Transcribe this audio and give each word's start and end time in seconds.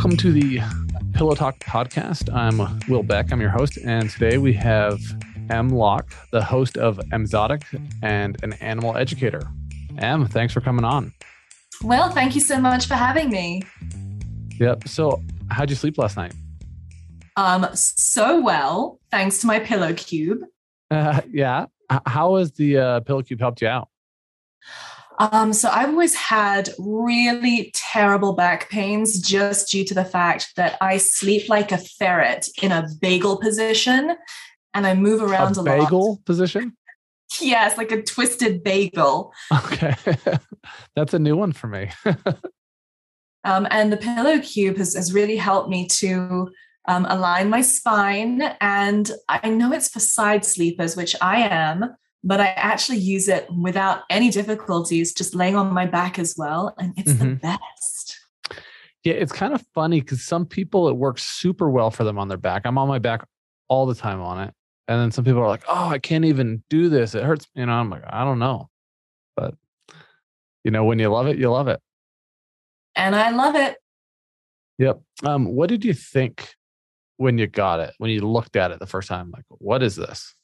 Welcome 0.00 0.16
to 0.16 0.32
the 0.32 0.60
Pillow 1.12 1.34
Talk 1.34 1.58
podcast. 1.58 2.34
I'm 2.34 2.80
Will 2.88 3.02
Beck. 3.02 3.30
I'm 3.30 3.38
your 3.38 3.50
host, 3.50 3.76
and 3.84 4.08
today 4.08 4.38
we 4.38 4.54
have 4.54 4.98
Em 5.50 5.68
Lock, 5.68 6.14
the 6.32 6.42
host 6.42 6.78
of 6.78 6.96
Emzotic 7.12 7.64
and 8.02 8.42
an 8.42 8.54
animal 8.54 8.96
educator. 8.96 9.42
M, 9.98 10.26
thanks 10.26 10.54
for 10.54 10.62
coming 10.62 10.86
on. 10.86 11.12
Well, 11.84 12.08
thank 12.08 12.34
you 12.34 12.40
so 12.40 12.58
much 12.58 12.86
for 12.86 12.94
having 12.94 13.28
me. 13.28 13.60
Yep. 14.58 14.88
So, 14.88 15.22
how'd 15.50 15.68
you 15.68 15.76
sleep 15.76 15.98
last 15.98 16.16
night? 16.16 16.32
Um, 17.36 17.66
so 17.74 18.40
well, 18.40 19.00
thanks 19.10 19.36
to 19.42 19.46
my 19.46 19.58
pillow 19.58 19.92
cube. 19.92 20.38
Uh, 20.90 21.20
yeah. 21.30 21.66
How 22.06 22.36
has 22.36 22.52
the 22.52 22.78
uh, 22.78 23.00
pillow 23.00 23.20
cube 23.20 23.40
helped 23.40 23.60
you 23.60 23.68
out? 23.68 23.90
Um, 25.20 25.52
so 25.52 25.68
I've 25.68 25.90
always 25.90 26.14
had 26.14 26.70
really 26.78 27.70
terrible 27.74 28.32
back 28.32 28.70
pains 28.70 29.20
just 29.20 29.70
due 29.70 29.84
to 29.84 29.92
the 29.92 30.04
fact 30.04 30.56
that 30.56 30.78
I 30.80 30.96
sleep 30.96 31.50
like 31.50 31.72
a 31.72 31.76
ferret 31.76 32.48
in 32.62 32.72
a 32.72 32.88
bagel 33.02 33.36
position 33.36 34.16
and 34.72 34.86
I 34.86 34.94
move 34.94 35.22
around 35.22 35.58
a, 35.58 35.60
a 35.60 35.64
bagel 35.64 36.12
lot. 36.12 36.24
position? 36.24 36.74
Yes, 37.38 37.76
like 37.76 37.92
a 37.92 38.02
twisted 38.02 38.64
bagel. 38.64 39.34
Okay. 39.52 39.94
That's 40.96 41.12
a 41.12 41.18
new 41.18 41.36
one 41.36 41.52
for 41.52 41.66
me. 41.66 41.90
um, 43.44 43.68
and 43.70 43.92
the 43.92 43.98
pillow 43.98 44.38
cube 44.40 44.78
has, 44.78 44.94
has 44.94 45.12
really 45.12 45.36
helped 45.36 45.68
me 45.68 45.86
to 45.98 46.48
um, 46.88 47.06
align 47.10 47.50
my 47.50 47.60
spine. 47.60 48.40
And 48.62 49.10
I 49.28 49.50
know 49.50 49.70
it's 49.72 49.90
for 49.90 50.00
side 50.00 50.46
sleepers, 50.46 50.96
which 50.96 51.14
I 51.20 51.42
am 51.42 51.94
but 52.22 52.40
I 52.40 52.48
actually 52.48 52.98
use 52.98 53.28
it 53.28 53.48
without 53.50 54.02
any 54.10 54.30
difficulties, 54.30 55.12
just 55.14 55.34
laying 55.34 55.56
on 55.56 55.72
my 55.72 55.86
back 55.86 56.18
as 56.18 56.34
well. 56.36 56.74
And 56.78 56.92
it's 56.96 57.12
mm-hmm. 57.12 57.30
the 57.30 57.34
best. 57.36 58.20
Yeah, 59.04 59.14
it's 59.14 59.32
kind 59.32 59.54
of 59.54 59.64
funny 59.74 60.00
because 60.00 60.22
some 60.22 60.44
people 60.44 60.88
it 60.88 60.96
works 60.96 61.24
super 61.24 61.70
well 61.70 61.90
for 61.90 62.04
them 62.04 62.18
on 62.18 62.28
their 62.28 62.36
back. 62.36 62.62
I'm 62.66 62.76
on 62.76 62.88
my 62.88 62.98
back 62.98 63.26
all 63.68 63.86
the 63.86 63.94
time 63.94 64.20
on 64.20 64.40
it. 64.46 64.54
And 64.88 65.00
then 65.00 65.10
some 65.10 65.24
people 65.24 65.40
are 65.40 65.48
like, 65.48 65.64
oh, 65.68 65.88
I 65.88 65.98
can't 65.98 66.24
even 66.24 66.62
do 66.68 66.88
this. 66.88 67.14
It 67.14 67.22
hurts. 67.22 67.46
You 67.54 67.64
know, 67.64 67.72
I'm 67.72 67.88
like, 67.88 68.02
I 68.06 68.24
don't 68.24 68.40
know. 68.40 68.68
But, 69.36 69.54
you 70.64 70.70
know, 70.70 70.84
when 70.84 70.98
you 70.98 71.08
love 71.08 71.28
it, 71.28 71.38
you 71.38 71.48
love 71.48 71.68
it. 71.68 71.80
And 72.96 73.14
I 73.14 73.30
love 73.30 73.54
it. 73.54 73.76
Yep. 74.78 75.00
Um, 75.22 75.46
what 75.46 75.68
did 75.68 75.84
you 75.84 75.94
think 75.94 76.54
when 77.16 77.38
you 77.38 77.46
got 77.46 77.80
it, 77.80 77.94
when 77.98 78.10
you 78.10 78.20
looked 78.20 78.56
at 78.56 78.72
it 78.72 78.80
the 78.80 78.86
first 78.86 79.08
time? 79.08 79.30
Like, 79.30 79.44
what 79.48 79.82
is 79.82 79.94
this? 79.94 80.34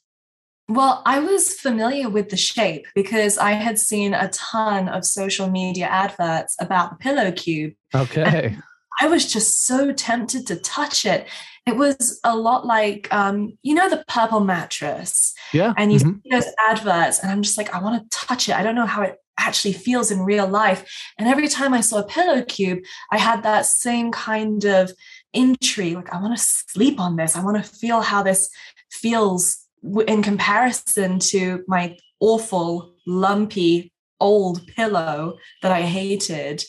Well, 0.69 1.01
I 1.05 1.19
was 1.19 1.53
familiar 1.53 2.09
with 2.09 2.29
the 2.29 2.37
shape 2.37 2.87
because 2.93 3.37
I 3.37 3.51
had 3.51 3.77
seen 3.77 4.13
a 4.13 4.29
ton 4.29 4.89
of 4.89 5.05
social 5.05 5.49
media 5.49 5.85
adverts 5.85 6.57
about 6.59 6.89
the 6.89 6.95
pillow 6.97 7.31
cube. 7.31 7.73
Okay. 7.95 8.57
I 8.99 9.07
was 9.07 9.31
just 9.31 9.65
so 9.65 9.93
tempted 9.93 10.47
to 10.47 10.57
touch 10.57 11.05
it. 11.05 11.27
It 11.65 11.77
was 11.77 12.19
a 12.23 12.35
lot 12.35 12.65
like, 12.65 13.07
um, 13.13 13.57
you 13.61 13.75
know, 13.75 13.89
the 13.89 14.03
purple 14.07 14.39
mattress. 14.39 15.33
Yeah. 15.53 15.73
And 15.77 15.93
you 15.93 15.99
mm-hmm. 15.99 16.19
see 16.23 16.29
those 16.31 16.51
adverts, 16.67 17.19
and 17.19 17.31
I'm 17.31 17.43
just 17.43 17.57
like, 17.57 17.73
I 17.73 17.79
want 17.79 18.01
to 18.01 18.17
touch 18.17 18.49
it. 18.49 18.55
I 18.55 18.63
don't 18.63 18.75
know 18.75 18.85
how 18.85 19.03
it 19.03 19.17
actually 19.39 19.73
feels 19.73 20.09
in 20.09 20.21
real 20.21 20.47
life. 20.47 20.83
And 21.17 21.27
every 21.27 21.47
time 21.47 21.73
I 21.73 21.81
saw 21.81 21.99
a 21.99 22.07
pillow 22.07 22.41
cube, 22.41 22.79
I 23.11 23.19
had 23.19 23.43
that 23.43 23.65
same 23.67 24.11
kind 24.11 24.65
of 24.65 24.91
intrigue. 25.31 25.95
Like, 25.95 26.13
I 26.13 26.19
want 26.19 26.37
to 26.37 26.43
sleep 26.43 26.99
on 26.99 27.15
this. 27.15 27.35
I 27.35 27.43
want 27.43 27.63
to 27.63 27.69
feel 27.69 28.01
how 28.01 28.23
this 28.23 28.49
feels 28.89 29.66
in 29.83 30.23
comparison 30.23 31.19
to 31.19 31.63
my 31.67 31.97
awful, 32.19 32.95
lumpy, 33.05 33.91
old 34.19 34.65
pillow 34.67 35.37
that 35.61 35.71
I 35.71 35.81
hated. 35.81 36.63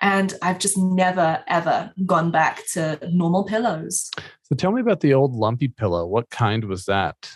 And 0.00 0.32
I've 0.42 0.58
just 0.58 0.78
never, 0.78 1.42
ever 1.48 1.92
gone 2.06 2.30
back 2.30 2.62
to 2.72 2.98
normal 3.10 3.44
pillows. 3.44 4.10
So 4.42 4.54
tell 4.56 4.72
me 4.72 4.80
about 4.80 5.00
the 5.00 5.14
old 5.14 5.34
lumpy 5.34 5.68
pillow. 5.68 6.06
What 6.06 6.30
kind 6.30 6.64
was 6.64 6.84
that? 6.86 7.32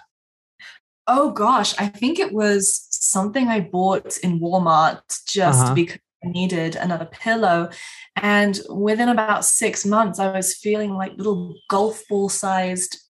Oh 1.09 1.33
gosh, 1.33 1.79
I 1.79 1.89
think 1.89 2.19
it 2.19 2.33
was 2.33 2.87
something 2.91 3.49
I 3.49 3.61
bought 3.61 4.17
in 4.19 4.39
Walmart 4.39 5.03
just 5.27 5.61
uh-huh. 5.61 5.75
because 5.75 5.99
I 6.25 6.29
needed 6.29 6.77
another 6.77 7.07
pillow. 7.07 7.71
And 8.17 8.61
within 8.71 9.09
about 9.09 9.45
six 9.45 9.85
months, 9.85 10.21
I 10.21 10.31
was 10.31 10.55
feeling 10.55 10.95
like 10.95 11.17
little 11.17 11.57
golf 11.69 12.03
ball 12.09 12.29
sized 12.29 13.03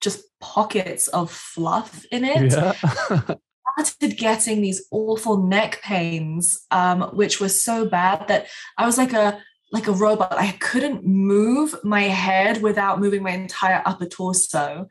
just 0.00 0.24
pockets 0.40 1.08
of 1.08 1.30
fluff 1.30 2.04
in 2.10 2.24
it. 2.24 2.52
Yeah. 2.52 3.34
started 3.84 4.18
getting 4.18 4.62
these 4.62 4.86
awful 4.90 5.42
neck 5.46 5.80
pains, 5.82 6.66
um, 6.70 7.02
which 7.14 7.40
were 7.40 7.48
so 7.48 7.86
bad 7.86 8.28
that 8.28 8.46
I 8.78 8.86
was 8.86 8.98
like 8.98 9.12
a 9.12 9.42
like 9.72 9.88
a 9.88 9.92
robot. 9.92 10.32
I 10.32 10.52
couldn't 10.52 11.04
move 11.04 11.74
my 11.82 12.02
head 12.02 12.62
without 12.62 13.00
moving 13.00 13.22
my 13.22 13.32
entire 13.32 13.82
upper 13.84 14.06
torso. 14.06 14.86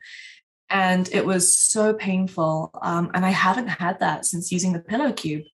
And 0.68 1.08
it 1.12 1.24
was 1.24 1.56
so 1.56 1.94
painful. 1.94 2.70
Um, 2.82 3.10
and 3.14 3.24
I 3.24 3.30
haven't 3.30 3.68
had 3.68 4.00
that 4.00 4.26
since 4.26 4.52
using 4.52 4.72
the 4.72 4.80
pillow 4.80 5.12
cube. 5.12 5.44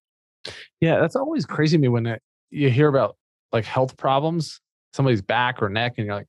Yeah, 0.81 0.99
that's 0.99 1.17
always 1.17 1.47
crazy 1.47 1.77
to 1.77 1.81
me 1.81 1.89
when 1.89 2.07
it, 2.07 2.23
you 2.51 2.69
hear 2.69 2.89
about 2.89 3.17
like 3.53 3.65
health 3.65 3.97
problems, 3.97 4.61
somebody's 4.93 5.23
back 5.23 5.63
or 5.63 5.69
neck, 5.69 5.95
and 5.99 6.07
you're 6.07 6.17
like, 6.17 6.27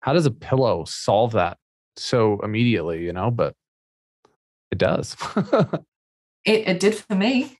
how 0.00 0.12
does 0.12 0.26
a 0.26 0.30
pillow 0.30 0.84
solve 0.86 1.32
that? 1.32 1.56
So 1.96 2.40
immediately, 2.42 3.04
you 3.04 3.12
know, 3.12 3.30
but 3.30 3.54
it 4.70 4.78
does. 4.78 5.16
it, 6.44 6.68
it 6.68 6.80
did 6.80 6.94
for 6.94 7.14
me. 7.14 7.58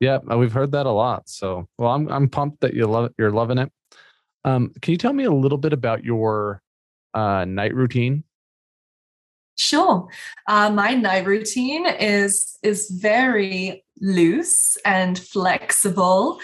Yeah, 0.00 0.18
uh, 0.30 0.38
we've 0.38 0.52
heard 0.52 0.72
that 0.72 0.86
a 0.86 0.90
lot. 0.90 1.28
So, 1.28 1.68
well, 1.76 1.90
I'm 1.90 2.10
I'm 2.10 2.28
pumped 2.28 2.60
that 2.60 2.74
you 2.74 2.86
love 2.86 3.06
it. 3.06 3.14
You're 3.18 3.32
loving 3.32 3.58
it. 3.58 3.72
Um, 4.44 4.72
can 4.80 4.92
you 4.92 4.98
tell 4.98 5.12
me 5.12 5.24
a 5.24 5.32
little 5.32 5.58
bit 5.58 5.72
about 5.72 6.04
your 6.04 6.62
uh, 7.14 7.44
night 7.44 7.74
routine? 7.74 8.24
Sure. 9.56 10.08
Uh, 10.46 10.70
my 10.70 10.94
night 10.94 11.26
routine 11.26 11.84
is 11.86 12.58
is 12.62 12.88
very 12.90 13.84
loose 14.00 14.78
and 14.84 15.18
flexible. 15.18 16.40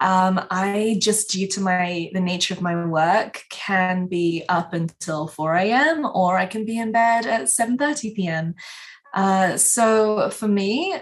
Um, 0.00 0.40
I 0.50 0.98
just, 1.00 1.30
due 1.30 1.46
to 1.48 1.60
my 1.60 2.10
the 2.12 2.20
nature 2.20 2.54
of 2.54 2.62
my 2.62 2.86
work, 2.86 3.42
can 3.50 4.06
be 4.06 4.44
up 4.48 4.72
until 4.72 5.28
4 5.28 5.54
a.m. 5.56 6.06
or 6.06 6.38
I 6.38 6.46
can 6.46 6.64
be 6.64 6.78
in 6.78 6.92
bed 6.92 7.26
at 7.26 7.48
7:30 7.48 8.14
p.m. 8.14 8.54
Uh, 9.14 9.56
so 9.56 10.30
for 10.30 10.48
me, 10.48 10.98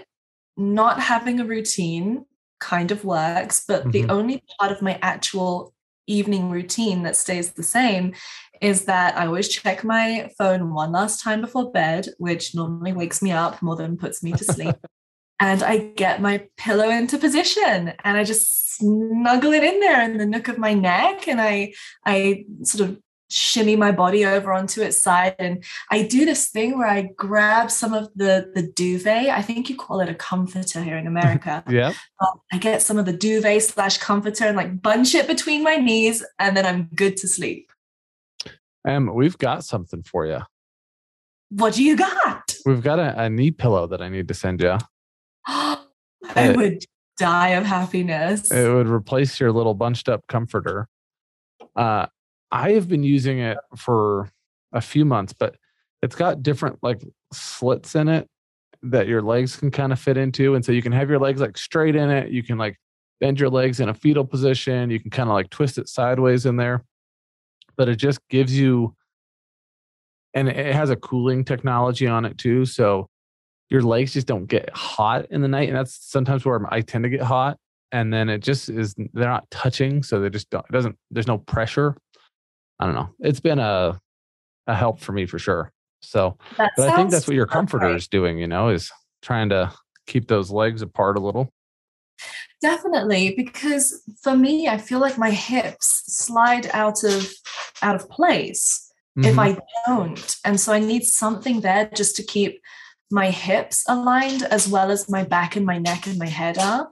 not 0.57 0.99
having 0.99 1.39
a 1.39 1.45
routine 1.45 2.25
kind 2.59 2.91
of 2.91 3.05
works, 3.05 3.63
but 3.67 3.81
mm-hmm. 3.81 3.91
the 3.91 4.09
only 4.09 4.43
part 4.59 4.71
of 4.71 4.81
my 4.81 4.99
actual 5.01 5.73
evening 6.07 6.49
routine 6.49 7.03
that 7.03 7.15
stays 7.15 7.53
the 7.53 7.63
same 7.63 8.13
is 8.61 8.85
that 8.85 9.17
I 9.17 9.27
always 9.27 9.47
check 9.47 9.83
my 9.83 10.29
phone 10.37 10.73
one 10.73 10.91
last 10.91 11.23
time 11.23 11.39
before 11.39 11.71
bed, 11.71 12.07
which 12.17 12.53
normally 12.53 12.91
wakes 12.91 13.21
me 13.21 13.31
up 13.31 13.61
more 13.61 13.75
than 13.75 13.97
puts 13.97 14.21
me 14.21 14.33
to 14.33 14.43
sleep. 14.53 14.75
And 15.39 15.63
I 15.63 15.77
get 15.77 16.21
my 16.21 16.47
pillow 16.57 16.89
into 16.89 17.17
position 17.17 17.93
and 18.03 18.17
I 18.17 18.23
just 18.23 18.77
snuggle 18.77 19.53
it 19.53 19.63
in 19.63 19.79
there 19.79 20.01
in 20.03 20.17
the 20.17 20.25
nook 20.25 20.47
of 20.47 20.57
my 20.57 20.73
neck 20.73 21.27
and 21.27 21.41
I 21.41 21.73
I 22.05 22.45
sort 22.63 22.89
of 22.89 22.99
shimmy 23.31 23.75
my 23.75 23.91
body 23.91 24.25
over 24.25 24.51
onto 24.51 24.81
its 24.81 25.03
side 25.03 25.35
and 25.37 25.63
I 25.91 26.01
do 26.01 26.25
this 26.25 26.49
thing 26.49 26.77
where 26.77 26.87
I 26.87 27.09
grab 27.15 27.69
some 27.69 27.93
of 27.93 28.09
the 28.15 28.51
the 28.55 28.63
duvet. 28.63 29.29
I 29.29 29.41
think 29.41 29.69
you 29.69 29.75
call 29.75 29.99
it 30.01 30.09
a 30.09 30.15
comforter 30.15 30.81
here 30.81 30.97
in 30.97 31.07
America. 31.07 31.63
Yeah. 31.69 31.93
Um, 32.21 32.41
I 32.51 32.57
get 32.57 32.81
some 32.81 32.97
of 32.97 33.05
the 33.05 33.13
duvet 33.13 33.61
slash 33.63 33.97
comforter 33.97 34.45
and 34.45 34.57
like 34.57 34.81
bunch 34.81 35.13
it 35.13 35.27
between 35.27 35.63
my 35.63 35.75
knees 35.75 36.25
and 36.39 36.57
then 36.57 36.65
I'm 36.65 36.89
good 36.95 37.17
to 37.17 37.27
sleep. 37.27 37.71
Um 38.87 39.13
we've 39.13 39.37
got 39.37 39.63
something 39.63 40.03
for 40.03 40.25
you 40.25 40.39
what 41.49 41.73
do 41.73 41.83
you 41.83 41.97
got? 41.97 42.55
We've 42.65 42.83
got 42.83 42.99
a, 42.99 43.23
a 43.23 43.29
knee 43.29 43.51
pillow 43.51 43.87
that 43.87 44.01
I 44.01 44.09
need 44.09 44.27
to 44.27 44.33
send 44.33 44.61
you 44.61 44.77
I 45.47 45.79
it, 46.35 46.57
would 46.57 46.85
die 47.17 47.49
of 47.49 47.65
happiness. 47.65 48.51
It 48.51 48.71
would 48.71 48.87
replace 48.87 49.39
your 49.39 49.51
little 49.51 49.73
bunched 49.73 50.09
up 50.09 50.25
comforter. 50.27 50.87
Uh, 51.75 52.07
I 52.51 52.71
have 52.71 52.87
been 52.87 53.03
using 53.03 53.39
it 53.39 53.57
for 53.75 54.29
a 54.73 54.81
few 54.81 55.05
months, 55.05 55.33
but 55.33 55.55
it's 56.01 56.15
got 56.15 56.41
different 56.41 56.79
like 56.81 57.01
slits 57.33 57.95
in 57.95 58.07
it 58.07 58.27
that 58.81 59.07
your 59.07 59.21
legs 59.21 59.57
can 59.57 59.71
kind 59.71 59.91
of 59.91 59.99
fit 59.99 60.17
into. 60.17 60.55
And 60.55 60.63
so 60.63 60.71
you 60.71 60.81
can 60.81 60.93
have 60.93 61.09
your 61.09 61.19
legs 61.19 61.41
like 61.41 61.57
straight 61.57 61.95
in 61.95 62.09
it. 62.09 62.31
You 62.31 62.43
can 62.43 62.57
like 62.57 62.77
bend 63.19 63.39
your 63.39 63.49
legs 63.49 63.79
in 63.79 63.89
a 63.89 63.93
fetal 63.93 64.25
position. 64.25 64.89
You 64.89 64.99
can 64.99 65.11
kind 65.11 65.29
of 65.29 65.33
like 65.33 65.49
twist 65.49 65.77
it 65.77 65.89
sideways 65.89 66.45
in 66.45 66.55
there. 66.55 66.85
But 67.75 67.89
it 67.89 67.97
just 67.97 68.19
gives 68.29 68.57
you, 68.57 68.95
and 70.33 70.47
it 70.47 70.73
has 70.75 70.89
a 70.89 70.95
cooling 70.95 71.43
technology 71.45 72.07
on 72.07 72.25
it 72.25 72.37
too. 72.37 72.65
So 72.65 73.09
your 73.69 73.81
legs 73.81 74.13
just 74.13 74.27
don't 74.27 74.45
get 74.45 74.69
hot 74.71 75.27
in 75.31 75.41
the 75.41 75.47
night. 75.47 75.69
And 75.69 75.77
that's 75.77 75.97
sometimes 76.09 76.45
where 76.45 76.61
I 76.73 76.81
tend 76.81 77.03
to 77.03 77.09
get 77.09 77.21
hot. 77.21 77.57
And 77.91 78.13
then 78.13 78.29
it 78.29 78.39
just 78.39 78.69
is, 78.69 78.95
they're 79.13 79.27
not 79.27 79.49
touching. 79.49 80.03
So 80.03 80.19
they 80.19 80.29
just 80.29 80.49
don't, 80.49 80.65
it 80.67 80.71
doesn't, 80.71 80.97
there's 81.11 81.27
no 81.27 81.37
pressure. 81.37 81.95
I 82.79 82.85
don't 82.85 82.95
know. 82.95 83.09
It's 83.19 83.39
been 83.39 83.59
a, 83.59 83.99
a 84.67 84.75
help 84.75 84.99
for 84.99 85.11
me 85.11 85.25
for 85.25 85.39
sure. 85.39 85.71
So, 86.01 86.37
that 86.57 86.71
but 86.77 86.89
I 86.89 86.95
think 86.95 87.11
that's 87.11 87.27
what 87.27 87.35
your 87.35 87.45
comforter 87.45 87.93
is 87.93 88.07
doing, 88.07 88.37
you 88.37 88.47
know, 88.47 88.69
is 88.69 88.91
trying 89.21 89.49
to 89.49 89.73
keep 90.07 90.27
those 90.27 90.49
legs 90.49 90.81
apart 90.81 91.17
a 91.17 91.19
little. 91.19 91.51
Definitely, 92.61 93.33
because 93.35 94.01
for 94.21 94.35
me, 94.35 94.67
I 94.67 94.77
feel 94.77 94.99
like 94.99 95.17
my 95.17 95.31
hips 95.31 96.03
slide 96.07 96.67
out 96.73 97.03
of 97.03 97.31
out 97.81 97.95
of 97.95 98.09
place 98.09 98.89
Mhm. 99.17 99.25
if 99.25 99.39
I 99.39 99.57
don't. 99.85 100.37
And 100.45 100.59
so 100.59 100.73
I 100.73 100.79
need 100.79 101.03
something 101.03 101.61
there 101.61 101.89
just 101.93 102.15
to 102.17 102.23
keep 102.23 102.61
my 103.11 103.31
hips 103.31 103.83
aligned 103.87 104.43
as 104.43 104.67
well 104.67 104.91
as 104.91 105.09
my 105.09 105.23
back 105.23 105.55
and 105.55 105.65
my 105.65 105.77
neck 105.77 106.05
and 106.05 106.19
my 106.19 106.27
head 106.27 106.57
are. 106.57 106.89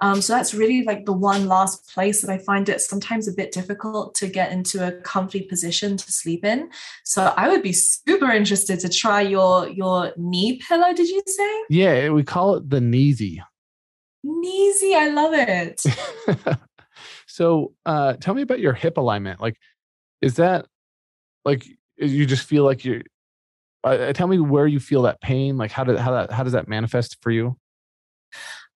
Um, 0.00 0.20
so 0.20 0.34
that's 0.34 0.54
really 0.54 0.84
like 0.84 1.06
the 1.06 1.12
one 1.12 1.46
last 1.46 1.88
place 1.92 2.22
that 2.22 2.30
I 2.30 2.38
find 2.38 2.68
it 2.68 2.80
sometimes 2.80 3.26
a 3.26 3.32
bit 3.32 3.50
difficult 3.50 4.14
to 4.16 4.28
get 4.28 4.52
into 4.52 4.86
a 4.86 4.92
comfy 4.92 5.42
position 5.42 5.96
to 5.96 6.12
sleep 6.12 6.44
in. 6.44 6.70
So 7.04 7.32
I 7.36 7.48
would 7.48 7.62
be 7.62 7.72
super 7.72 8.30
interested 8.30 8.78
to 8.80 8.88
try 8.88 9.22
your 9.22 9.68
your 9.68 10.12
knee 10.16 10.60
pillow. 10.68 10.92
Did 10.94 11.08
you 11.08 11.22
say 11.26 11.64
yeah, 11.68 12.10
we 12.10 12.22
call 12.22 12.56
it 12.56 12.70
the 12.70 12.80
kneesy. 12.80 13.38
kneesy? 14.24 14.94
I 14.94 15.08
love 15.08 15.32
it. 15.34 15.82
so 17.26 17.72
uh 17.84 18.14
tell 18.14 18.34
me 18.34 18.42
about 18.42 18.60
your 18.60 18.72
hip 18.72 18.98
alignment. 18.98 19.40
Like, 19.40 19.56
is 20.20 20.36
that 20.36 20.66
like 21.44 21.66
you 21.96 22.26
just 22.26 22.46
feel 22.46 22.64
like 22.64 22.84
you're 22.84 23.02
uh, 23.86 24.12
tell 24.12 24.26
me 24.26 24.38
where 24.38 24.66
you 24.66 24.80
feel 24.80 25.02
that 25.02 25.20
pain 25.20 25.56
like 25.56 25.70
how 25.72 25.84
did 25.84 25.98
how 25.98 26.12
that 26.12 26.30
how 26.32 26.42
does 26.42 26.52
that 26.52 26.68
manifest 26.68 27.16
for 27.22 27.30
you 27.30 27.56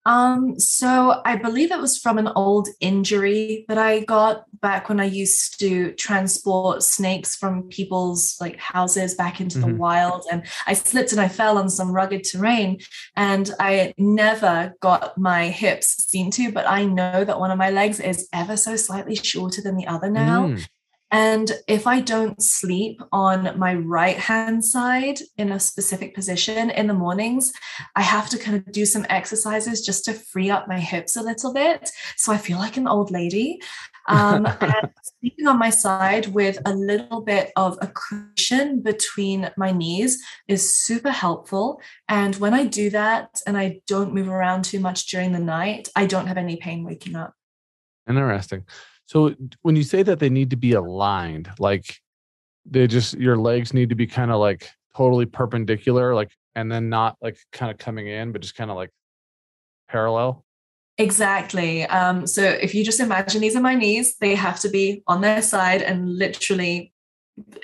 Um, 0.06 0.58
so 0.58 1.20
I 1.26 1.36
believe 1.36 1.70
it 1.70 1.78
was 1.78 1.98
from 1.98 2.16
an 2.16 2.28
old 2.34 2.68
injury 2.80 3.66
that 3.68 3.76
I 3.76 4.00
got 4.00 4.44
back 4.62 4.88
when 4.88 4.98
I 4.98 5.04
used 5.04 5.60
to 5.60 5.92
transport 5.92 6.82
snakes 6.82 7.36
from 7.36 7.64
people's 7.68 8.38
like 8.40 8.58
houses 8.58 9.14
back 9.14 9.42
into 9.42 9.58
the 9.58 9.66
Mhm. 9.66 9.76
wild. 9.76 10.24
And 10.32 10.46
I 10.66 10.72
slipped 10.72 11.12
and 11.12 11.20
I 11.20 11.28
fell 11.28 11.58
on 11.58 11.68
some 11.68 11.92
rugged 11.92 12.24
terrain. 12.24 12.78
And 13.14 13.50
I 13.60 13.92
never 13.98 14.72
got 14.80 15.18
my 15.18 15.48
hips 15.50 16.06
seen 16.08 16.30
to, 16.32 16.50
but 16.50 16.66
I 16.66 16.86
know 16.86 17.22
that 17.22 17.38
one 17.38 17.50
of 17.50 17.58
my 17.58 17.68
legs 17.68 18.00
is 18.00 18.26
ever 18.32 18.56
so 18.56 18.76
slightly 18.76 19.16
shorter 19.16 19.60
than 19.60 19.76
the 19.76 19.86
other 19.86 20.10
now. 20.10 20.54
Mm, 20.56 20.64
And 21.12 21.50
if 21.66 21.86
I 21.86 22.00
don't 22.00 22.40
sleep 22.42 23.00
on 23.10 23.58
my 23.58 23.74
right 23.74 24.16
hand 24.16 24.64
side 24.64 25.18
in 25.36 25.50
a 25.50 25.58
specific 25.58 26.14
position 26.14 26.70
in 26.70 26.86
the 26.86 26.94
mornings, 26.94 27.52
I 27.96 28.02
have 28.02 28.28
to 28.30 28.38
kind 28.38 28.56
of 28.56 28.70
do 28.72 28.86
some 28.86 29.06
exercises 29.08 29.84
just 29.84 30.04
to 30.04 30.12
free 30.12 30.50
up 30.50 30.68
my 30.68 30.78
hips 30.78 31.16
a 31.16 31.22
little 31.22 31.52
bit. 31.52 31.90
So 32.16 32.32
I 32.32 32.38
feel 32.38 32.58
like 32.58 32.76
an 32.76 32.86
old 32.86 33.10
lady. 33.10 33.60
Um, 34.08 34.46
and 34.60 34.90
sleeping 35.20 35.46
on 35.48 35.58
my 35.58 35.70
side 35.70 36.28
with 36.28 36.58
a 36.64 36.74
little 36.74 37.22
bit 37.22 37.50
of 37.56 37.76
a 37.82 37.88
cushion 37.88 38.80
between 38.80 39.50
my 39.56 39.72
knees 39.72 40.22
is 40.46 40.76
super 40.76 41.10
helpful. 41.10 41.80
And 42.08 42.36
when 42.36 42.54
I 42.54 42.64
do 42.66 42.88
that 42.90 43.40
and 43.46 43.58
I 43.58 43.80
don't 43.88 44.14
move 44.14 44.28
around 44.28 44.64
too 44.64 44.80
much 44.80 45.08
during 45.08 45.32
the 45.32 45.40
night, 45.40 45.88
I 45.96 46.06
don't 46.06 46.28
have 46.28 46.36
any 46.36 46.56
pain 46.56 46.84
waking 46.84 47.16
up. 47.16 47.34
interesting 48.08 48.64
so 49.10 49.34
when 49.62 49.74
you 49.74 49.82
say 49.82 50.02
that 50.04 50.20
they 50.20 50.30
need 50.30 50.50
to 50.50 50.56
be 50.56 50.72
aligned 50.72 51.50
like 51.58 52.00
they 52.64 52.86
just 52.86 53.14
your 53.14 53.36
legs 53.36 53.74
need 53.74 53.88
to 53.88 53.96
be 53.96 54.06
kind 54.06 54.30
of 54.30 54.38
like 54.38 54.68
totally 54.96 55.26
perpendicular 55.26 56.14
like 56.14 56.30
and 56.54 56.70
then 56.70 56.88
not 56.88 57.16
like 57.20 57.36
kind 57.52 57.70
of 57.72 57.78
coming 57.78 58.06
in 58.06 58.30
but 58.32 58.40
just 58.40 58.54
kind 58.54 58.70
of 58.70 58.76
like 58.76 58.90
parallel 59.88 60.44
Exactly. 60.98 61.84
Um, 61.86 62.26
so 62.26 62.42
if 62.42 62.74
you 62.74 62.84
just 62.84 63.00
imagine 63.00 63.40
these 63.40 63.56
are 63.56 63.62
my 63.62 63.74
knees, 63.74 64.16
they 64.20 64.34
have 64.34 64.60
to 64.60 64.68
be 64.68 65.02
on 65.06 65.22
their 65.22 65.40
side 65.40 65.80
and 65.80 66.18
literally 66.18 66.92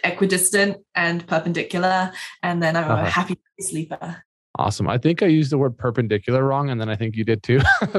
equidistant 0.02 0.78
and 0.94 1.26
perpendicular. 1.26 2.12
And 2.42 2.62
then 2.62 2.76
I'm 2.76 2.90
Uh-huh. 2.90 3.04
a 3.06 3.10
happy 3.10 3.37
sleeper. 3.60 4.25
Awesome 4.58 4.88
i 4.88 4.97
think 4.99 5.23
i 5.23 5.26
used 5.26 5.50
the 5.53 5.58
word 5.58 5.76
perpendicular 5.76 6.43
wrong 6.44 6.70
and 6.70 6.81
then 6.81 6.88
i 6.88 6.97
think 6.97 7.14
you 7.17 7.25
did 7.25 7.43
too 7.43 7.61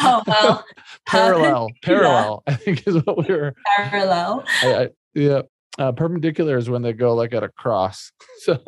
Oh, 0.00 0.22
well, 0.26 0.64
parallel 1.06 1.68
perpendicular. 1.82 2.00
parallel 2.02 2.42
i 2.46 2.54
think 2.54 2.86
is 2.86 2.96
what 3.04 3.18
we 3.28 3.34
were 3.34 3.54
parallel. 3.76 4.44
I, 4.62 4.66
I, 4.84 4.88
yeah 5.14 5.42
uh, 5.78 5.92
perpendicular 5.92 6.56
is 6.56 6.68
when 6.68 6.82
they 6.82 6.92
go 6.92 7.14
like 7.14 7.32
at 7.34 7.42
a 7.44 7.48
cross 7.48 8.10
so 8.40 8.58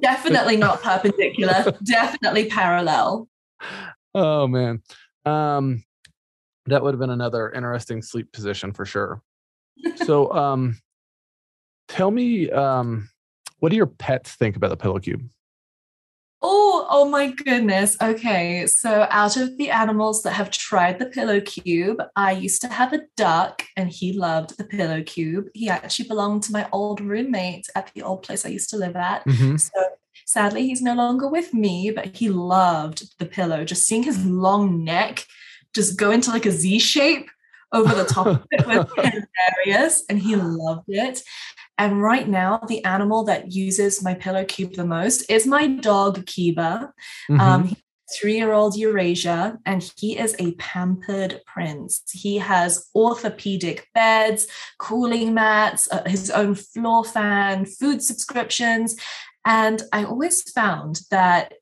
Definitely 0.00 0.56
not 0.56 0.80
perpendicular, 0.82 1.74
definitely 1.84 2.48
parallel. 2.48 3.28
oh 4.14 4.46
man 4.46 4.82
um 5.26 5.84
that 6.66 6.82
would 6.82 6.94
have 6.94 7.00
been 7.00 7.10
another 7.10 7.50
interesting 7.52 8.00
sleep 8.00 8.32
position 8.32 8.72
for 8.72 8.86
sure 8.86 9.20
so 9.96 10.32
um 10.32 10.78
tell 11.88 12.10
me 12.10 12.50
um 12.50 13.08
what 13.58 13.68
do 13.70 13.76
your 13.76 13.86
pets 13.86 14.32
think 14.36 14.56
about 14.56 14.68
the 14.70 14.76
pillow 14.76 14.98
cube 14.98 15.28
Oh, 16.88 17.08
my 17.08 17.30
goodness. 17.32 17.96
Okay. 18.00 18.66
So, 18.66 19.06
out 19.10 19.36
of 19.36 19.56
the 19.56 19.70
animals 19.70 20.22
that 20.22 20.32
have 20.32 20.50
tried 20.50 20.98
the 20.98 21.06
pillow 21.06 21.40
cube, 21.40 22.02
I 22.16 22.32
used 22.32 22.60
to 22.62 22.68
have 22.68 22.92
a 22.92 23.02
duck 23.16 23.62
and 23.76 23.90
he 23.90 24.12
loved 24.12 24.56
the 24.56 24.64
pillow 24.64 25.02
cube. 25.02 25.48
He 25.54 25.68
actually 25.68 26.08
belonged 26.08 26.42
to 26.44 26.52
my 26.52 26.68
old 26.72 27.00
roommate 27.00 27.66
at 27.74 27.90
the 27.94 28.02
old 28.02 28.22
place 28.22 28.44
I 28.44 28.50
used 28.50 28.70
to 28.70 28.76
live 28.76 28.96
at. 28.96 29.24
Mhm. 29.26 29.60
So, 29.60 29.70
sadly, 30.26 30.66
he's 30.66 30.82
no 30.82 30.94
longer 30.94 31.28
with 31.28 31.52
me, 31.54 31.90
but 31.90 32.16
he 32.16 32.28
loved 32.28 33.18
the 33.18 33.26
pillow. 33.26 33.64
Just 33.64 33.86
seeing 33.86 34.02
his 34.02 34.24
long 34.24 34.84
neck 34.84 35.26
just 35.74 35.98
go 35.98 36.12
into 36.12 36.30
like 36.30 36.46
a 36.46 36.52
Z 36.52 36.78
shape 36.78 37.28
over 37.72 37.94
the 37.94 38.04
top 38.04 38.26
of 38.26 38.44
it 38.50 38.66
was 38.66 38.86
hilarious 38.96 40.04
and 40.08 40.18
he 40.18 40.36
loved 40.36 40.84
it. 40.88 41.22
And 41.76 42.00
right 42.00 42.28
now, 42.28 42.58
the 42.68 42.84
animal 42.84 43.24
that 43.24 43.52
uses 43.52 44.02
my 44.02 44.14
pillow 44.14 44.44
cube 44.44 44.74
the 44.74 44.86
most 44.86 45.28
is 45.28 45.46
my 45.46 45.66
dog, 45.66 46.24
Kiba. 46.24 46.90
Mhm. 47.28 47.40
Um, 47.40 47.76
three 48.14 48.36
year 48.36 48.52
old 48.52 48.74
Eurasier, 48.74 49.58
and 49.64 49.90
he 49.96 50.18
is 50.18 50.36
a 50.38 50.52
pampered 50.52 51.40
prince. 51.46 52.02
He 52.12 52.38
has 52.38 52.88
orthopedic 52.94 53.88
beds, 53.94 54.46
cooling 54.78 55.34
mats, 55.34 55.88
uh, 55.90 56.04
his 56.06 56.30
own 56.30 56.54
floor 56.54 57.04
fan, 57.04 57.64
food 57.66 58.02
subscriptions. 58.02 58.96
And 59.44 59.82
I 59.92 60.04
always 60.04 60.42
found 60.52 61.00
that 61.10 61.54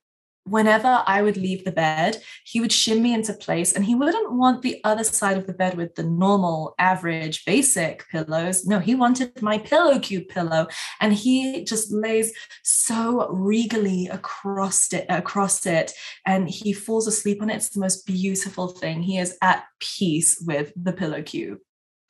whenever 0.45 1.03
I 1.07 1.23
would 1.23 1.37
leave 1.37 1.65
the 1.65 1.73
bed, 1.73 2.23
he 2.45 2.61
would 2.61 2.73
shimmy 2.73 3.15
into 3.15 3.33
place 3.33 3.73
and 3.73 3.85
he 3.85 3.95
wouldn't 3.95 4.33
want 4.33 4.63
the 4.63 4.81
other 4.85 5.05
side 5.05 5.37
of 5.37 5.47
the 5.47 5.53
bed 5.53 5.77
with 5.77 5.95
the 5.95 6.03
normal, 6.03 6.75
average, 6.79 7.45
basic 7.45 8.09
pillows. 8.11 8.67
No, 8.67 8.79
he 8.79 8.95
wanted 8.95 9.41
my 9.41 9.59
pillow 9.59 9.99
cube 9.99 10.29
pillow. 10.29 10.67
And 11.01 11.13
he 11.13 11.65
just 11.65 11.93
lays 11.93 12.33
so 12.63 13.29
regally 13.31 14.09
across 14.09 14.93
it, 14.93 15.07
across 15.09 15.65
it, 15.67 15.93
and 16.27 16.49
he 16.49 16.73
falls 16.73 17.07
asleep 17.07 17.41
on 17.41 17.51
it. 17.51 17.57
It's 17.57 17.71
the 17.71 17.81
most 17.81 18.07
beautiful 18.07 18.69
thing. 18.69 19.03
He 19.03 19.19
is 19.19 19.37
at 19.43 19.65
peace 19.79 20.43
with 20.47 20.73
the 20.77 20.93
pillow 20.93 21.23
cube. 21.23 21.59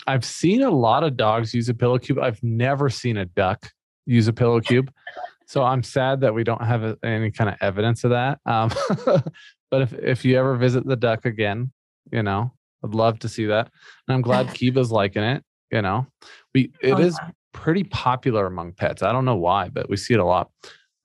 i've 0.06 0.25
seen 0.25 0.62
a 0.62 0.70
lot 0.70 1.05
of 1.05 1.17
dogs 1.17 1.54
use 1.54 1.68
a 1.68 1.75
pillow 1.75 1.99
cube 1.99 2.18
i've 2.18 2.42
never 2.42 2.88
seen 2.88 3.16
a 3.16 3.25
duck 3.25 3.71
use 4.06 4.28
a 4.28 4.33
pillow 4.33 4.61
cube 4.61 4.92
so 5.52 5.62
i'm 5.62 5.82
sad 5.82 6.21
that 6.21 6.35
we 6.35 6.44
don't 6.44 6.64
have 6.64 6.97
any 7.02 7.30
kind 7.30 7.50
of 7.50 7.56
evidence 7.61 8.04
of 8.04 8.11
that 8.11 8.38
um 8.47 8.71
but 9.71 9.82
if 9.82 9.92
if 9.94 10.25
you 10.25 10.38
ever 10.38 10.56
visit 10.56 10.87
the 10.87 10.97
duck 10.97 11.25
again 11.26 11.71
you 12.11 12.23
know 12.23 12.50
i'd 12.85 12.94
love 12.94 13.18
to 13.18 13.28
see 13.28 13.47
that 13.47 13.71
and 14.09 14.14
i'm 14.14 14.23
glad 14.23 14.47
kiba's 14.54 14.90
liking 14.90 15.23
it 15.23 15.44
you 15.71 15.82
know 15.82 16.06
we 16.54 16.73
it 16.82 16.94
Oh, 16.94 16.99
is 16.99 17.18
yeah. 17.23 17.30
pretty 17.52 17.85
popular 17.85 18.47
among 18.47 18.73
pets. 18.73 19.02
I 19.02 19.12
don't 19.12 19.25
know 19.25 19.37
why, 19.37 19.68
but 19.68 19.88
we 19.88 19.97
see 19.97 20.14
it 20.14 20.21
a 20.21 20.25
lot. 20.25 20.50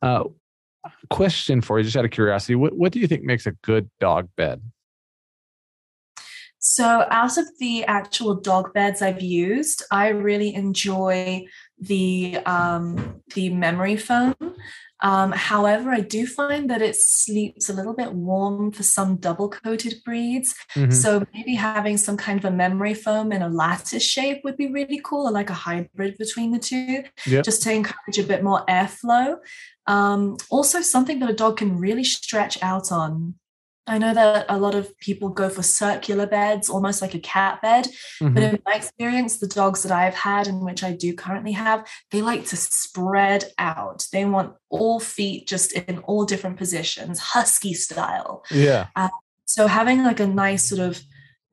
Uh, 0.01 0.24
question 1.10 1.62
for 1.62 1.77
you, 1.77 1.84
just 1.84 1.98
out 1.98 2.06
of 2.06 2.12
curiosity, 2.12 2.56
what, 2.56 2.77
what 2.77 2.92
do 2.92 3.00
you 3.00 3.08
think 3.08 3.24
makes 3.24 3.46
a 3.46 3.51
good 3.51 3.89
dog 4.00 4.30
bed? 4.38 4.62
So, 6.60 7.06
out 7.12 7.38
of 7.38 7.46
the 7.60 7.86
actual 7.86 8.36
dog 8.36 8.74
beds 8.74 9.01
I've 9.01 9.22
used, 9.22 9.84
I 9.92 10.08
really 10.10 10.54
enjoy 10.56 11.46
the 11.79 12.38
um, 12.46 13.22
the 13.36 13.50
memory 13.50 13.98
foam. 13.98 14.36
Um, 15.01 15.31
however, 15.31 15.91
I 15.91 16.00
do 16.00 16.25
find 16.25 16.72
that 16.72 16.81
it 16.81 16.96
sleeps 16.96 17.69
a 17.69 17.74
little 17.74 17.93
bit 17.93 18.13
warm 18.13 18.72
for 18.72 18.81
some 18.81 19.17
double 19.17 19.48
coated 19.48 19.93
breeds. 20.03 20.55
Mhm. 20.75 20.91
So 20.91 21.24
maybe 21.36 21.53
having 21.53 21.98
some 21.98 22.17
kind 22.17 22.39
of 22.39 22.46
a 22.46 22.51
memory 22.55 22.96
foam 22.96 23.31
in 23.31 23.43
a 23.43 23.50
lattice 23.50 24.01
shape 24.03 24.41
would 24.43 24.57
be 24.57 24.72
really 24.72 25.00
cool, 25.03 25.27
or 25.27 25.31
like 25.31 25.51
a 25.51 25.53
hybrid 25.53 26.17
between 26.17 26.50
the 26.51 26.57
two, 26.57 27.03
Yep. 27.27 27.46
just 27.46 27.62
to 27.63 27.72
encourage 27.72 28.17
a 28.17 28.24
bit 28.24 28.43
more 28.43 28.65
airflow. 28.67 29.38
Um, 29.86 30.38
also, 30.50 30.81
something 30.81 31.19
that 31.19 31.29
a 31.29 31.34
dog 31.34 31.57
can 31.57 31.77
really 31.77 32.03
stretch 32.03 32.57
out 32.63 32.91
on. 32.91 33.36
I 33.88 33.98
know 33.98 34.13
that 34.13 34.46
a 34.50 34.58
lot 34.58 34.75
of 34.75 34.98
people 35.00 35.29
go 35.29 35.50
for 35.50 35.63
circular 35.63 36.27
beds, 36.27 36.70
almost 36.70 37.01
like 37.01 37.15
a 37.15 37.20
cat 37.20 37.62
bed. 37.62 37.88
But 38.20 38.34
Mhm. 38.34 38.53
in 38.53 38.62
my 38.65 38.75
experience, 38.75 39.39
the 39.39 39.48
dogs 39.48 39.84
that 39.84 39.91
I've 39.91 40.13
had 40.13 40.48
and 40.48 40.62
which 40.62 40.84
I 40.84 40.91
do 40.91 41.13
currently 41.13 41.53
have, 41.53 41.88
they 42.12 42.22
like 42.22 42.46
to 42.48 42.58
spread 42.58 43.46
out. 43.58 44.06
They 44.12 44.25
want 44.25 44.56
all 44.70 45.00
feet 45.00 45.48
just 45.48 45.72
in 45.72 46.00
all 46.00 46.25
different 46.25 46.58
positions, 46.58 47.20
husky 47.20 47.74
style. 47.74 48.44
Yeah. 48.51 48.88
So 49.46 49.67
having 49.67 50.03
like 50.03 50.20
a 50.20 50.27
nice 50.27 50.67
sort 50.67 50.82
of 50.82 51.01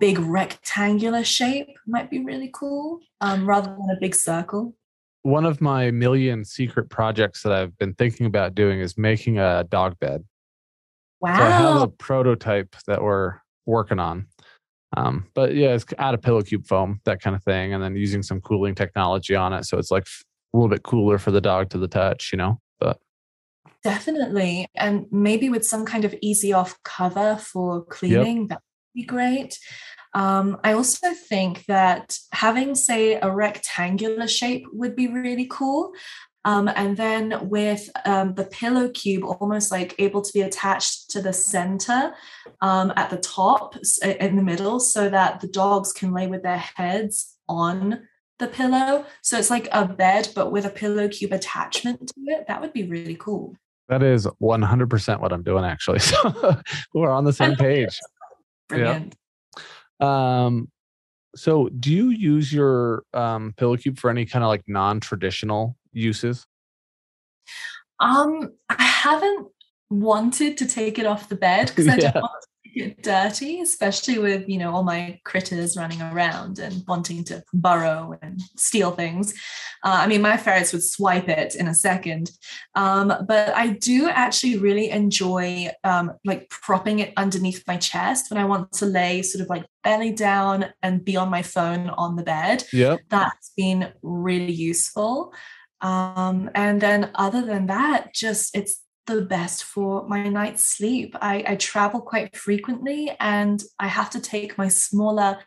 big 0.00 0.18
rectangular 0.18 1.22
shape 1.22 1.68
might 1.86 2.10
be 2.10 2.18
really 2.24 2.50
cool, 2.52 2.98
um, 3.20 3.48
rather 3.48 3.70
than 3.70 3.88
a 3.96 4.00
big 4.00 4.14
circle. 4.16 4.74
One 5.22 5.46
of 5.46 5.60
my 5.60 5.90
million 5.92 6.44
secret 6.44 6.90
projects 6.90 7.44
that 7.44 7.52
I've 7.52 7.78
been 7.78 7.94
thinking 7.94 8.26
about 8.26 8.54
doing 8.54 8.80
is 8.80 8.98
making 8.98 9.38
a 9.38 9.64
dog 9.64 9.98
bed. 10.00 10.24
Wow. 11.24 11.38
So 11.38 11.42
I 11.42 11.48
have 11.48 11.82
a 11.82 11.88
prototype 11.88 12.76
that 12.86 13.02
we're 13.02 13.36
working 13.64 13.98
on. 13.98 14.26
Um, 14.94 15.26
but 15.34 15.54
yeah, 15.54 15.68
it's 15.68 15.86
out 15.98 16.12
of 16.12 16.20
pillow 16.20 16.42
cube 16.42 16.66
foam, 16.66 17.00
that 17.04 17.22
kind 17.22 17.34
of 17.34 17.42
thing, 17.42 17.72
and 17.72 17.82
then 17.82 17.96
using 17.96 18.22
some 18.22 18.42
cooling 18.42 18.74
technology 18.74 19.34
on 19.34 19.54
it, 19.54 19.64
so 19.64 19.78
it's 19.78 19.90
like 19.90 20.04
a 20.04 20.56
little 20.56 20.68
bit 20.68 20.82
cooler 20.82 21.16
for 21.16 21.30
the 21.30 21.40
dog 21.40 21.70
to 21.70 21.78
the 21.78 21.88
touch, 21.88 22.30
you 22.30 22.36
know. 22.36 22.60
But 22.78 22.98
definitely, 23.82 24.66
and 24.74 25.06
maybe 25.10 25.48
with 25.48 25.64
some 25.64 25.86
kind 25.86 26.04
of 26.04 26.14
easy 26.20 26.52
off 26.52 26.76
cover 26.84 27.36
for 27.36 27.84
cleaning, 27.86 28.40
yep. 28.40 28.48
that 28.50 28.56
would 28.56 29.00
be 29.00 29.04
great. 29.04 29.58
Um, 30.12 30.58
I 30.62 30.74
also 30.74 31.08
think 31.12 31.64
that 31.64 32.18
having, 32.32 32.74
say, 32.74 33.14
a 33.14 33.30
rectangular 33.30 34.28
shape 34.28 34.66
would 34.72 34.94
be 34.94 35.08
really 35.08 35.48
cool. 35.50 35.92
Um, 36.44 36.68
and 36.74 36.96
then 36.96 37.48
with 37.48 37.88
um, 38.04 38.34
the 38.34 38.44
pillow 38.44 38.88
cube 38.90 39.24
almost 39.24 39.70
like 39.70 39.94
able 39.98 40.20
to 40.20 40.32
be 40.32 40.42
attached 40.42 41.10
to 41.10 41.22
the 41.22 41.32
center 41.32 42.14
um, 42.60 42.92
at 42.96 43.10
the 43.10 43.16
top 43.16 43.76
in 44.02 44.36
the 44.36 44.42
middle 44.42 44.78
so 44.78 45.08
that 45.08 45.40
the 45.40 45.48
dogs 45.48 45.92
can 45.92 46.12
lay 46.12 46.26
with 46.26 46.42
their 46.42 46.58
heads 46.58 47.36
on 47.48 48.06
the 48.38 48.48
pillow. 48.48 49.06
So 49.22 49.38
it's 49.38 49.50
like 49.50 49.68
a 49.72 49.86
bed, 49.86 50.28
but 50.34 50.52
with 50.52 50.66
a 50.66 50.70
pillow 50.70 51.08
cube 51.08 51.32
attachment 51.32 52.08
to 52.08 52.20
it. 52.26 52.46
That 52.48 52.60
would 52.60 52.72
be 52.72 52.84
really 52.84 53.16
cool. 53.16 53.56
That 53.88 54.02
is 54.02 54.26
100% 54.42 55.20
what 55.20 55.32
I'm 55.32 55.42
doing, 55.42 55.64
actually. 55.64 55.98
So 56.04 56.60
we're 56.94 57.10
on 57.10 57.24
the 57.24 57.32
same 57.32 57.54
page. 57.54 57.98
Brilliant. 58.68 59.14
Um, 60.00 60.68
so 61.36 61.68
do 61.68 61.92
you 61.92 62.10
use 62.10 62.52
your 62.52 63.04
um, 63.12 63.54
pillow 63.56 63.76
cube 63.76 63.98
for 63.98 64.10
any 64.10 64.24
kind 64.24 64.44
of 64.44 64.48
like 64.48 64.62
non-traditional 64.66 65.76
uses? 65.94 66.46
Um, 68.00 68.52
I 68.68 68.82
haven't 68.82 69.48
wanted 69.90 70.58
to 70.58 70.66
take 70.66 70.98
it 70.98 71.06
off 71.06 71.28
the 71.28 71.36
bed 71.36 71.68
because 71.68 71.88
I 71.88 71.96
yeah. 71.96 72.12
don't 72.12 72.22
want 72.22 72.44
to 72.64 72.70
get 72.70 73.02
dirty, 73.02 73.60
especially 73.60 74.18
with, 74.18 74.48
you 74.48 74.58
know, 74.58 74.74
all 74.74 74.82
my 74.82 75.20
critters 75.24 75.76
running 75.76 76.02
around 76.02 76.58
and 76.58 76.82
wanting 76.88 77.24
to 77.24 77.42
burrow 77.52 78.18
and 78.20 78.40
steal 78.56 78.90
things. 78.90 79.32
Uh, 79.84 80.00
I 80.00 80.06
mean, 80.06 80.22
my 80.22 80.36
ferrets 80.36 80.72
would 80.72 80.82
swipe 80.82 81.28
it 81.28 81.54
in 81.54 81.68
a 81.68 81.74
second. 81.74 82.30
Um, 82.74 83.12
but 83.28 83.54
I 83.54 83.68
do 83.68 84.08
actually 84.08 84.58
really 84.58 84.90
enjoy 84.90 85.70
um, 85.84 86.12
like 86.24 86.48
propping 86.48 87.00
it 87.00 87.12
underneath 87.16 87.62
my 87.66 87.76
chest 87.76 88.30
when 88.30 88.40
I 88.40 88.46
want 88.46 88.72
to 88.72 88.86
lay 88.86 89.22
sort 89.22 89.42
of 89.42 89.50
like 89.50 89.66
belly 89.82 90.12
down 90.12 90.66
and 90.82 91.04
be 91.04 91.16
on 91.16 91.30
my 91.30 91.42
phone 91.42 91.90
on 91.90 92.16
the 92.16 92.22
bed. 92.22 92.64
Yeah. 92.72 92.96
That's 93.10 93.52
been 93.56 93.92
really 94.02 94.52
useful. 94.52 95.32
Um, 95.84 96.50
and 96.54 96.80
then 96.80 97.10
other 97.14 97.42
than 97.42 97.66
that, 97.66 98.14
just 98.14 98.56
it's 98.56 98.80
the 99.06 99.20
best 99.20 99.64
for 99.64 100.08
my 100.08 100.26
night's 100.28 100.64
sleep. 100.64 101.14
I, 101.20 101.44
I, 101.46 101.56
travel 101.56 102.00
quite 102.00 102.34
frequently 102.34 103.14
and 103.20 103.62
I 103.78 103.86
have 103.86 104.08
to 104.10 104.20
take 104.20 104.56
my 104.56 104.68
smaller 104.68 105.40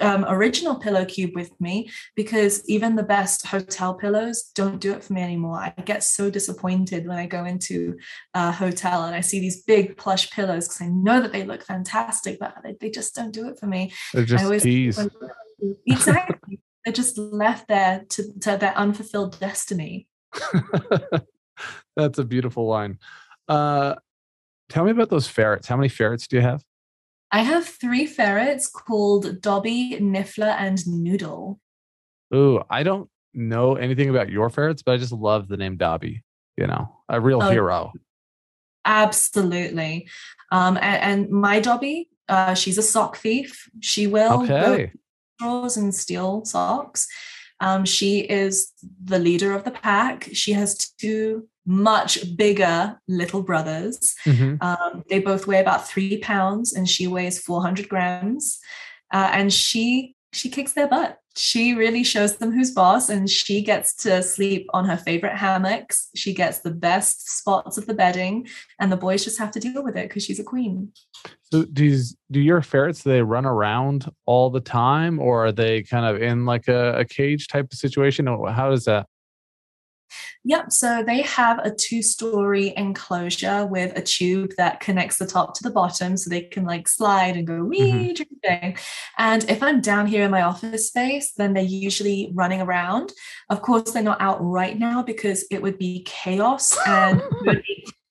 um, 0.00 0.24
original 0.26 0.76
pillow 0.76 1.04
cube 1.04 1.32
with 1.34 1.50
me 1.60 1.90
because 2.16 2.66
even 2.66 2.96
the 2.96 3.02
best 3.02 3.46
hotel 3.46 3.92
pillows 3.92 4.50
don't 4.54 4.80
do 4.80 4.94
it 4.94 5.04
for 5.04 5.12
me 5.12 5.20
anymore. 5.20 5.58
I 5.58 5.74
get 5.82 6.02
so 6.02 6.30
disappointed 6.30 7.06
when 7.06 7.18
I 7.18 7.26
go 7.26 7.44
into 7.44 7.98
a 8.32 8.50
hotel 8.50 9.04
and 9.04 9.14
I 9.14 9.20
see 9.20 9.38
these 9.38 9.62
big 9.64 9.98
plush 9.98 10.30
pillows 10.30 10.66
because 10.66 10.80
I 10.80 10.88
know 10.88 11.20
that 11.20 11.32
they 11.32 11.44
look 11.44 11.62
fantastic, 11.62 12.38
but 12.40 12.54
they, 12.64 12.74
they 12.80 12.90
just 12.90 13.14
don't 13.14 13.32
do 13.32 13.48
it 13.48 13.58
for 13.58 13.66
me. 13.66 13.92
They're 14.14 14.24
just 14.24 14.44
always, 14.44 14.62
tease. 14.62 15.06
Exactly. 15.86 16.58
They're 16.84 16.92
just 16.92 17.16
left 17.18 17.68
there 17.68 18.04
to, 18.10 18.38
to 18.40 18.56
their 18.56 18.76
unfulfilled 18.76 19.38
destiny. 19.40 20.06
That's 21.96 22.18
a 22.18 22.24
beautiful 22.24 22.66
line. 22.66 22.98
Uh, 23.48 23.94
tell 24.68 24.84
me 24.84 24.90
about 24.90 25.10
those 25.10 25.28
ferrets. 25.28 25.68
How 25.68 25.76
many 25.76 25.88
ferrets 25.88 26.26
do 26.26 26.36
you 26.36 26.42
have? 26.42 26.62
I 27.30 27.40
have 27.40 27.66
three 27.66 28.06
ferrets 28.06 28.68
called 28.68 29.40
Dobby, 29.40 29.98
Niffler, 30.00 30.54
and 30.58 30.86
Noodle. 30.86 31.58
Ooh, 32.34 32.62
I 32.70 32.82
don't 32.82 33.08
know 33.32 33.74
anything 33.74 34.08
about 34.08 34.30
your 34.30 34.50
ferrets, 34.50 34.82
but 34.82 34.92
I 34.92 34.96
just 34.98 35.12
love 35.12 35.48
the 35.48 35.56
name 35.56 35.76
Dobby. 35.76 36.22
You 36.56 36.66
know, 36.66 37.00
a 37.08 37.20
real 37.20 37.42
oh, 37.42 37.50
hero. 37.50 37.92
Absolutely. 38.84 40.08
Um, 40.52 40.76
and, 40.76 41.24
and 41.24 41.30
my 41.30 41.58
Dobby, 41.58 42.08
uh, 42.28 42.54
she's 42.54 42.78
a 42.78 42.82
sock 42.82 43.16
thief. 43.16 43.68
She 43.80 44.06
will 44.06 44.42
okay. 44.42 44.92
Drawers 45.38 45.76
and 45.76 45.94
steal 45.94 46.44
socks. 46.44 47.06
Um, 47.60 47.84
she 47.84 48.20
is 48.20 48.72
the 49.02 49.18
leader 49.18 49.54
of 49.54 49.64
the 49.64 49.70
pack. 49.70 50.28
She 50.32 50.52
has 50.52 50.76
two 50.98 51.48
much 51.66 52.36
bigger 52.36 53.00
little 53.08 53.42
brothers. 53.42 54.14
Mm-hmm. 54.24 54.56
Um, 54.60 55.04
they 55.08 55.20
both 55.20 55.46
weigh 55.46 55.60
about 55.60 55.88
three 55.88 56.18
pounds, 56.18 56.74
and 56.74 56.88
she 56.88 57.06
weighs 57.06 57.38
400 57.40 57.88
grams. 57.88 58.58
Uh, 59.12 59.30
and 59.32 59.52
she 59.52 60.16
she 60.32 60.50
kicks 60.50 60.72
their 60.72 60.88
butt. 60.88 61.18
She 61.36 61.74
really 61.74 62.04
shows 62.04 62.36
them 62.36 62.52
who's 62.52 62.70
boss, 62.70 63.08
and 63.08 63.28
she 63.28 63.62
gets 63.62 63.94
to 63.96 64.22
sleep 64.22 64.68
on 64.72 64.84
her 64.84 64.96
favorite 64.96 65.36
hammocks. 65.36 66.08
She 66.14 66.32
gets 66.32 66.60
the 66.60 66.70
best 66.70 67.38
spots 67.38 67.76
of 67.76 67.86
the 67.86 67.94
bedding, 67.94 68.46
and 68.78 68.92
the 68.92 68.96
boys 68.96 69.24
just 69.24 69.38
have 69.38 69.50
to 69.52 69.60
deal 69.60 69.82
with 69.82 69.96
it 69.96 70.08
because 70.08 70.24
she's 70.24 70.38
a 70.38 70.44
queen. 70.44 70.92
So, 71.52 71.64
do 71.64 71.98
do 72.30 72.40
your 72.40 72.62
ferrets 72.62 73.02
do 73.02 73.10
they 73.10 73.22
run 73.22 73.46
around 73.46 74.10
all 74.26 74.50
the 74.50 74.60
time, 74.60 75.18
or 75.18 75.46
are 75.46 75.52
they 75.52 75.82
kind 75.82 76.06
of 76.06 76.22
in 76.22 76.46
like 76.46 76.68
a, 76.68 76.98
a 76.98 77.04
cage 77.04 77.48
type 77.48 77.72
of 77.72 77.78
situation? 77.78 78.26
How 78.26 78.70
does 78.70 78.84
that? 78.84 79.06
Yep. 80.44 80.72
So 80.72 81.02
they 81.06 81.22
have 81.22 81.58
a 81.60 81.74
two 81.74 82.02
story 82.02 82.74
enclosure 82.76 83.66
with 83.66 83.96
a 83.96 84.02
tube 84.02 84.52
that 84.58 84.80
connects 84.80 85.18
the 85.18 85.26
top 85.26 85.54
to 85.54 85.62
the 85.62 85.70
bottom 85.70 86.16
so 86.16 86.28
they 86.28 86.42
can 86.42 86.64
like 86.64 86.88
slide 86.88 87.36
and 87.36 87.46
go 87.46 87.64
wee 87.64 88.14
mm-hmm. 88.14 88.76
And 89.18 89.50
if 89.50 89.62
I'm 89.62 89.80
down 89.80 90.06
here 90.06 90.24
in 90.24 90.30
my 90.30 90.42
office 90.42 90.88
space, 90.88 91.32
then 91.36 91.54
they're 91.54 91.62
usually 91.62 92.30
running 92.34 92.60
around. 92.60 93.12
Of 93.48 93.62
course, 93.62 93.92
they're 93.92 94.02
not 94.02 94.20
out 94.20 94.38
right 94.40 94.78
now 94.78 95.02
because 95.02 95.44
it 95.50 95.62
would 95.62 95.78
be 95.78 96.02
chaos 96.04 96.76
and 96.86 97.22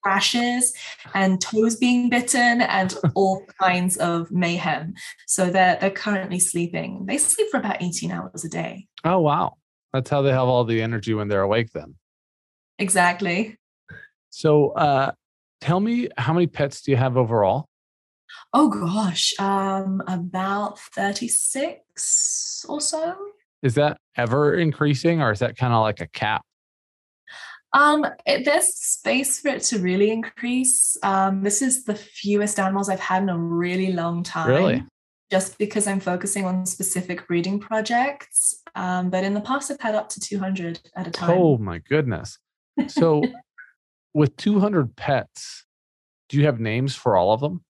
crashes 0.04 0.74
and 1.14 1.42
toes 1.42 1.78
being 1.78 2.10
bitten 2.10 2.62
and 2.62 2.96
all 3.16 3.46
kinds 3.60 3.98
of 3.98 4.32
mayhem. 4.32 4.94
So 5.28 5.50
they're 5.50 5.78
they're 5.80 5.90
currently 5.90 6.40
sleeping. 6.40 7.06
They 7.08 7.18
sleep 7.18 7.50
for 7.50 7.58
about 7.58 7.82
18 7.82 8.12
hours 8.12 8.44
a 8.44 8.50
day. 8.50 8.88
Oh 9.04 9.20
wow. 9.20 9.58
That's 9.94 10.10
how 10.10 10.22
they 10.22 10.32
have 10.32 10.48
all 10.48 10.64
the 10.64 10.82
energy 10.82 11.14
when 11.14 11.28
they're 11.28 11.44
awake 11.44 11.72
then. 11.74 11.96
Exactly. 12.80 13.58
So 14.30 14.72
uh 14.72 15.12
tell 15.62 15.80
me 15.80 16.10
how 16.18 16.34
many 16.34 16.48
pets 16.48 16.82
do 16.82 16.92
you 16.92 16.98
have 16.98 17.16
overall? 17.18 17.68
Oh 18.54 18.70
gosh, 18.70 19.34
um 19.40 20.02
about 20.08 20.80
36 20.80 22.66
or 22.68 22.82
so. 22.82 23.16
Is 23.62 23.76
that 23.76 23.98
ever 24.18 24.56
increasing 24.56 25.22
or 25.22 25.32
is 25.32 25.40
that 25.40 25.56
kind 25.56 25.74
of 25.74 25.82
like 25.82 26.02
a 26.02 26.08
cap? 26.08 26.42
Um, 27.74 28.06
it, 28.28 28.46
there's 28.46 28.68
space 28.68 29.40
for 29.40 29.48
it 29.50 29.64
to 29.64 29.80
really 29.80 30.12
increase. 30.12 30.96
Um, 31.02 31.42
this 31.42 31.62
is 31.62 31.86
the 31.86 31.96
fewest 31.96 32.60
animals 32.60 32.88
I've 32.88 33.00
had 33.00 33.24
in 33.24 33.30
a 33.30 33.38
really 33.38 33.92
long 33.92 34.22
time. 34.22 34.48
Really? 34.48 34.86
Just 35.34 35.58
because 35.58 35.88
I'm 35.88 36.00
focusing 36.00 36.46
on 36.46 36.64
specific 36.68 37.28
breeding 37.28 37.60
projects. 37.60 38.62
Um, 38.76 39.10
but 39.10 39.24
in 39.24 39.34
the 39.34 39.42
past, 39.42 39.72
I've 39.72 39.82
had 39.82 39.96
up 39.96 40.08
to 40.10 40.20
200 40.20 40.80
at 40.96 41.08
a 41.08 41.10
time. 41.10 41.32
Oh 41.32 41.58
my 41.58 41.80
goodness. 41.80 42.38
So, 42.86 43.24
with 44.14 44.38
200 44.38 44.96
pets, 44.96 45.66
do 46.30 46.38
you 46.38 46.46
have 46.46 46.60
names 46.60 46.96
for 46.96 47.18
all 47.18 47.34
of 47.34 47.42
them? 47.42 47.64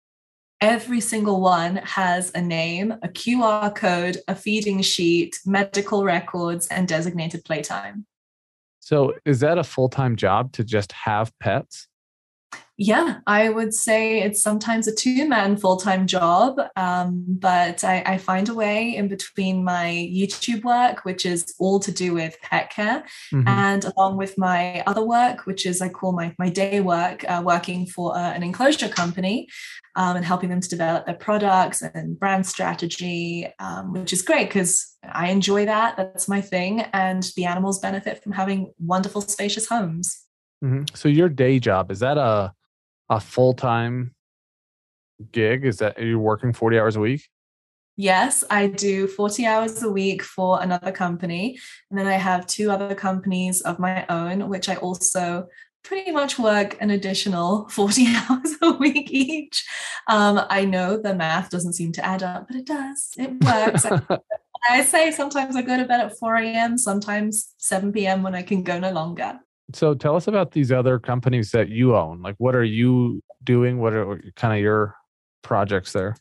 Every 0.60 1.00
single 1.00 1.40
one 1.40 1.78
has 1.78 2.34
a 2.36 2.42
name, 2.42 2.92
a 3.02 3.08
QR 3.08 3.74
code, 3.74 4.18
a 4.28 4.36
feeding 4.36 4.82
sheet, 4.82 5.40
medical 5.46 6.04
records, 6.04 6.68
and 6.68 6.86
designated 6.86 7.46
playtime. 7.46 8.06
So, 8.82 9.14
is 9.24 9.40
that 9.40 9.58
a 9.58 9.64
full 9.64 9.88
time 9.88 10.18
job 10.18 10.52
to 10.52 10.66
just 10.66 10.92
have 10.92 11.32
pets? 11.40 11.88
Yeah, 12.78 13.20
I 13.28 13.50
would 13.50 13.72
say 13.72 14.24
it's 14.24 14.42
sometimes 14.42 14.88
a 14.88 14.96
two 14.96 15.30
man 15.30 15.58
full 15.58 15.78
time 15.78 16.08
job, 16.08 16.60
um, 16.76 17.24
but 17.28 17.84
I, 17.84 18.02
I, 18.04 18.18
find 18.18 18.50
a 18.50 18.56
way 18.56 18.96
in 18.96 19.08
between 19.08 19.64
my 19.64 20.10
YouTube 20.12 20.64
work, 20.64 21.06
which 21.06 21.24
is 21.24 21.54
all 21.60 21.80
to 21.82 21.92
do 21.92 22.16
with 22.16 22.36
pet 22.42 22.72
care, 22.72 23.04
mm-hmm. 23.32 23.48
and 23.48 23.86
along 23.86 24.18
with 24.18 24.40
my 24.40 24.82
other 24.88 25.04
work, 25.04 25.46
which 25.46 25.68
is 25.68 25.84
I 25.84 25.90
call 25.90 26.14
my, 26.14 26.34
my 26.40 26.50
day 26.50 26.82
work, 26.82 27.24
uh, 27.30 27.44
working 27.46 27.86
for 27.86 28.18
uh, 28.18 28.34
an 28.34 28.42
enclosure 28.42 28.90
company 28.90 29.48
um, 29.96 30.16
and 30.16 30.26
helping 30.26 30.50
them 30.50 30.62
to 30.62 30.70
develop 30.70 31.06
their 31.06 31.14
products 31.14 31.84
and 31.84 32.20
brand 32.20 32.48
strategy, 32.48 33.48
um, 33.60 33.94
which 33.94 34.14
is 34.14 34.24
great 34.24 34.50
because 34.50 34.98
I 35.04 35.30
enjoy 35.30 35.66
that. 35.66 35.96
That's 35.96 36.28
my 36.28 36.42
thing. 36.42 36.82
And 36.92 37.22
the 37.36 37.46
animals 37.46 37.78
benefit 37.80 38.24
from 38.24 38.32
having 38.32 38.74
wonderful, 38.80 39.22
spacious 39.22 39.68
homes. 39.68 40.26
Mm-hmm. 40.66 40.96
So, 40.96 41.08
your 41.08 41.30
day 41.30 41.60
job 41.60 41.92
is 41.92 42.00
that 42.00 42.18
a 42.18 42.54
a 43.14 43.20
full 43.20 43.54
time 43.54 44.14
gig? 45.32 45.66
Is 45.66 45.78
that 45.78 45.98
are 45.98 46.06
you 46.06 46.20
working 46.20 46.54
40 46.54 46.80
hours 46.80 46.96
a 46.96 47.00
week? 47.00 47.30
Yes, 47.96 48.44
I 48.50 48.68
do 48.68 49.08
40 49.08 49.46
hours 49.46 49.84
a 49.84 49.90
week 49.90 50.24
for 50.24 50.62
another 50.62 50.92
company. 50.92 51.60
And 51.90 52.00
then 52.00 52.08
I 52.08 52.14
have 52.14 52.48
two 52.48 52.72
other 52.72 52.96
companies 52.96 53.62
of 53.62 53.78
my 53.78 54.06
own, 54.10 54.50
which 54.50 54.68
I 54.68 54.76
also 54.78 55.48
pretty 55.84 56.12
much 56.12 56.40
work 56.40 56.76
an 56.82 56.90
additional 56.90 57.70
40 57.70 58.08
hours 58.16 58.56
a 58.62 58.72
week 58.72 59.12
each. 59.12 59.64
Um, 60.08 60.42
I 60.50 60.66
know 60.66 60.98
the 60.98 61.14
math 61.14 61.52
doesn't 61.52 61.74
seem 61.74 61.92
to 61.94 62.06
add 62.06 62.24
up, 62.24 62.48
but 62.48 62.58
it 62.58 62.66
does. 62.66 63.12
It 63.18 63.32
works. 63.44 63.86
I 64.70 64.82
say 64.86 65.12
sometimes 65.12 65.56
I 65.56 65.62
go 65.62 65.78
to 65.78 65.86
bed 65.86 66.02
at 66.02 66.18
4 66.18 66.36
a.m., 66.38 66.78
sometimes 66.80 67.54
7 67.58 67.92
p.m. 67.92 68.24
when 68.24 68.34
I 68.34 68.42
can 68.42 68.64
go 68.64 68.80
no 68.80 68.92
longer. 68.92 69.40
So 69.72 69.94
tell 69.94 70.16
us 70.16 70.28
about 70.28 70.52
these 70.52 70.72
other 70.72 71.00
companies 71.00 71.52
that 71.52 71.70
you 71.70 71.96
own. 71.96 72.22
Like, 72.22 72.36
what 72.38 72.56
are 72.56 72.64
you 72.64 73.24
doing? 73.44 73.80
What 73.80 73.94
are 73.94 74.22
kind 74.36 74.54
of 74.54 74.60
your 74.60 74.96
projects 75.42 75.94
there? 75.94 76.16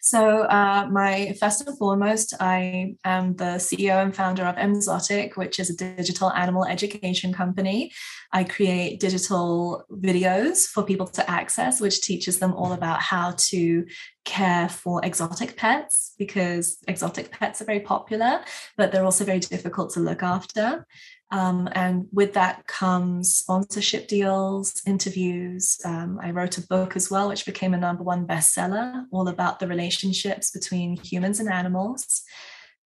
So, 0.00 0.44
uh, 0.44 0.88
my 0.90 1.36
first 1.38 1.66
and 1.66 1.76
foremost, 1.76 2.32
I 2.40 2.94
am 3.04 3.36
the 3.36 3.58
CEO 3.58 4.02
and 4.02 4.16
founder 4.16 4.44
of 4.44 4.56
Emzotic, 4.56 5.36
which 5.36 5.58
is 5.58 5.68
a 5.68 5.76
digital 5.76 6.32
animal 6.32 6.64
education 6.64 7.30
company. 7.30 7.92
I 8.32 8.44
create 8.44 9.00
digital 9.00 9.84
videos 9.90 10.64
for 10.64 10.82
people 10.82 11.08
to 11.08 11.30
access, 11.30 11.78
which 11.78 12.00
teaches 12.00 12.38
them 12.38 12.54
all 12.54 12.72
about 12.72 13.00
how 13.02 13.34
to 13.50 13.84
care 14.24 14.70
for 14.70 15.04
exotic 15.04 15.58
pets 15.58 16.14
because 16.18 16.78
exotic 16.88 17.30
pets 17.30 17.60
are 17.60 17.66
very 17.66 17.80
popular, 17.80 18.40
but 18.78 18.92
they're 18.92 19.04
also 19.04 19.24
very 19.24 19.40
difficult 19.40 19.92
to 19.92 20.00
look 20.00 20.22
after. 20.22 20.86
Um, 21.30 21.68
and 21.72 22.06
with 22.12 22.32
that 22.34 22.66
comes 22.66 23.34
sponsorship 23.34 24.08
deals, 24.08 24.80
interviews. 24.86 25.78
Um, 25.84 26.18
I 26.22 26.30
wrote 26.30 26.56
a 26.56 26.66
book 26.66 26.96
as 26.96 27.10
well, 27.10 27.28
which 27.28 27.44
became 27.44 27.74
a 27.74 27.78
number 27.78 28.02
one 28.02 28.26
bestseller, 28.26 29.04
all 29.10 29.28
about 29.28 29.58
the 29.58 29.66
relationships 29.66 30.50
between 30.50 30.96
humans 30.96 31.38
and 31.38 31.50
animals. 31.50 32.22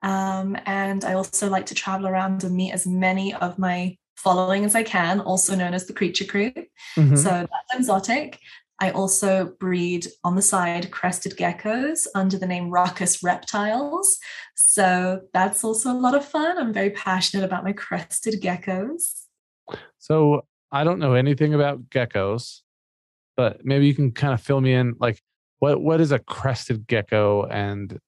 Um, 0.03 0.57
and 0.67 1.05
I 1.05 1.15
also 1.15 1.49
like 1.49 1.67
to 1.67 1.75
travel 1.75 2.09
around 2.09 2.43
and 2.43 2.57
meet 2.57 2.73
as 2.73 2.87
many 2.87 3.33
of 3.33 3.59
my 3.59 3.97
following 4.17 4.65
as 4.65 4.75
I 4.75 4.83
can, 4.83 5.21
also 5.21 5.55
known 5.55 5.75
as 5.75 5.87
the 5.87 5.93
Creature 5.93 6.25
Crew. 6.25 6.53
Mm-hmm. 6.97 7.17
So 7.17 7.31
that's 7.31 7.89
Emzotic. 7.89 8.37
I 8.83 8.91
also 8.91 9.55
breed 9.61 10.09
on 10.25 10.35
the 10.35 10.43
side 10.43 10.91
crested 10.91 11.37
geckos 11.37 12.09
under 12.17 12.37
the 12.37 12.49
name 12.49 12.69
Ruckus 12.69 13.23
Reptiles. 13.23 14.19
So 14.57 15.21
that's 15.33 15.63
also 15.63 15.93
a 15.93 15.95
lot 15.95 16.17
of 16.17 16.25
fun. 16.25 16.59
I'm 16.59 16.73
very 16.73 16.91
passionate 16.91 17.45
about 17.45 17.63
my 17.63 17.75
crested 17.75 18.43
geckos. 18.43 19.27
So 19.99 20.47
I 20.73 20.83
don't 20.83 20.99
know 20.99 21.15
anything 21.15 21.55
about 21.55 21.91
geckos, 21.91 22.63
but 23.37 23.65
maybe 23.65 23.87
you 23.87 23.95
can 23.95 24.11
kind 24.11 24.35
of 24.35 24.41
fill 24.41 24.61
me 24.61 24.73
in 24.73 24.97
like 24.99 25.23
what 25.61 25.81
what 25.81 26.01
is 26.01 26.11
a 26.11 26.19
crested 26.19 26.89
gecko 26.89 27.45
and 27.45 28.01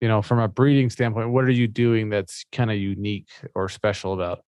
you 0.00 0.06
know 0.06 0.22
from 0.22 0.38
a 0.38 0.46
breeding 0.46 0.88
standpoint 0.88 1.30
what 1.30 1.44
are 1.44 1.50
you 1.50 1.66
doing 1.66 2.10
that's 2.10 2.44
kind 2.52 2.70
of 2.70 2.76
unique 2.76 3.28
or 3.56 3.68
special 3.68 4.12
about 4.12 4.44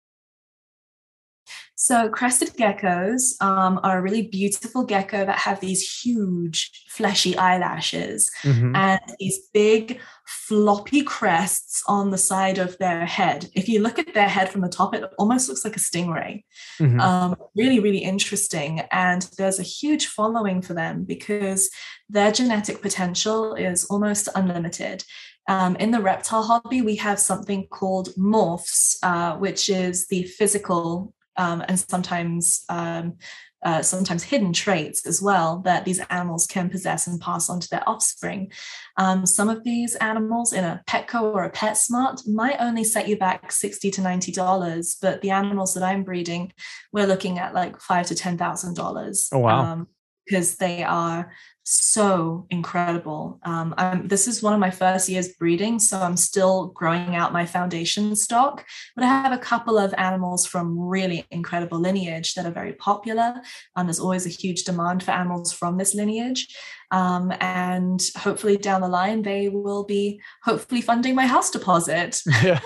so 1.75 2.09
crested 2.09 2.51
geckos 2.51 3.41
um, 3.41 3.81
are 3.83 3.99
a 3.99 4.03
really 4.03 4.23
beautiful 4.23 4.85
gecko 4.85 5.27
that 5.27 5.39
have 5.39 5.59
these 5.59 6.01
huge 6.01 6.71
fleshy 6.89 7.37
eyelashes 7.37 8.31
mm-hmm. 8.43 8.77
and 8.77 9.01
these 9.19 9.49
big 9.53 10.01
floppy 10.27 11.03
crests 11.03 11.83
on 11.89 12.11
the 12.11 12.19
side 12.19 12.59
of 12.59 12.79
their 12.79 13.05
head. 13.05 13.49
If 13.55 13.69
you 13.69 13.81
look 13.81 13.99
at 13.99 14.15
their 14.15 14.29
head 14.29 14.49
from 14.49 14.61
the 14.61 14.69
top, 14.69 14.95
it 14.95 15.03
almost 15.19 15.49
looks 15.49 15.65
like 15.65 15.77
a 15.77 15.81
stingray. 15.81 16.45
Mm-hmm. 16.79 17.01
Um, 17.01 17.37
really, 17.57 17.81
really 17.81 18.05
interesting. 18.05 18.83
And 18.93 19.29
there's 19.37 19.59
a 19.59 19.65
huge 19.65 20.07
following 20.07 20.63
for 20.63 20.75
them 20.75 21.03
because 21.03 21.69
their 22.09 22.31
genetic 22.31 22.81
potential 22.81 23.55
is 23.55 23.87
almost 23.87 24.29
unlimited. 24.37 25.03
Um, 25.49 25.75
in 25.77 25.91
the 25.91 26.01
reptile 26.01 26.45
hobby, 26.45 26.83
we 26.83 26.97
have 26.97 27.19
something 27.19 27.67
called 27.67 28.11
morphs, 28.17 28.97
uh, 29.03 29.37
which 29.37 29.69
is 29.69 30.07
the 30.07 30.23
physical 30.25 31.13
um, 31.37 31.65
and 31.67 31.79
sometimes 31.79 32.65
um, 32.69 33.15
uh, 33.63 33.81
sometimes 33.81 34.25
hidden 34.25 34.53
traits 34.53 35.07
as 35.07 35.23
well 35.23 35.61
that 35.61 35.85
these 35.85 36.01
animals 36.11 36.47
can 36.47 36.69
possess 36.69 37.07
and 37.07 37.21
pass 37.21 37.49
on 37.49 37.61
to 37.61 37.71
their 37.71 37.89
offspring. 37.89 38.51
Um, 38.97 39.25
some 39.25 39.49
of 39.49 39.63
these 39.63 39.95
animals 39.97 40.53
in 40.53 40.65
a 40.65 40.83
Petco 40.89 41.23
or 41.23 41.45
a 41.45 41.51
PetSmart 41.51 42.27
might 42.27 42.57
only 42.59 42.83
set 42.83 43.09
you 43.09 43.17
back 43.17 43.53
sixty 43.53 43.91
to 43.93 44.01
ninety 44.01 44.33
dollars, 44.33 44.97
but 45.01 45.23
the 45.23 45.31
animals 45.31 45.75
that 45.75 45.85
I'm 45.85 46.03
breeding, 46.03 46.53
we're 46.93 47.07
looking 47.07 47.39
at 47.39 47.55
like 47.55 47.81
five 47.81 48.07
to 48.07 48.15
ten 48.15 48.37
thousand 48.37 48.75
dollars. 48.75 49.29
Oh 49.33 49.39
wow! 49.39 49.87
because 50.27 50.53
um, 50.53 50.57
they 50.61 50.83
are 50.83 51.33
so 51.65 52.47
incredible. 52.51 53.39
Um, 53.45 53.75
this 54.05 54.27
is 54.27 54.43
one 54.43 54.53
of 54.53 54.61
my 54.61 54.71
first 54.71 55.09
years 55.09 55.29
breeding, 55.29 55.79
so 55.79 56.01
I'm 56.01 56.17
still 56.17 56.69
growing 56.69 57.15
out 57.15 57.33
my 57.33 57.47
foundation 57.47 58.17
stock. 58.17 58.65
But 58.97 59.05
I 59.05 59.09
have 59.09 59.33
a 59.33 59.39
couple 59.39 59.79
of 59.79 59.95
animals 59.97 60.45
from 60.45 60.79
really 60.79 61.25
incredible 61.31 61.79
lineage 61.79 62.35
that 62.35 62.47
are 62.47 62.51
very 62.51 62.73
popular. 62.73 63.41
And 63.77 63.89
there's 63.89 64.01
always 64.01 64.27
a 64.27 64.31
huge 64.31 64.65
demand 64.65 65.03
for 65.03 65.13
animals 65.13 65.53
from 65.53 65.79
this 65.79 65.95
lineage. 65.95 66.49
Um, 66.93 67.33
and 67.41 68.01
hopefully 68.17 68.59
down 68.59 68.83
the 68.83 68.89
line, 68.89 69.23
they 69.23 69.49
will 69.49 69.83
be 69.83 70.21
hopefully 70.45 70.83
funding 70.83 71.15
my 71.15 71.27
house 71.27 71.51
deposit. 71.51 72.21
Yeah. 72.43 72.61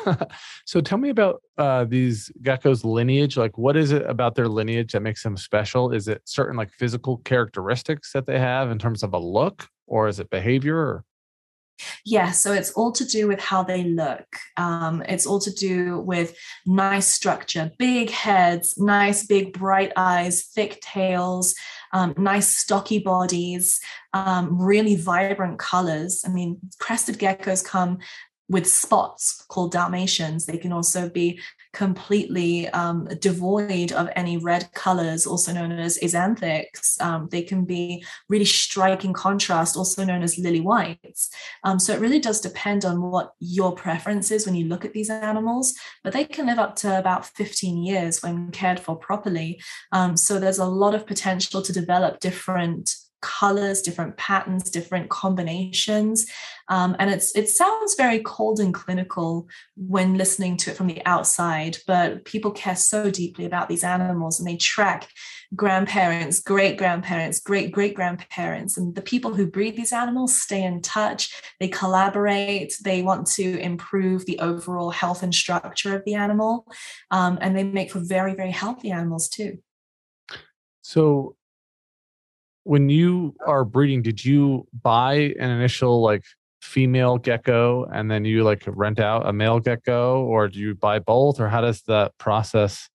so 0.65 0.81
tell 0.81 0.97
me 0.97 1.11
about 1.11 1.43
uh, 1.59 1.85
these 1.85 2.31
geckos' 2.43 2.83
lineage. 2.83 3.37
Like, 3.37 3.57
what 3.59 3.77
is 3.77 3.93
it 3.93 4.09
about 4.09 4.35
their 4.35 4.49
lineage 4.49 4.93
that 4.93 5.01
makes 5.01 5.23
them 5.23 5.37
special? 5.37 5.93
Is 5.93 6.09
it 6.09 6.23
certain 6.25 6.57
like 6.57 6.73
physical 6.73 7.19
characteristics 7.19 8.13
that 8.13 8.27
they 8.27 8.39
have 8.39 8.71
in 8.71 8.79
terms 8.79 9.03
of 9.03 9.13
a 9.13 9.19
look, 9.19 9.69
or 9.87 10.09
is 10.09 10.19
it 10.19 10.31
behavior? 10.31 10.77
Or? 10.77 11.05
Yeah, 12.05 12.31
so 12.31 12.53
it's 12.53 12.73
all 12.73 12.93
to 12.93 13.05
do 13.05 13.29
with 13.29 13.41
how 13.41 13.63
they 13.63 13.85
look. 13.85 14.27
Um, 14.57 15.03
it's 15.09 15.27
all 15.27 15.41
to 15.41 15.53
do 15.53 16.01
with 16.01 16.37
nice 16.65 17.07
structure, 17.07 17.71
big 17.79 18.11
heads, 18.11 18.79
nice 18.79 19.27
big 19.27 19.53
bright 19.53 19.93
eyes, 19.97 20.45
thick 20.45 20.81
tails, 20.81 21.55
um, 21.97 22.13
nice 22.19 22.59
stocky 22.59 22.99
bodies, 22.99 23.81
um, 24.13 24.61
really 24.61 24.97
vibrant 24.97 25.59
colors. 25.59 26.23
I 26.27 26.29
mean, 26.29 26.59
crested 26.79 27.19
geckos 27.19 27.65
come 27.65 28.01
with 28.51 28.67
spots 28.67 29.43
called 29.49 29.73
Dalmatians. 29.73 30.45
They 30.45 30.59
can 30.59 30.73
also 30.73 31.09
be 31.09 31.41
completely 31.77 32.67
um, 32.71 33.07
devoid 33.21 33.93
of 33.93 34.09
any 34.17 34.39
red 34.39 34.67
colors, 34.73 35.27
also 35.27 35.53
known 35.53 35.71
as 35.73 35.99
axanthics. 35.99 36.99
Um, 37.03 37.29
they 37.31 37.43
can 37.43 37.67
be 37.67 38.03
really 38.31 38.47
striking 38.47 39.13
contrast, 39.13 39.77
also 39.77 40.03
known 40.03 40.23
as 40.23 40.39
lily 40.39 40.63
whites. 40.63 41.29
Um, 41.65 41.79
so 41.79 41.93
it 41.93 42.01
really 42.01 42.19
does 42.19 42.41
depend 42.41 42.87
on 42.87 43.03
what 43.03 43.35
your 43.41 43.73
preference 43.73 44.31
is 44.31 44.47
when 44.47 44.55
you 44.55 44.65
look 44.65 44.87
at 44.87 44.95
these 44.95 45.11
animals, 45.11 45.75
but 46.03 46.15
they 46.15 46.25
can 46.25 46.47
live 46.47 46.59
up 46.59 46.77
to 46.77 46.99
about 46.99 47.27
15 47.27 47.83
years 47.83 48.23
when 48.23 48.51
cared 48.53 48.81
for 48.81 48.97
properly. 48.97 49.61
Um, 49.93 50.17
so 50.17 50.39
there's 50.39 50.59
a 50.59 50.65
lot 50.65 50.95
of 50.95 51.07
potential 51.07 51.61
to 51.61 51.75
develop 51.75 52.21
different 52.21 52.97
colors, 53.27 53.83
different 53.83 54.17
patterns, 54.17 54.71
different 54.71 55.11
combinations. 55.11 56.27
Um, 56.69 56.95
and 57.01 57.11
it's 57.11 57.35
it 57.35 57.49
sounds 57.49 57.97
very 57.97 58.21
cold 58.21 58.61
and 58.61 58.73
clinical 58.73 59.49
when 59.77 60.17
listening 60.17 60.57
to 60.59 60.71
it 60.71 60.77
from 60.77 60.87
the 60.87 61.05
outside, 61.05 61.79
but 61.89 62.25
people 62.25 62.53
care 62.53 62.77
so 62.77 63.11
deeply 63.11 63.45
about 63.45 63.69
these 63.69 63.83
animals 63.83 64.39
and 64.39 64.49
they 64.49 64.57
track 64.57 65.09
grandparents, 65.57 66.41
great 66.41 66.79
grandparents, 66.79 67.41
great 67.41 67.73
great 67.73 67.95
grandparents, 67.95 68.79
and 68.79 68.95
the 68.95 69.03
people 69.03 69.35
who 69.35 69.47
breed 69.47 69.77
these 69.77 69.93
animals 69.93 70.41
stay 70.41 70.63
in 70.63 70.81
touch. 70.81 71.35
They 71.59 71.69
collaborate. 71.69 72.75
They 72.85 73.03
want 73.03 73.27
to 73.33 73.59
improve 73.59 74.25
the 74.25 74.39
overall 74.39 74.91
health 74.91 75.25
and 75.25 75.35
structure 75.35 75.97
of 75.97 76.05
the 76.05 76.15
animal, 76.15 76.67
um, 77.11 77.39
and 77.41 77.57
they 77.57 77.65
make 77.65 77.91
for 77.91 78.01
very 78.01 78.35
very 78.35 78.53
healthy 78.53 78.93
animals 78.93 79.29
too. 79.29 79.59
So 80.83 81.35
when 82.67 82.89
you 82.89 83.33
are 83.47 83.65
breeding, 83.65 84.03
did 84.03 84.25
you 84.25 84.67
buy 84.83 85.15
an 85.39 85.51
initial 85.51 86.03
like 86.03 86.25
female 86.61 87.17
gecko 87.17 87.85
and 87.93 88.11
then 88.11 88.25
you 88.25 88.43
like 88.43 88.65
rent 88.67 88.99
out 88.99 89.29
a 89.29 89.33
male 89.33 89.61
gecko 89.61 90.25
or 90.25 90.49
do 90.49 90.59
you 90.59 90.75
buy 90.75 90.99
both 90.99 91.39
or 91.39 91.49
how 91.49 91.61
does 91.61 91.83
that 91.83 92.11
process 92.19 92.89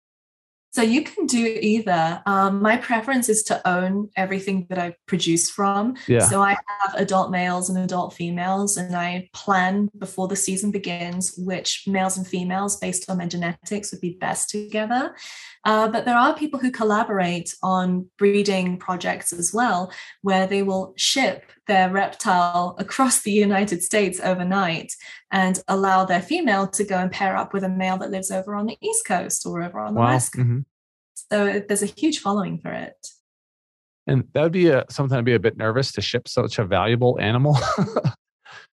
so 0.71 0.81
you 0.81 1.03
can 1.03 1.25
do 1.25 1.57
either. 1.61 2.21
Um, 2.25 2.61
my 2.61 2.77
preference 2.77 3.27
is 3.27 3.43
to 3.43 3.67
own 3.67 4.09
everything 4.15 4.67
that 4.69 4.79
I 4.79 4.95
produce 5.05 5.49
from. 5.49 5.95
Yeah. 6.07 6.21
So 6.21 6.41
I 6.41 6.51
have 6.51 6.95
adult 6.95 7.29
males 7.29 7.69
and 7.69 7.77
adult 7.77 8.13
females, 8.13 8.77
and 8.77 8.95
I 8.95 9.29
plan 9.33 9.89
before 9.97 10.29
the 10.29 10.35
season 10.37 10.71
begins 10.71 11.33
which 11.37 11.83
males 11.87 12.17
and 12.17 12.25
females, 12.25 12.77
based 12.77 13.09
on 13.09 13.17
their 13.17 13.27
genetics, 13.27 13.91
would 13.91 14.01
be 14.01 14.17
best 14.19 14.49
together. 14.49 15.13
Uh, 15.65 15.89
but 15.89 16.05
there 16.05 16.17
are 16.17 16.35
people 16.35 16.59
who 16.59 16.71
collaborate 16.71 17.53
on 17.61 18.09
breeding 18.17 18.77
projects 18.77 19.33
as 19.33 19.53
well, 19.53 19.91
where 20.21 20.47
they 20.47 20.63
will 20.63 20.93
ship 20.95 21.43
their 21.71 21.89
reptile 21.89 22.75
across 22.79 23.21
the 23.21 23.31
United 23.31 23.81
States 23.81 24.19
overnight 24.19 24.91
and 25.31 25.63
allow 25.69 26.03
their 26.03 26.21
female 26.21 26.67
to 26.67 26.83
go 26.83 26.97
and 26.97 27.09
pair 27.09 27.37
up 27.37 27.53
with 27.53 27.63
a 27.63 27.69
male 27.69 27.95
that 27.97 28.11
lives 28.11 28.29
over 28.29 28.55
on 28.55 28.65
the 28.65 28.77
East 28.81 29.05
Coast 29.05 29.45
or 29.45 29.63
over 29.63 29.79
on 29.79 29.93
the 29.93 30.01
wow. 30.01 30.07
West 30.07 30.33
Coast. 30.33 30.45
Mm-hmm. 30.45 30.59
So 31.31 31.63
there's 31.65 31.81
a 31.81 31.85
huge 31.85 32.19
following 32.19 32.59
for 32.59 32.73
it. 32.73 33.07
And 34.05 34.25
that 34.33 34.43
would 34.43 34.51
be 34.51 34.67
a, 34.67 34.83
something 34.89 35.17
I'd 35.17 35.23
be 35.23 35.33
a 35.33 35.39
bit 35.39 35.55
nervous 35.55 35.93
to 35.93 36.01
ship 36.01 36.27
such 36.27 36.59
a 36.59 36.65
valuable 36.65 37.17
animal. 37.21 37.57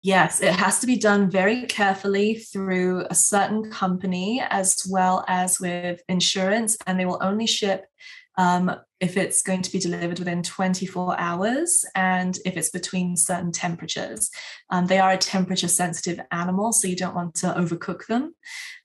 Yes, 0.02 0.40
it 0.40 0.52
has 0.52 0.78
to 0.78 0.86
be 0.86 0.96
done 0.96 1.28
very 1.28 1.66
carefully 1.66 2.36
through 2.36 3.04
a 3.10 3.16
certain 3.16 3.68
company 3.68 4.40
as 4.48 4.76
well 4.88 5.24
as 5.26 5.58
with 5.58 6.00
insurance, 6.08 6.76
and 6.86 6.98
they 6.98 7.04
will 7.04 7.18
only 7.20 7.48
ship 7.48 7.84
um, 8.36 8.76
if 9.00 9.16
it's 9.16 9.42
going 9.42 9.62
to 9.62 9.72
be 9.72 9.78
delivered 9.78 10.18
within 10.18 10.42
24 10.42 11.18
hours 11.18 11.84
and 11.94 12.38
if 12.44 12.56
it's 12.56 12.70
between 12.70 13.16
certain 13.16 13.52
temperatures. 13.52 14.30
Um, 14.70 14.86
they 14.86 14.98
are 14.98 15.12
a 15.12 15.18
temperature 15.18 15.68
sensitive 15.68 16.20
animal, 16.32 16.72
so 16.72 16.88
you 16.88 16.96
don't 16.96 17.14
want 17.14 17.34
to 17.36 17.46
overcook 17.46 18.06
them. 18.06 18.34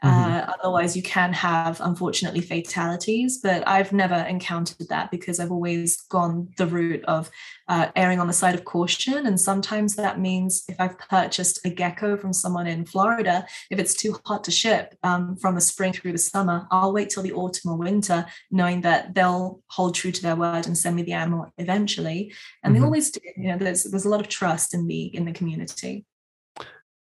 Mm-hmm. 0.04 0.32
Uh, 0.32 0.54
otherwise, 0.60 0.96
you 0.96 1.02
can 1.02 1.32
have, 1.34 1.80
unfortunately, 1.82 2.42
fatalities. 2.42 3.40
But 3.42 3.68
I've 3.68 3.94
never 3.94 4.16
encountered 4.16 4.88
that 4.90 5.12
because 5.12 5.40
I've 5.40 5.52
always 5.52 6.02
gone 6.02 6.50
the 6.58 6.68
route 6.68 7.04
of 7.06 7.30
uh, 7.70 7.88
erring 7.96 8.20
on 8.20 8.28
the 8.28 8.34
side 8.34 8.56
of 8.56 8.66
caution. 8.66 9.26
And 9.26 9.40
sometimes 9.40 9.96
that 9.96 10.20
means 10.20 10.64
if 10.68 10.76
I've 10.80 10.98
purchased 11.00 11.66
a 11.66 11.70
gecko 11.70 12.18
from 12.18 12.34
someone 12.34 12.68
in 12.68 12.86
Florida, 12.86 13.46
if 13.70 13.80
it's 13.80 13.94
too 13.94 14.20
hot 14.26 14.44
to 14.44 14.52
ship 14.52 14.96
um, 15.04 15.38
from 15.38 15.56
the 15.56 15.62
spring 15.62 15.94
through 15.94 16.12
the 16.12 16.18
summer, 16.18 16.68
I'll 16.70 16.94
wait 16.94 17.10
till 17.10 17.24
the 17.24 17.34
autumn 17.34 17.72
or 17.72 17.78
winter, 17.78 18.26
knowing 18.52 18.82
that 18.82 19.16
they'll 19.16 19.62
hold 19.68 19.96
true 20.04 20.12
to 20.12 20.22
their 20.22 20.36
word 20.36 20.68
and 20.68 20.78
send 20.78 20.98
me 20.98 21.02
the 21.02 21.14
animal 21.14 21.52
eventually. 21.58 22.34
And 22.62 22.74
mm-hmm. 22.74 22.82
they 22.82 22.86
always 22.86 23.10
do. 23.10 23.22
You 23.38 23.50
know, 23.50 23.58
there's 23.58 23.84
there's 23.86 24.06
a 24.06 24.10
lot 24.10 24.20
of 24.20 24.28
trust 24.28 24.74
in 24.74 24.88
the 24.88 25.04
in 25.16 25.26
the 25.26 25.32
community. 25.32 26.06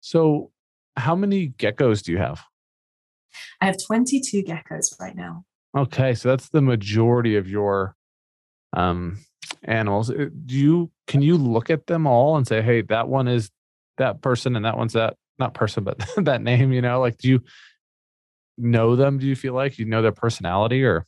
So, 0.02 0.52
how 0.96 1.16
many 1.16 1.50
geckos 1.50 2.02
do 2.02 2.12
you 2.12 2.18
have? 2.18 2.42
I 3.62 3.66
have 3.66 3.76
22 3.86 4.44
geckos 4.44 5.00
right 5.00 5.16
now. 5.16 5.44
Okay, 5.78 6.16
so 6.16 6.30
that's 6.30 6.50
the 6.50 6.62
majority 6.62 7.36
of 7.36 7.48
your 7.48 7.96
um 8.74 9.20
animals. 9.64 10.10
Uh, 10.10 10.30
do 10.46 10.56
you 10.56 10.92
can 11.06 11.22
you 11.22 11.38
look 11.38 11.70
at 11.70 11.86
them 11.86 12.08
all 12.08 12.36
and 12.36 12.48
say, 12.48 12.62
"Hey, 12.64 12.82
that 12.84 13.08
one 13.08 13.28
is 13.28 13.52
that 13.98 14.22
person 14.22 14.56
and 14.56 14.66
that 14.66 14.78
one's 14.78 14.94
that 14.94 15.16
not 15.38 15.54
person 15.54 15.84
but 15.84 16.04
that 16.18 16.42
name," 16.42 16.74
you 16.74 16.82
know? 16.82 17.00
Like 17.00 17.18
do 17.18 17.30
you 17.30 17.44
know 18.58 18.96
them? 18.96 19.20
Do 19.20 19.28
you 19.28 19.36
feel 19.36 19.54
like 19.54 19.78
you 19.78 19.86
know 19.86 20.02
their 20.02 20.12
personality 20.12 20.84
or 20.84 21.06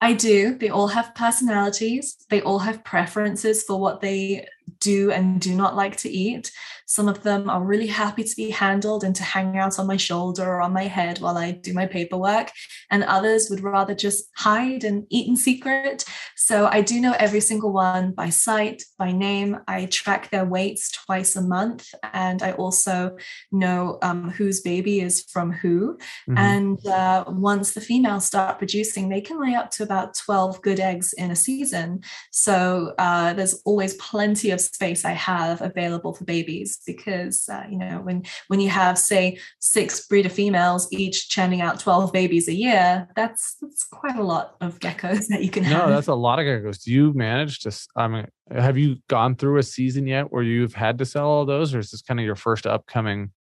I 0.00 0.14
do. 0.14 0.56
They 0.56 0.70
all 0.70 0.88
have 0.88 1.14
personalities. 1.14 2.16
They 2.30 2.40
all 2.40 2.58
have 2.60 2.84
preferences 2.84 3.62
for 3.64 3.78
what 3.78 4.00
they 4.00 4.46
do 4.78 5.10
and 5.10 5.40
do 5.40 5.54
not 5.54 5.76
like 5.76 5.96
to 5.98 6.10
eat. 6.10 6.52
Some 6.90 7.06
of 7.06 7.22
them 7.22 7.48
are 7.48 7.62
really 7.62 7.86
happy 7.86 8.24
to 8.24 8.36
be 8.36 8.50
handled 8.50 9.04
and 9.04 9.14
to 9.14 9.22
hang 9.22 9.56
out 9.56 9.78
on 9.78 9.86
my 9.86 9.96
shoulder 9.96 10.42
or 10.42 10.60
on 10.60 10.72
my 10.72 10.88
head 10.88 11.20
while 11.20 11.38
I 11.38 11.52
do 11.52 11.72
my 11.72 11.86
paperwork. 11.86 12.50
And 12.90 13.04
others 13.04 13.46
would 13.48 13.60
rather 13.60 13.94
just 13.94 14.24
hide 14.36 14.82
and 14.82 15.06
eat 15.08 15.28
in 15.28 15.36
secret. 15.36 16.04
So 16.34 16.66
I 16.66 16.80
do 16.80 17.00
know 17.00 17.14
every 17.16 17.38
single 17.38 17.72
one 17.72 18.10
by 18.10 18.30
sight, 18.30 18.82
by 18.98 19.12
name. 19.12 19.58
I 19.68 19.86
track 19.86 20.30
their 20.30 20.44
weights 20.44 20.90
twice 20.90 21.36
a 21.36 21.42
month. 21.42 21.94
And 22.12 22.42
I 22.42 22.52
also 22.54 23.16
know 23.52 24.00
um, 24.02 24.30
whose 24.30 24.60
baby 24.60 25.00
is 25.00 25.22
from 25.32 25.52
who. 25.52 25.96
Mm-hmm. 26.28 26.38
And 26.38 26.86
uh, 26.88 27.24
once 27.28 27.72
the 27.72 27.80
females 27.80 28.26
start 28.26 28.58
producing, 28.58 29.10
they 29.10 29.20
can 29.20 29.40
lay 29.40 29.54
up 29.54 29.70
to 29.72 29.84
about 29.84 30.16
12 30.16 30.60
good 30.62 30.80
eggs 30.80 31.12
in 31.12 31.30
a 31.30 31.36
season. 31.36 32.02
So 32.32 32.94
uh, 32.98 33.32
there's 33.34 33.62
always 33.64 33.94
plenty 33.94 34.50
of 34.50 34.60
space 34.60 35.04
I 35.04 35.12
have 35.12 35.62
available 35.62 36.14
for 36.14 36.24
babies 36.24 36.79
because 36.86 37.48
uh, 37.48 37.64
you 37.70 37.78
know 37.78 38.00
when 38.02 38.24
when 38.48 38.60
you 38.60 38.68
have 38.68 38.98
say 38.98 39.38
six 39.58 40.06
breeder 40.06 40.28
females 40.28 40.88
each 40.92 41.28
churning 41.28 41.60
out 41.60 41.80
12 41.80 42.12
babies 42.12 42.48
a 42.48 42.54
year, 42.54 43.08
that's 43.16 43.56
that's 43.60 43.84
quite 43.84 44.16
a 44.16 44.22
lot 44.22 44.56
of 44.60 44.78
geckos 44.78 45.26
that 45.28 45.42
you 45.42 45.50
can 45.50 45.64
no, 45.64 45.70
have. 45.70 45.88
No, 45.88 45.94
that's 45.94 46.08
a 46.08 46.14
lot 46.14 46.38
of 46.38 46.44
geckos. 46.44 46.82
Do 46.82 46.92
you 46.92 47.12
manage 47.12 47.60
to? 47.60 47.88
I 47.96 48.08
mean, 48.08 48.26
have 48.50 48.78
you 48.78 48.96
gone 49.08 49.36
through 49.36 49.58
a 49.58 49.62
season 49.62 50.06
yet 50.06 50.32
where 50.32 50.42
you've 50.42 50.74
had 50.74 50.98
to 50.98 51.06
sell 51.06 51.26
all 51.26 51.44
those, 51.44 51.74
or 51.74 51.78
is 51.78 51.90
this 51.90 52.02
kind 52.02 52.20
of 52.20 52.26
your 52.26 52.36
first 52.36 52.66
upcoming 52.66 53.32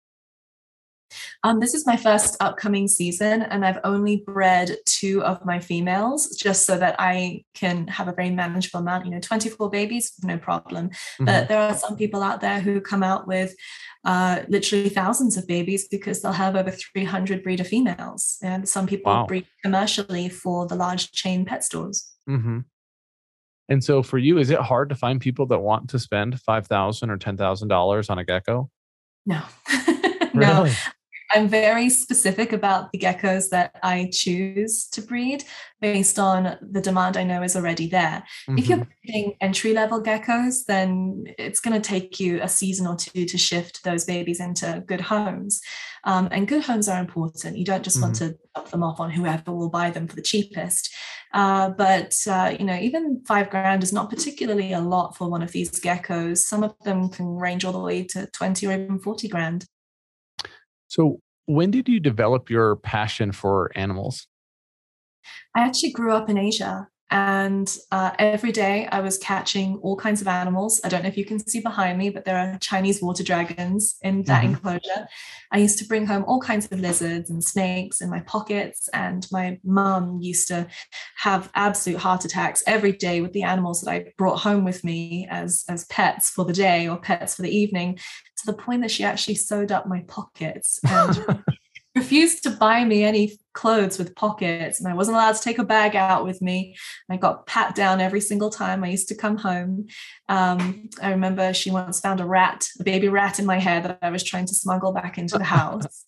um, 1.43 1.61
this 1.61 1.75
is 1.75 1.87
my 1.87 1.97
first 1.97 2.37
upcoming 2.41 2.89
season, 2.89 3.43
and 3.43 3.65
I've 3.65 3.79
only 3.85 4.25
bred 4.27 4.77
two 4.87 5.23
of 5.25 5.45
my 5.45 5.61
females 5.61 6.37
just 6.37 6.67
so 6.67 6.77
that 6.79 6.97
I 6.99 7.45
can 7.55 7.87
have 7.89 8.09
a 8.09 8.13
very 8.13 8.31
manageable 8.31 8.81
amount. 8.81 9.07
You 9.07 9.13
know, 9.13 9.21
24 9.21 9.71
babies, 9.71 10.13
no 10.23 10.39
problem. 10.39 10.89
Mm-hmm. 10.89 11.25
But 11.25 11.49
there 11.49 11.61
are 11.61 11.75
some 11.75 11.97
people 11.97 12.23
out 12.23 12.41
there 12.41 12.61
who 12.61 12.81
come 12.81 13.03
out 13.03 13.27
with 13.27 13.55
uh, 14.05 14.43
literally 14.49 14.89
thousands 14.89 15.37
of 15.37 15.47
babies 15.47 15.89
because 15.89 16.23
they'll 16.23 16.33
have 16.33 16.57
over 16.57 16.71
300 16.71 17.43
breeder 17.43 17.65
females. 17.65 18.39
And 18.43 18.69
some 18.69 18.87
people 18.87 19.13
wow. 19.13 19.27
breed 19.27 19.47
commercially 19.63 20.29
for 20.29 20.67
the 20.67 20.77
large 20.77 21.13
chain 21.13 21.45
pet 21.45 21.65
stores. 21.65 22.11
Mm-hmm. 22.29 22.61
And 23.71 23.85
so, 23.85 24.03
for 24.03 24.17
you, 24.17 24.39
is 24.39 24.49
it 24.51 24.61
hard 24.61 24.89
to 24.89 24.95
find 24.95 25.21
people 25.21 25.47
that 25.47 25.59
want 25.59 25.91
to 25.91 25.99
spend 25.99 26.41
$5,000 26.41 27.11
or 27.11 27.17
ten 27.19 27.37
thousand 27.37 27.69
dollars 27.69 28.09
on 28.09 28.19
a 28.19 28.25
gecko? 28.25 28.71
No, 29.27 29.43
no. 30.35 30.73
I'm 31.31 31.49
very 31.49 31.91
specific 31.91 32.53
about 32.53 32.91
the 32.91 32.99
geckos 32.99 33.51
that 33.51 33.79
I 33.83 34.09
choose 34.13 34.87
to 34.93 35.03
breed 35.03 35.45
based 35.81 36.19
on 36.19 36.57
the 36.63 36.81
demand 36.81 37.17
I 37.17 37.25
know 37.25 37.43
is 37.43 37.55
already 37.55 37.89
there. 37.89 38.25
Mm-hmm. 38.49 38.59
If 38.59 38.69
you're 38.69 38.79
mm-hmm. 38.79 38.91
breeding 39.05 39.35
entry 39.41 39.75
level 39.75 40.03
geckos, 40.03 40.65
then 40.67 41.25
it's 41.39 41.61
going 41.61 41.81
to 41.81 41.87
take 41.87 42.19
you 42.19 42.41
a 42.41 42.49
season 42.49 42.87
or 42.87 42.97
two 42.97 43.27
to 43.27 43.39
shift 43.39 43.85
those 43.85 44.05
babies 44.05 44.41
into 44.41 44.83
good 44.87 45.03
homes. 45.03 45.61
Um, 46.05 46.29
and 46.31 46.49
good 46.49 46.65
homes 46.65 46.89
are 46.89 47.01
important. 47.01 47.59
You 47.59 47.65
don't 47.65 47.85
just 47.85 47.97
mm-hmm. 47.97 48.05
want 48.05 48.17
to 48.17 48.37
dump 48.55 48.69
them 48.69 48.83
off 48.83 48.99
on 48.99 49.11
whoever 49.11 49.53
will 49.53 49.69
buy 49.69 49.91
them 49.91 50.09
for 50.09 50.17
the 50.17 50.23
cheapest. 50.23 50.95
Uh, 51.35 51.69
but 51.71 52.17
uh, 52.27 52.57
you 52.59 52.65
know, 52.65 52.79
even 52.79 53.23
five 53.27 53.51
grand 53.51 53.83
is 53.83 53.93
not 53.93 54.09
particularly 54.09 54.73
a 54.73 54.81
lot 54.81 55.17
for 55.17 55.29
one 55.29 55.43
of 55.43 55.53
these 55.53 55.71
geckos. 55.79 56.39
Some 56.39 56.65
of 56.65 56.75
them 56.85 57.11
can 57.11 57.27
range 57.27 57.65
all 57.65 57.73
the 57.73 57.79
way 57.79 58.05
to 58.05 58.27
twenty 58.29 58.67
or 58.67 58.73
even 58.73 58.99
forty 58.99 59.29
grand. 59.29 59.67
So, 60.89 61.21
when 61.47 61.71
did 61.71 61.89
you 61.89 62.01
develop 62.01 62.51
your 62.51 62.77
passion 62.77 63.33
for 63.33 63.71
animals? 63.75 64.27
I 65.57 65.61
actually 65.61 65.93
grew 65.93 66.13
up 66.13 66.29
in 66.29 66.37
Asia. 66.37 66.89
And 67.11 67.75
uh, 67.91 68.11
every 68.19 68.53
day 68.53 68.87
I 68.93 69.01
was 69.01 69.17
catching 69.19 69.77
all 69.83 69.97
kinds 69.97 70.21
of 70.21 70.29
animals. 70.29 70.81
I 70.85 70.89
don't 70.89 71.03
know 71.03 71.09
if 71.09 71.17
you 71.17 71.25
can 71.25 71.39
see 71.39 71.61
behind 71.61 71.99
me, 71.99 72.11
but 72.11 72.25
there 72.25 72.37
are 72.37 72.59
Chinese 72.59 73.01
water 73.01 73.23
dragons 73.23 73.97
in 74.03 74.23
that 74.25 74.43
mm-hmm. 74.43 74.55
enclosure. 74.55 75.09
I 75.51 75.59
used 75.59 75.79
to 75.79 75.87
bring 75.87 76.07
home 76.07 76.25
all 76.27 76.41
kinds 76.41 76.67
of 76.71 76.81
lizards 76.81 77.31
and 77.31 77.43
snakes 77.43 78.03
in 78.03 78.11
my 78.11 78.21
pockets. 78.21 78.89
And 78.93 79.27
my 79.33 79.59
mum 79.65 80.19
used 80.21 80.49
to 80.49 80.67
have 81.17 81.51
absolute 81.55 81.99
heart 81.99 82.27
attacks 82.27 82.63
every 82.67 82.93
day 82.93 83.23
with 83.23 83.33
the 83.33 83.43
animals 83.43 83.81
that 83.81 83.91
I 83.91 84.13
brought 84.19 84.41
home 84.41 84.65
with 84.65 84.85
me 84.85 85.27
as, 85.31 85.65
as 85.69 85.87
pets 85.87 86.29
for 86.29 86.45
the 86.45 86.53
day 86.53 86.89
or 86.89 86.99
pets 86.99 87.37
for 87.37 87.43
the 87.43 87.57
evening, 87.57 87.99
to 88.39 88.47
the 88.47 88.53
point 88.53 88.83
that 88.83 88.91
she 88.91 89.05
actually 89.05 89.35
sewed 89.35 89.73
up 89.73 89.87
my 89.87 90.05
pockets 90.09 90.79
and 90.87 91.43
refused 91.95 92.43
to 92.43 92.51
buy 92.51 92.85
me 92.85 93.03
any 93.03 93.39
clothes 93.59 93.99
with 93.99 94.15
pockets 94.15 94.79
and 94.79 94.89
I 94.89 94.95
wasn't 94.95 95.17
allowed 95.17 95.35
to 95.35 95.43
take 95.43 95.59
a 95.59 95.65
bag 95.65 95.97
out 95.97 96.25
with 96.25 96.41
me. 96.41 96.77
I 97.11 97.17
got 97.17 97.45
pat 97.49 97.75
down 97.75 98.01
every 98.01 98.21
single 98.21 98.51
time 98.51 98.85
I 98.85 98.89
used 98.89 99.09
to 99.09 99.17
come 99.17 99.37
home. 99.37 99.89
Um, 100.29 100.89
I 101.03 101.11
remember 101.11 101.53
she 101.53 101.73
once 101.73 101.99
found 101.99 102.21
a 102.21 102.25
rat, 102.25 102.69
a 102.79 102.85
baby 102.85 103.09
rat 103.09 103.41
in 103.41 103.47
my 103.47 103.59
hair 103.59 103.81
that 103.81 103.99
I 104.01 104.11
was 104.11 104.23
trying 104.23 104.47
to 104.47 104.55
smuggle 104.55 104.93
back 104.93 105.19
into 105.19 105.39
the 105.39 105.45
house. 105.45 106.05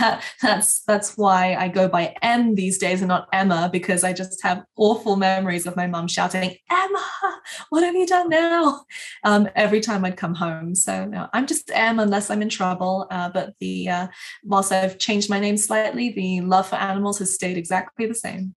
that, 0.00 0.22
that's 0.42 0.82
that's 0.84 1.16
why 1.16 1.54
I 1.54 1.68
go 1.68 1.88
by 1.88 2.14
Em 2.22 2.54
these 2.54 2.78
days 2.78 3.00
and 3.00 3.08
not 3.08 3.28
Emma 3.32 3.68
because 3.72 4.04
I 4.04 4.12
just 4.12 4.42
have 4.42 4.64
awful 4.76 5.16
memories 5.16 5.66
of 5.66 5.76
my 5.76 5.86
mum 5.86 6.08
shouting, 6.08 6.56
"Emma, 6.70 7.40
what 7.70 7.82
have 7.82 7.94
you 7.94 8.06
done 8.06 8.28
now?" 8.28 8.84
Um, 9.24 9.48
every 9.54 9.80
time 9.80 10.04
I'd 10.04 10.16
come 10.16 10.34
home. 10.34 10.74
So 10.74 11.04
no, 11.04 11.28
I'm 11.32 11.46
just 11.46 11.70
Em 11.72 11.98
unless 11.98 12.30
I'm 12.30 12.42
in 12.42 12.48
trouble. 12.48 13.06
Uh, 13.10 13.28
but 13.28 13.54
the 13.60 13.88
uh, 13.88 14.06
whilst 14.44 14.72
I've 14.72 14.98
changed 14.98 15.30
my 15.30 15.40
name 15.40 15.56
slightly, 15.56 16.10
the 16.10 16.40
love 16.48 16.68
for 16.68 16.76
animals 16.76 17.18
has 17.18 17.34
stayed 17.34 17.56
exactly 17.56 18.06
the 18.06 18.14
same. 18.14 18.54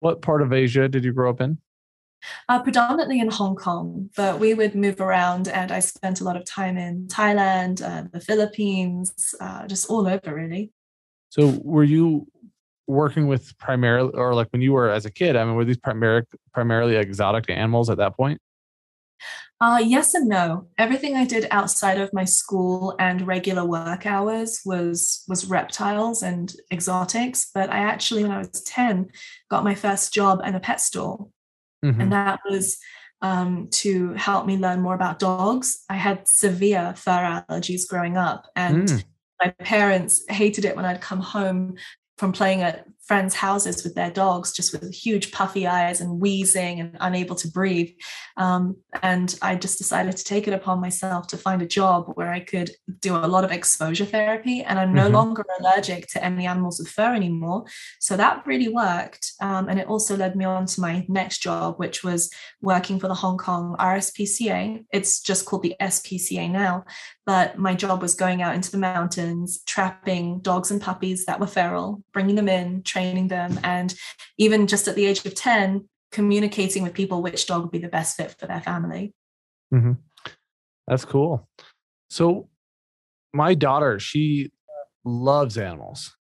What 0.00 0.22
part 0.22 0.42
of 0.42 0.52
Asia 0.52 0.88
did 0.88 1.04
you 1.04 1.12
grow 1.12 1.30
up 1.30 1.40
in? 1.40 1.58
Uh, 2.48 2.62
predominantly 2.62 3.18
in 3.18 3.30
Hong 3.30 3.56
Kong, 3.56 4.08
but 4.16 4.38
we 4.38 4.54
would 4.54 4.74
move 4.74 5.00
around, 5.00 5.48
and 5.48 5.72
I 5.72 5.80
spent 5.80 6.20
a 6.20 6.24
lot 6.24 6.36
of 6.36 6.44
time 6.44 6.76
in 6.76 7.08
Thailand, 7.08 7.82
uh, 7.82 8.08
the 8.12 8.20
Philippines, 8.20 9.34
uh, 9.40 9.66
just 9.66 9.90
all 9.90 10.06
over 10.06 10.34
really. 10.34 10.70
So, 11.30 11.58
were 11.64 11.82
you 11.82 12.28
working 12.86 13.26
with 13.26 13.56
primarily, 13.58 14.12
or 14.14 14.34
like 14.34 14.48
when 14.50 14.62
you 14.62 14.72
were 14.72 14.90
as 14.90 15.04
a 15.04 15.10
kid? 15.10 15.34
I 15.34 15.44
mean, 15.44 15.56
were 15.56 15.64
these 15.64 15.78
primarily 15.78 16.26
primarily 16.52 16.96
exotic 16.96 17.48
animals 17.48 17.90
at 17.90 17.98
that 17.98 18.16
point? 18.16 18.40
Uh, 19.62 19.78
yes 19.78 20.12
and 20.12 20.28
no. 20.28 20.66
Everything 20.76 21.14
I 21.14 21.24
did 21.24 21.46
outside 21.52 22.00
of 22.00 22.12
my 22.12 22.24
school 22.24 22.96
and 22.98 23.24
regular 23.24 23.64
work 23.64 24.06
hours 24.06 24.60
was 24.64 25.22
was 25.28 25.46
reptiles 25.46 26.24
and 26.24 26.52
exotics. 26.72 27.48
But 27.54 27.70
I 27.70 27.78
actually, 27.78 28.24
when 28.24 28.32
I 28.32 28.38
was 28.38 28.60
ten, 28.62 29.10
got 29.48 29.62
my 29.62 29.76
first 29.76 30.12
job 30.12 30.40
in 30.44 30.56
a 30.56 30.60
pet 30.60 30.80
store. 30.80 31.28
Mm-hmm. 31.84 32.00
And 32.00 32.12
that 32.12 32.40
was 32.44 32.76
um, 33.20 33.68
to 33.70 34.14
help 34.14 34.46
me 34.46 34.56
learn 34.56 34.80
more 34.80 34.96
about 34.96 35.20
dogs. 35.20 35.84
I 35.88 35.94
had 35.94 36.26
severe 36.26 36.94
fur 36.96 37.44
allergies 37.48 37.86
growing 37.88 38.16
up, 38.16 38.48
and 38.56 38.88
mm. 38.88 39.04
my 39.40 39.50
parents 39.60 40.24
hated 40.28 40.64
it 40.64 40.74
when 40.74 40.84
I'd 40.84 41.00
come 41.00 41.20
home 41.20 41.76
from 42.18 42.32
playing 42.32 42.62
at 42.62 42.84
friends' 43.02 43.34
houses 43.34 43.82
with 43.82 43.94
their 43.94 44.10
dogs, 44.10 44.52
just 44.52 44.72
with 44.72 44.92
huge 44.94 45.32
puffy 45.32 45.66
eyes 45.66 46.00
and 46.00 46.20
wheezing 46.20 46.80
and 46.80 46.96
unable 47.00 47.34
to 47.36 47.48
breathe. 47.48 47.90
Um, 48.36 48.76
and 49.02 49.36
I 49.42 49.56
just 49.56 49.78
decided 49.78 50.16
to 50.16 50.24
take 50.24 50.46
it 50.46 50.54
upon 50.54 50.80
myself 50.80 51.26
to 51.28 51.36
find 51.36 51.60
a 51.62 51.66
job 51.66 52.12
where 52.14 52.32
I 52.32 52.40
could 52.40 52.70
do 53.00 53.16
a 53.16 53.26
lot 53.26 53.44
of 53.44 53.50
exposure 53.50 54.04
therapy. 54.04 54.62
And 54.62 54.78
I'm 54.78 54.94
no 54.94 55.04
mm-hmm. 55.04 55.14
longer 55.14 55.44
allergic 55.58 56.06
to 56.08 56.24
any 56.24 56.46
animals 56.46 56.78
with 56.78 56.88
fur 56.88 57.14
anymore. 57.14 57.64
So 57.98 58.16
that 58.16 58.46
really 58.46 58.68
worked. 58.68 59.32
Um, 59.40 59.68
and 59.68 59.80
it 59.80 59.88
also 59.88 60.16
led 60.16 60.36
me 60.36 60.44
on 60.44 60.66
to 60.66 60.80
my 60.80 61.04
next 61.08 61.38
job, 61.38 61.78
which 61.78 62.04
was 62.04 62.30
working 62.60 63.00
for 63.00 63.08
the 63.08 63.14
Hong 63.14 63.36
Kong 63.36 63.76
RSPCA. 63.80 64.84
It's 64.92 65.20
just 65.20 65.44
called 65.44 65.62
the 65.62 65.74
SPCA 65.80 66.48
now. 66.48 66.84
But 67.24 67.56
my 67.56 67.74
job 67.74 68.02
was 68.02 68.14
going 68.14 68.42
out 68.42 68.54
into 68.54 68.70
the 68.70 68.78
mountains, 68.78 69.62
trapping 69.64 70.40
dogs 70.40 70.70
and 70.70 70.80
puppies 70.80 71.24
that 71.26 71.38
were 71.38 71.46
feral, 71.46 72.02
bringing 72.12 72.34
them 72.34 72.48
in, 72.48 72.82
training 72.82 73.01
them, 73.28 73.58
and 73.62 73.94
even 74.38 74.66
just 74.66 74.88
at 74.88 74.94
the 74.94 75.06
age 75.06 75.24
of 75.24 75.34
10, 75.34 75.88
communicating 76.10 76.82
with 76.82 76.94
people 76.94 77.22
which 77.22 77.46
dog 77.46 77.62
would 77.62 77.70
be 77.70 77.78
the 77.78 77.88
best 77.88 78.16
fit 78.16 78.34
for 78.38 78.46
their 78.46 78.60
family. 78.60 79.12
Mm-hmm. 79.72 79.92
That's 80.86 81.04
cool. 81.04 81.48
So, 82.10 82.48
my 83.32 83.54
daughter, 83.54 83.98
she 83.98 84.50
loves 85.04 85.56
animals. 85.56 86.16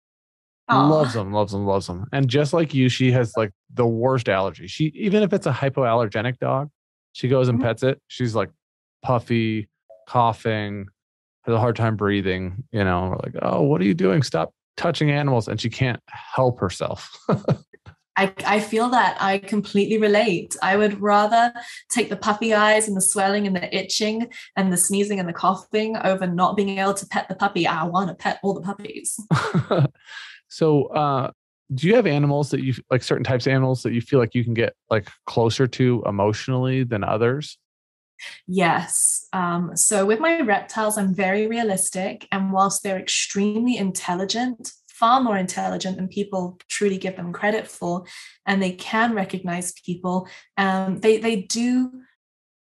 Aww. 0.71 0.88
Loves 0.88 1.14
them, 1.14 1.33
loves 1.33 1.53
them, 1.53 1.66
loves 1.66 1.87
them. 1.88 2.07
And 2.12 2.29
just 2.29 2.53
like 2.53 2.73
you, 2.73 2.88
she 2.88 3.11
has 3.11 3.33
like 3.37 3.51
the 3.75 3.87
worst 3.87 4.29
allergy. 4.29 4.69
She, 4.69 4.87
even 4.95 5.23
if 5.25 5.33
it's 5.33 5.47
a 5.47 5.53
hypoallergenic 5.53 6.38
dog, 6.38 6.71
she 7.12 7.29
goes 7.29 7.49
and 7.49 7.59
mm-hmm. 7.59 7.66
pets 7.66 7.83
it. 7.83 8.01
She's 8.07 8.37
like 8.37 8.51
puffy, 9.03 9.69
coughing, 10.09 10.87
has 11.45 11.55
a 11.55 11.59
hard 11.59 11.75
time 11.75 11.97
breathing. 11.97 12.62
You 12.71 12.85
know, 12.85 13.11
we're 13.11 13.31
like, 13.31 13.43
oh, 13.43 13.62
what 13.62 13.81
are 13.81 13.85
you 13.85 13.95
doing? 13.95 14.23
Stop 14.23 14.53
touching 14.76 15.11
animals. 15.11 15.48
And 15.48 15.61
she 15.61 15.70
can't 15.70 16.02
help 16.09 16.61
herself. 16.61 17.16
I, 18.16 18.35
I 18.44 18.61
feel 18.61 18.90
that 18.90 19.16
I 19.20 19.38
completely 19.38 19.96
relate. 19.96 20.54
I 20.62 20.76
would 20.76 21.00
rather 21.00 21.54
take 21.90 22.11
the 22.11 22.16
puppy 22.16 22.52
eyes 22.52 22.87
and 22.87 22.94
the 22.94 23.00
swelling 23.00 23.46
and 23.46 23.56
the 23.56 23.74
itching 23.74 24.30
and 24.56 24.70
the 24.70 24.76
sneezing 24.76 25.18
and 25.18 25.28
the 25.28 25.33
coughing 25.33 25.96
over 25.96 26.26
not 26.26 26.56
being 26.56 26.78
able 26.78 26.94
to 26.94 27.06
pet 27.06 27.28
the 27.28 27.35
puppy. 27.35 27.66
I 27.66 27.85
want 27.85 28.09
to 28.09 28.14
pet 28.14 28.38
all 28.42 28.52
the 28.52 28.61
puppies. 28.61 29.18
so, 30.48 30.87
uh, 30.87 31.30
do 31.72 31.87
you 31.87 31.94
have 31.94 32.06
animals 32.06 32.50
that 32.50 32.62
you 32.62 32.74
like 32.90 33.02
certain 33.02 33.24
types 33.24 33.46
of 33.46 33.52
animals 33.52 33.85
that 33.85 33.92
you 33.92 34.00
feel 34.00 34.18
like 34.18 34.35
you 34.35 34.42
can 34.44 34.54
get 34.54 34.74
like 34.90 35.09
closer 35.26 35.68
to 35.68 36.02
emotionally 36.04 36.83
than 36.83 37.04
others? 37.04 37.59
Yes. 38.46 39.26
Um, 39.33 39.76
so 39.76 40.06
with 40.06 40.20
my 40.20 40.40
reptiles, 40.40 40.98
I'm 40.98 41.14
very 41.14 41.46
realistic. 41.46 42.26
And 42.33 42.52
whilst 42.52 42.83
they're 42.83 42.98
extremely 42.98 43.76
intelligent, 43.76 44.72
far 44.88 45.22
more 45.22 45.37
intelligent 45.37 45.96
than 45.96 46.09
people 46.09 46.59
truly 46.68 46.98
give 46.98 47.16
them 47.16 47.33
credit 47.33 47.66
for, 47.68 48.04
and 48.46 48.62
they 48.62 48.72
can 48.72 49.14
recognize 49.14 49.72
people, 49.85 50.28
um, 50.56 50.98
they, 50.98 51.18
they 51.18 51.42
do 51.42 51.90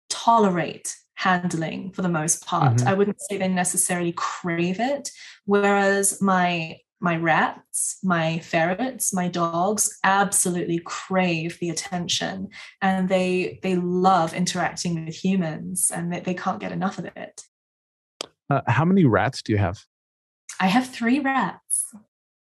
tolerate 0.08 0.96
handling 1.14 1.92
for 1.92 2.02
the 2.02 2.08
most 2.08 2.46
part. 2.46 2.76
Mm-hmm. 2.76 2.88
I 2.88 2.94
wouldn't 2.94 3.20
say 3.20 3.36
they 3.36 3.48
necessarily 3.48 4.12
crave 4.12 4.80
it. 4.80 5.10
Whereas 5.44 6.22
my 6.22 6.78
my 7.00 7.16
rats, 7.16 7.98
my 8.02 8.38
ferrets, 8.40 9.12
my 9.12 9.28
dogs 9.28 9.98
absolutely 10.04 10.78
crave 10.84 11.58
the 11.58 11.70
attention 11.70 12.48
and 12.82 13.08
they 13.08 13.58
they 13.62 13.76
love 13.76 14.34
interacting 14.34 15.06
with 15.06 15.14
humans 15.14 15.90
and 15.94 16.12
they, 16.12 16.20
they 16.20 16.34
can't 16.34 16.60
get 16.60 16.72
enough 16.72 16.98
of 16.98 17.06
it. 17.16 17.42
Uh, 18.50 18.60
how 18.66 18.84
many 18.84 19.04
rats 19.04 19.42
do 19.42 19.52
you 19.52 19.58
have? 19.58 19.80
I 20.60 20.66
have 20.66 20.88
three 20.88 21.20
rats. 21.20 21.94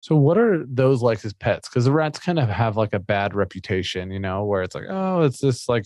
So 0.01 0.17
what 0.17 0.39
are 0.39 0.65
those 0.67 1.03
like 1.03 1.25
as 1.25 1.35
pets? 1.35 1.69
Because 1.69 1.85
the 1.85 1.93
rats 1.93 2.19
kind 2.19 2.39
of 2.39 2.49
have 2.49 2.77
like 2.77 2.95
a 2.95 2.99
bad 2.99 3.35
reputation, 3.35 4.11
you 4.11 4.19
know, 4.19 4.45
where 4.45 4.63
it's 4.63 4.75
like, 4.75 4.87
oh, 4.89 5.23
it's 5.23 5.39
just 5.39 5.69
like 5.69 5.85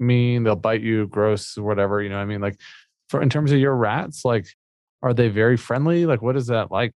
mean, 0.00 0.42
they'll 0.42 0.56
bite 0.56 0.82
you, 0.82 1.06
gross, 1.06 1.56
whatever. 1.56 2.02
You 2.02 2.08
know, 2.08 2.18
I 2.18 2.24
mean, 2.24 2.40
like 2.40 2.58
for 3.08 3.22
in 3.22 3.30
terms 3.30 3.52
of 3.52 3.58
your 3.58 3.76
rats, 3.76 4.24
like 4.24 4.46
are 5.02 5.14
they 5.14 5.28
very 5.28 5.56
friendly? 5.56 6.06
Like 6.06 6.22
what 6.22 6.36
is 6.36 6.46
that 6.46 6.70
like? 6.70 6.92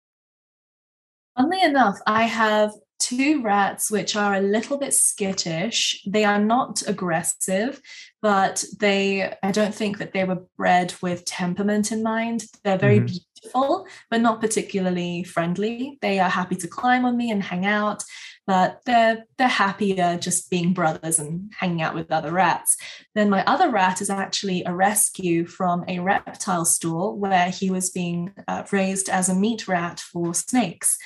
Funnily 1.36 1.62
enough, 1.62 1.98
I 2.06 2.24
have 2.24 2.72
two 2.98 3.42
rats 3.42 3.90
which 3.90 4.14
are 4.14 4.34
a 4.34 4.40
little 4.40 4.78
bit 4.78 4.94
skittish. 4.94 6.02
They 6.06 6.24
are 6.24 6.38
not 6.38 6.82
aggressive, 6.86 7.80
but 8.20 8.64
they, 8.78 9.34
I 9.42 9.50
don't 9.50 9.74
think 9.74 9.98
that 9.98 10.12
they 10.12 10.24
were 10.24 10.44
bred 10.56 10.94
with 11.02 11.24
temperament 11.24 11.90
in 11.90 12.02
mind. 12.02 12.44
They're 12.62 12.78
very 12.78 13.00
mm-hmm. 13.00 13.16
Beautiful, 13.42 13.86
but 14.10 14.20
not 14.20 14.40
particularly 14.40 15.24
friendly. 15.24 15.98
They 16.00 16.18
are 16.18 16.30
happy 16.30 16.56
to 16.56 16.68
climb 16.68 17.04
on 17.04 17.16
me 17.16 17.30
and 17.30 17.42
hang 17.42 17.66
out 17.66 18.04
but 18.46 18.80
they're 18.86 19.24
they're 19.38 19.48
happier 19.48 20.18
just 20.18 20.50
being 20.50 20.72
brothers 20.72 21.18
and 21.18 21.52
hanging 21.58 21.82
out 21.82 21.94
with 21.94 22.10
other 22.10 22.32
rats. 22.32 22.76
Then 23.14 23.30
my 23.30 23.44
other 23.44 23.70
rat 23.70 24.00
is 24.00 24.10
actually 24.10 24.64
a 24.64 24.74
rescue 24.74 25.46
from 25.46 25.84
a 25.88 26.00
reptile 26.00 26.64
store 26.64 27.16
where 27.16 27.50
he 27.50 27.70
was 27.70 27.90
being 27.90 28.32
uh, 28.48 28.64
raised 28.72 29.08
as 29.08 29.28
a 29.28 29.34
meat 29.34 29.68
rat 29.68 30.00
for 30.00 30.34
snakes. 30.34 30.98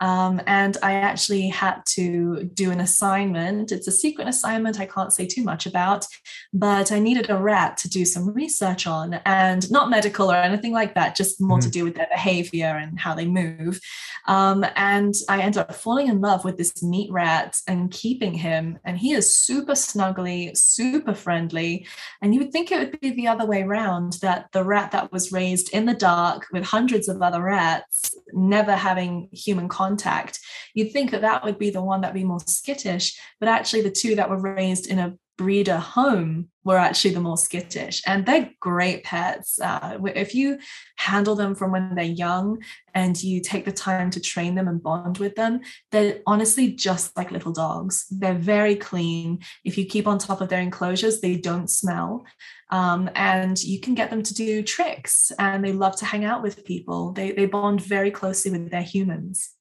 Um, 0.00 0.42
and 0.46 0.76
I 0.82 0.94
actually 0.94 1.48
had 1.48 1.82
to 1.86 2.44
do 2.44 2.70
an 2.70 2.80
assignment. 2.80 3.72
It's 3.72 3.88
a 3.88 3.92
secret 3.92 4.28
assignment 4.28 4.78
I 4.78 4.86
can't 4.86 5.12
say 5.12 5.26
too 5.26 5.42
much 5.42 5.66
about, 5.66 6.06
but 6.52 6.92
I 6.92 6.98
needed 6.98 7.30
a 7.30 7.38
rat 7.38 7.78
to 7.78 7.88
do 7.88 8.04
some 8.04 8.28
research 8.28 8.86
on 8.86 9.14
and 9.24 9.70
not 9.70 9.88
medical 9.88 10.30
or 10.30 10.36
anything 10.36 10.72
like 10.72 10.94
that, 10.94 11.16
just 11.16 11.40
more 11.40 11.58
mm. 11.58 11.62
to 11.62 11.68
mm-hmm. 11.68 11.72
do 11.72 11.84
with 11.84 11.94
their 11.94 12.08
behavior 12.10 12.66
and 12.66 13.00
how 13.00 13.14
they 13.14 13.26
move. 13.26 13.80
Um, 14.26 14.66
and 14.76 15.14
I 15.28 15.40
ended 15.40 15.62
up 15.62 15.74
falling 15.74 16.08
in 16.08 16.20
love 16.20 16.44
with 16.44 16.58
this 16.58 16.82
meat 16.82 17.10
rat 17.10 17.56
and 17.66 17.90
keeping 17.90 18.34
him. 18.34 18.78
And 18.84 18.98
he 18.98 19.12
is 19.12 19.34
super 19.34 19.72
snuggly, 19.72 20.56
super 20.56 21.14
friendly. 21.14 21.86
And 22.20 22.34
you 22.34 22.40
would 22.40 22.52
think 22.52 22.70
it 22.70 22.78
would 22.78 23.00
be 23.00 23.10
the 23.10 23.28
other 23.28 23.46
way 23.46 23.62
around 23.62 24.14
that 24.22 24.48
the 24.52 24.64
rat 24.64 24.90
that 24.90 25.12
was 25.12 25.32
raised 25.32 25.72
in 25.72 25.86
the 25.86 25.94
dark 25.94 26.46
with 26.52 26.64
hundreds 26.64 27.08
of 27.08 27.22
other 27.22 27.42
rats, 27.42 28.14
never 28.32 28.72
having 28.72 29.28
human 29.32 29.68
contact 29.68 29.85
contact, 29.86 30.40
you'd 30.74 30.92
think 30.92 31.10
that 31.10 31.22
that 31.22 31.44
would 31.44 31.58
be 31.58 31.70
the 31.70 31.82
one 31.82 32.00
that'd 32.00 32.14
be 32.14 32.24
more 32.24 32.40
skittish, 32.40 33.18
but 33.40 33.48
actually 33.48 33.82
the 33.82 33.90
two 33.90 34.14
that 34.16 34.30
were 34.30 34.40
raised 34.40 34.86
in 34.86 34.98
a 34.98 35.14
breeder 35.36 35.76
home 35.76 36.48
were 36.64 36.78
actually 36.78 37.12
the 37.12 37.20
more 37.20 37.36
skittish 37.36 38.02
and 38.06 38.24
they're 38.24 38.50
great 38.58 39.04
pets 39.04 39.60
uh, 39.60 39.98
if 40.14 40.34
you 40.34 40.58
handle 40.96 41.34
them 41.34 41.54
from 41.54 41.72
when 41.72 41.94
they're 41.94 42.04
young 42.04 42.60
and 42.94 43.22
you 43.22 43.40
take 43.40 43.64
the 43.64 43.72
time 43.72 44.10
to 44.10 44.18
train 44.18 44.54
them 44.54 44.66
and 44.66 44.82
bond 44.82 45.18
with 45.18 45.34
them 45.36 45.60
they're 45.92 46.20
honestly 46.26 46.72
just 46.72 47.16
like 47.16 47.30
little 47.30 47.52
dogs. 47.52 48.06
They're 48.10 48.34
very 48.34 48.76
clean. 48.76 49.40
If 49.64 49.76
you 49.76 49.84
keep 49.84 50.06
on 50.06 50.18
top 50.18 50.40
of 50.40 50.48
their 50.48 50.62
enclosures 50.62 51.20
they 51.20 51.36
don't 51.36 51.70
smell 51.70 52.24
um, 52.70 53.10
and 53.14 53.62
you 53.62 53.78
can 53.78 53.94
get 53.94 54.10
them 54.10 54.22
to 54.22 54.34
do 54.34 54.62
tricks 54.62 55.32
and 55.38 55.62
they 55.62 55.72
love 55.72 55.96
to 55.96 56.06
hang 56.06 56.24
out 56.24 56.42
with 56.42 56.64
people. 56.64 57.12
They, 57.12 57.32
they 57.32 57.46
bond 57.46 57.82
very 57.82 58.10
closely 58.10 58.50
with 58.50 58.70
their 58.70 58.82
humans 58.82 59.55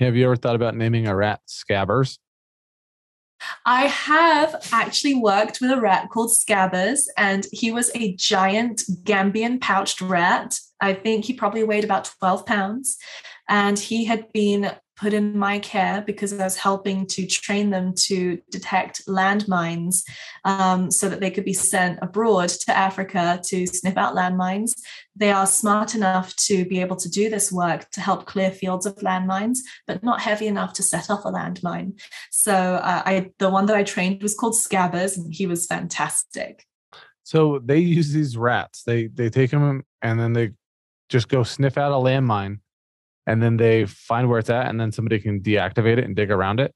have 0.00 0.16
you 0.16 0.24
ever 0.24 0.36
thought 0.36 0.56
about 0.56 0.76
naming 0.76 1.06
a 1.06 1.14
rat 1.14 1.40
Scabbers? 1.48 2.18
I 3.66 3.86
have 3.86 4.68
actually 4.72 5.14
worked 5.14 5.60
with 5.60 5.70
a 5.70 5.80
rat 5.80 6.08
called 6.10 6.30
Scabbers, 6.30 7.06
and 7.16 7.46
he 7.52 7.72
was 7.72 7.90
a 7.94 8.14
giant 8.14 8.82
Gambian 9.02 9.60
pouched 9.60 10.00
rat. 10.00 10.58
I 10.80 10.94
think 10.94 11.24
he 11.24 11.34
probably 11.34 11.64
weighed 11.64 11.84
about 11.84 12.10
12 12.18 12.46
pounds. 12.46 12.96
And 13.48 13.78
he 13.78 14.04
had 14.04 14.32
been 14.32 14.72
put 15.04 15.12
in 15.12 15.36
my 15.36 15.58
care 15.58 16.00
because 16.00 16.32
I 16.32 16.44
was 16.44 16.56
helping 16.56 17.06
to 17.08 17.26
train 17.26 17.68
them 17.68 17.92
to 18.06 18.40
detect 18.50 19.04
landmines 19.06 20.02
um, 20.46 20.90
so 20.90 21.10
that 21.10 21.20
they 21.20 21.30
could 21.30 21.44
be 21.44 21.52
sent 21.52 21.98
abroad 22.00 22.48
to 22.48 22.74
Africa 22.74 23.38
to 23.44 23.66
sniff 23.66 23.98
out 23.98 24.14
landmines. 24.14 24.72
They 25.14 25.30
are 25.30 25.46
smart 25.46 25.94
enough 25.94 26.34
to 26.46 26.64
be 26.64 26.80
able 26.80 26.96
to 26.96 27.10
do 27.10 27.28
this 27.28 27.52
work 27.52 27.90
to 27.90 28.00
help 28.00 28.24
clear 28.24 28.50
fields 28.50 28.86
of 28.86 28.94
landmines, 28.96 29.58
but 29.86 30.02
not 30.02 30.22
heavy 30.22 30.46
enough 30.46 30.72
to 30.74 30.82
set 30.82 31.10
off 31.10 31.26
a 31.26 31.30
landmine. 31.30 32.00
So 32.30 32.54
uh, 32.54 33.02
I, 33.04 33.30
the 33.38 33.50
one 33.50 33.66
that 33.66 33.76
I 33.76 33.82
trained 33.82 34.22
was 34.22 34.34
called 34.34 34.54
Scabbers, 34.54 35.18
and 35.18 35.34
he 35.34 35.46
was 35.46 35.66
fantastic. 35.66 36.64
So 37.24 37.60
they 37.62 37.78
use 37.78 38.10
these 38.10 38.38
rats. 38.38 38.84
They 38.84 39.08
they 39.08 39.28
take 39.28 39.50
them 39.50 39.84
and 40.00 40.18
then 40.18 40.32
they 40.32 40.52
just 41.10 41.28
go 41.28 41.42
sniff 41.42 41.76
out 41.76 41.92
a 41.92 41.96
landmine 41.96 42.60
and 43.26 43.42
then 43.42 43.56
they 43.56 43.86
find 43.86 44.28
where 44.28 44.38
it's 44.38 44.50
at 44.50 44.68
and 44.68 44.80
then 44.80 44.92
somebody 44.92 45.18
can 45.18 45.40
deactivate 45.40 45.98
it 45.98 46.04
and 46.04 46.16
dig 46.16 46.30
around 46.30 46.60
it 46.60 46.74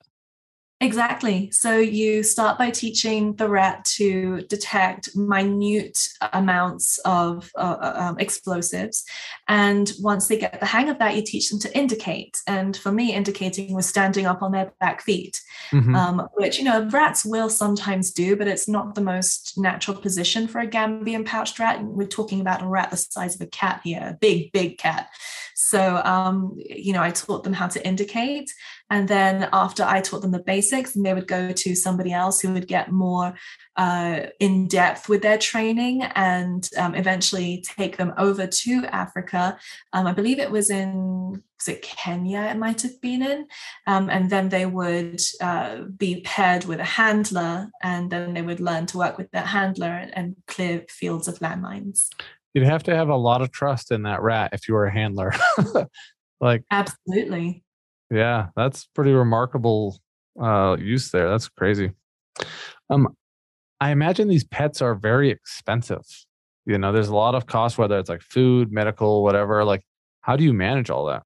Exactly. 0.81 1.51
So 1.51 1.77
you 1.77 2.23
start 2.23 2.57
by 2.57 2.71
teaching 2.71 3.35
the 3.35 3.49
rat 3.49 3.85
to 3.97 4.43
detect 4.43 5.17
minute 5.17 5.99
amounts 6.33 6.99
of 6.99 7.51
uh, 7.57 7.77
uh, 7.81 7.95
um, 7.97 8.19
explosives. 8.21 9.05
And 9.49 9.91
once 9.99 10.29
they 10.29 10.39
get 10.39 10.61
the 10.61 10.67
hang 10.67 10.89
of 10.89 11.01
that, 11.01 11.17
you 11.17 11.23
teach 11.23 11.51
them 11.51 11.59
to 11.61 11.77
indicate. 11.77 12.39
And 12.47 12.77
for 12.77 12.93
me, 12.93 13.13
indicating 13.13 13.75
was 13.75 13.87
standing 13.87 14.27
up 14.27 14.41
on 14.41 14.53
their 14.53 14.73
back 14.79 15.03
feet, 15.03 15.41
mm-hmm. 15.73 15.97
um, 15.97 16.29
which, 16.35 16.59
you 16.59 16.65
know, 16.65 16.89
rats 16.91 17.25
will 17.25 17.51
sometimes 17.51 18.13
do, 18.13 18.37
but 18.37 18.47
it's 18.47 18.69
not 18.69 18.95
the 18.95 19.01
most 19.01 19.59
natural 19.59 19.97
position 19.97 20.47
for 20.47 20.61
a 20.61 20.67
Gambian 20.67 21.27
pouched 21.27 21.59
rat. 21.59 21.83
We're 21.83 22.07
talking 22.07 22.41
about 22.41 22.63
a 22.63 22.69
rat 22.69 22.93
the 22.93 22.97
size 22.97 23.35
of 23.35 23.41
a 23.41 23.47
cat 23.47 23.81
here, 23.83 24.11
a 24.13 24.15
big, 24.21 24.53
big 24.53 24.79
cat. 24.79 25.09
So, 25.61 25.97
um, 26.05 26.57
you 26.57 26.93
know, 26.93 27.03
I 27.03 27.11
taught 27.11 27.43
them 27.43 27.53
how 27.53 27.67
to 27.67 27.85
indicate. 27.85 28.49
And 28.91 29.09
then 29.09 29.49
after 29.53 29.83
I 29.83 30.01
taught 30.01 30.23
them 30.23 30.31
the 30.31 30.39
basics, 30.39 30.93
they 30.93 31.13
would 31.13 31.27
go 31.27 31.51
to 31.51 31.75
somebody 31.75 32.13
else 32.13 32.41
who 32.41 32.53
would 32.53 32.69
get 32.69 32.93
more 32.93 33.35
uh, 33.75 34.27
in 34.39 34.69
depth 34.69 35.09
with 35.09 35.21
their 35.23 35.37
training 35.37 36.05
and 36.15 36.69
um, 36.79 36.95
eventually 36.95 37.65
take 37.77 37.97
them 37.97 38.15
over 38.19 38.47
to 38.47 38.85
Africa. 38.93 39.59
Um, 39.93 40.07
I 40.07 40.13
believe 40.13 40.39
it 40.39 40.53
was 40.53 40.71
in 40.71 41.43
was 41.59 41.67
it 41.67 41.83
Kenya? 41.83 42.43
It 42.43 42.57
might 42.57 42.83
have 42.83 43.01
been 43.01 43.21
in, 43.21 43.49
um, 43.89 44.09
and 44.11 44.31
then 44.31 44.49
they 44.49 44.65
would 44.65 45.21
uh, 45.41 45.79
be 45.97 46.21
paired 46.21 46.67
with 46.67 46.79
a 46.79 46.85
handler, 46.85 47.69
and 47.83 48.09
then 48.13 48.35
they 48.35 48.43
would 48.43 48.61
learn 48.61 48.87
to 48.87 48.99
work 48.99 49.19
with 49.19 49.29
that 49.33 49.49
handler 49.49 49.89
and, 49.89 50.17
and 50.17 50.37
clear 50.47 50.85
fields 50.89 51.27
of 51.27 51.41
landmines. 51.41 52.11
You'd 52.55 52.65
have 52.65 52.83
to 52.85 52.97
have 52.97 53.09
a 53.09 53.17
lot 53.17 53.43
of 53.43 53.53
trust 53.53 53.93
in 53.93 54.03
that 54.03 54.23
rat 54.23 54.51
if 54.53 54.69
you 54.69 54.75
were 54.75 54.87
a 54.87 54.93
handler. 54.93 55.33
like 56.41 56.65
absolutely. 56.71 57.63
Yeah, 58.11 58.49
that's 58.57 58.87
pretty 58.95 59.13
remarkable 59.13 59.99
uh, 60.41 60.77
use 60.79 61.11
there. 61.11 61.29
That's 61.29 61.49
crazy. 61.49 61.93
Um, 62.91 63.15
I 63.81 63.91
imagine 63.91 64.29
these 64.29 64.45
pets 64.45 64.81
are 64.81 64.95
very 64.95 65.31
expensive. 65.31 66.05
You 66.65 66.79
know, 66.79 66.93
there's 66.93 67.09
a 67.09 67.17
lot 67.17 67.35
of 67.35 67.47
cost, 67.47 67.79
whether 67.79 67.99
it's 67.99 68.09
like 68.09 68.23
food, 68.23 68.73
medical, 68.73 69.23
whatever. 69.23 69.65
Like, 69.65 69.83
how 70.21 70.37
do 70.37 70.45
you 70.45 70.53
manage 70.53 70.91
all 70.91 71.07
that? 71.07 71.23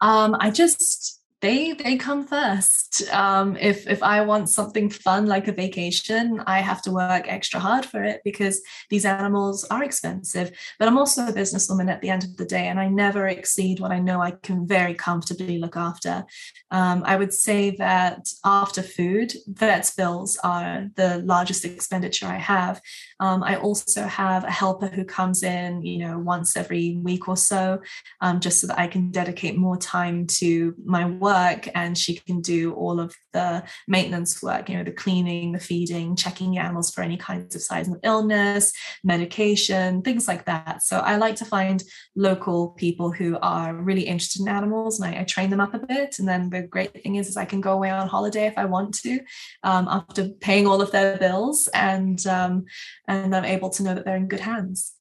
Um, 0.00 0.36
I 0.40 0.50
just 0.50 1.20
they 1.44 1.74
they 1.74 1.96
come 1.96 2.26
first. 2.26 3.06
Um, 3.12 3.56
if 3.56 3.86
if 3.86 4.02
I 4.02 4.22
want 4.22 4.48
something 4.48 4.88
fun 4.88 5.26
like 5.26 5.46
a 5.46 5.52
vacation, 5.52 6.42
I 6.46 6.60
have 6.60 6.80
to 6.82 6.90
work 6.90 7.24
extra 7.28 7.60
hard 7.60 7.84
for 7.84 8.02
it 8.02 8.22
because 8.24 8.62
these 8.88 9.04
animals 9.04 9.64
are 9.64 9.84
expensive. 9.84 10.52
But 10.78 10.88
I'm 10.88 10.96
also 10.96 11.26
a 11.26 11.32
businesswoman 11.32 11.90
at 11.90 12.00
the 12.00 12.08
end 12.08 12.24
of 12.24 12.38
the 12.38 12.46
day, 12.46 12.66
and 12.68 12.80
I 12.80 12.88
never 12.88 13.28
exceed 13.28 13.78
what 13.78 13.92
I 13.92 13.98
know 13.98 14.22
I 14.22 14.30
can 14.30 14.66
very 14.66 14.94
comfortably 14.94 15.58
look 15.58 15.76
after. 15.76 16.24
Um, 16.70 17.02
I 17.04 17.16
would 17.16 17.34
say 17.34 17.70
that 17.76 18.26
after 18.44 18.82
food, 18.82 19.34
vets 19.46 19.94
bills 19.94 20.38
are 20.42 20.88
the 20.96 21.18
largest 21.18 21.66
expenditure 21.66 22.26
I 22.26 22.38
have. 22.38 22.80
Um, 23.20 23.42
I 23.42 23.56
also 23.56 24.02
have 24.06 24.44
a 24.44 24.50
helper 24.50 24.86
who 24.86 25.04
comes 25.04 25.42
in, 25.42 25.82
you 25.82 25.98
know, 25.98 26.18
once 26.18 26.56
every 26.56 26.96
week 27.08 27.28
or 27.28 27.36
so, 27.36 27.80
um, 28.22 28.40
just 28.40 28.60
so 28.60 28.66
that 28.68 28.78
I 28.78 28.86
can 28.86 29.10
dedicate 29.10 29.56
more 29.58 29.76
time 29.76 30.26
to 30.38 30.74
my 30.84 31.04
work 31.04 31.33
and 31.74 31.96
she 31.96 32.14
can 32.14 32.40
do 32.40 32.72
all 32.74 33.00
of 33.00 33.14
the 33.32 33.62
maintenance 33.88 34.42
work, 34.42 34.68
you 34.68 34.76
know, 34.76 34.84
the 34.84 34.92
cleaning, 34.92 35.52
the 35.52 35.58
feeding, 35.58 36.16
checking 36.16 36.50
the 36.50 36.58
animals 36.58 36.90
for 36.90 37.02
any 37.02 37.16
kinds 37.16 37.54
of 37.54 37.62
signs 37.62 37.88
of 37.88 37.96
illness, 38.02 38.72
medication, 39.02 40.02
things 40.02 40.28
like 40.28 40.44
that. 40.46 40.82
So 40.82 40.98
I 40.98 41.16
like 41.16 41.36
to 41.36 41.44
find 41.44 41.82
local 42.14 42.70
people 42.70 43.10
who 43.10 43.38
are 43.42 43.74
really 43.74 44.02
interested 44.02 44.42
in 44.42 44.48
animals 44.48 45.00
and 45.00 45.14
I, 45.14 45.20
I 45.20 45.24
train 45.24 45.50
them 45.50 45.60
up 45.60 45.74
a 45.74 45.78
bit. 45.78 46.18
And 46.18 46.28
then 46.28 46.50
the 46.50 46.62
great 46.62 47.02
thing 47.02 47.16
is, 47.16 47.28
is 47.28 47.36
I 47.36 47.44
can 47.44 47.60
go 47.60 47.72
away 47.72 47.90
on 47.90 48.08
holiday 48.08 48.46
if 48.46 48.56
I 48.56 48.64
want 48.64 48.94
to 48.98 49.20
um, 49.62 49.88
after 49.88 50.28
paying 50.40 50.66
all 50.66 50.80
of 50.80 50.92
their 50.92 51.18
bills 51.18 51.68
and 51.74 52.24
um, 52.26 52.64
and 53.08 53.34
I'm 53.34 53.44
able 53.44 53.70
to 53.70 53.82
know 53.82 53.94
that 53.94 54.04
they're 54.04 54.16
in 54.16 54.28
good 54.28 54.40
hands. 54.40 54.92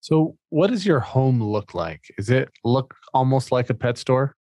So, 0.00 0.36
what 0.48 0.70
does 0.70 0.86
your 0.86 1.00
home 1.00 1.42
look 1.42 1.74
like? 1.74 2.12
Is 2.18 2.30
it 2.30 2.48
look 2.64 2.94
almost 3.12 3.52
like 3.52 3.68
a 3.70 3.74
pet 3.74 3.98
store? 3.98 4.34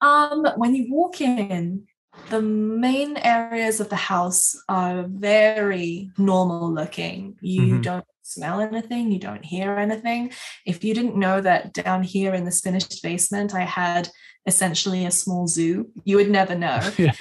Um, 0.00 0.46
when 0.56 0.74
you 0.74 0.86
walk 0.92 1.20
in, 1.20 1.86
the 2.30 2.42
main 2.42 3.16
areas 3.16 3.80
of 3.80 3.88
the 3.88 3.96
house 3.96 4.56
are 4.68 5.04
very 5.08 6.10
normal 6.16 6.72
looking. 6.72 7.36
You 7.40 7.62
mm-hmm. 7.62 7.80
don't 7.80 8.04
smell 8.22 8.60
anything, 8.60 9.10
you 9.10 9.18
don't 9.18 9.44
hear 9.44 9.72
anything. 9.72 10.32
If 10.64 10.84
you 10.84 10.94
didn't 10.94 11.16
know 11.16 11.40
that 11.40 11.72
down 11.72 12.02
here 12.02 12.34
in 12.34 12.44
this 12.44 12.60
finished 12.60 13.02
basement, 13.02 13.54
I 13.54 13.62
had 13.62 14.08
essentially 14.46 15.06
a 15.06 15.10
small 15.10 15.46
zoo, 15.46 15.90
you 16.04 16.16
would 16.16 16.30
never 16.30 16.54
know. 16.54 16.80
yeah 16.98 17.12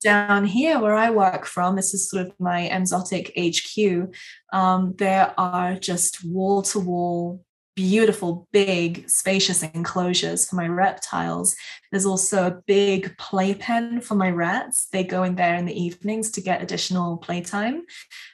down 0.00 0.44
here 0.44 0.78
where 0.78 0.94
I 0.94 1.10
work 1.10 1.44
from, 1.44 1.76
this 1.76 1.94
is 1.94 2.08
sort 2.08 2.26
of 2.26 2.32
my 2.38 2.62
exotic 2.68 3.32
HQ, 3.36 4.12
um, 4.52 4.94
there 4.96 5.34
are 5.38 5.74
just 5.74 6.24
wall 6.24 6.62
to 6.62 6.78
wall, 6.78 7.44
beautiful, 7.78 8.48
big, 8.50 9.08
spacious 9.08 9.62
enclosures 9.62 10.48
for 10.48 10.56
my 10.56 10.66
reptiles. 10.66 11.54
There's 11.92 12.06
also 12.06 12.48
a 12.48 12.60
big 12.66 13.16
playpen 13.18 14.00
for 14.00 14.16
my 14.16 14.30
rats. 14.32 14.88
They 14.92 15.04
go 15.04 15.22
in 15.22 15.36
there 15.36 15.54
in 15.54 15.64
the 15.64 15.80
evenings 15.80 16.32
to 16.32 16.40
get 16.40 16.60
additional 16.60 17.18
playtime. 17.18 17.84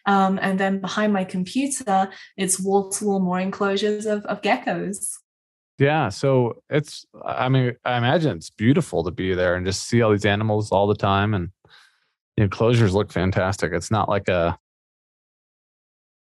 Um, 0.06 0.38
and 0.40 0.58
then 0.58 0.80
behind 0.80 1.12
my 1.12 1.24
computer, 1.24 2.08
it's 2.38 2.58
wall 2.58 2.88
to 2.92 3.04
wall 3.04 3.20
more 3.20 3.38
enclosures 3.38 4.06
of, 4.06 4.24
of 4.24 4.40
geckos. 4.40 5.10
Yeah, 5.78 6.08
so 6.08 6.62
it's 6.70 7.04
I 7.22 7.50
mean, 7.50 7.74
I 7.84 7.98
imagine 7.98 8.38
it's 8.38 8.48
beautiful 8.48 9.04
to 9.04 9.10
be 9.10 9.34
there 9.34 9.56
and 9.56 9.66
just 9.66 9.86
see 9.86 10.00
all 10.00 10.12
these 10.12 10.24
animals 10.24 10.72
all 10.72 10.86
the 10.86 10.94
time 10.94 11.34
and 11.34 11.50
the 12.38 12.44
enclosures 12.44 12.94
look 12.94 13.12
fantastic. 13.12 13.72
It's 13.74 13.90
not 13.90 14.08
like 14.08 14.28
a 14.28 14.58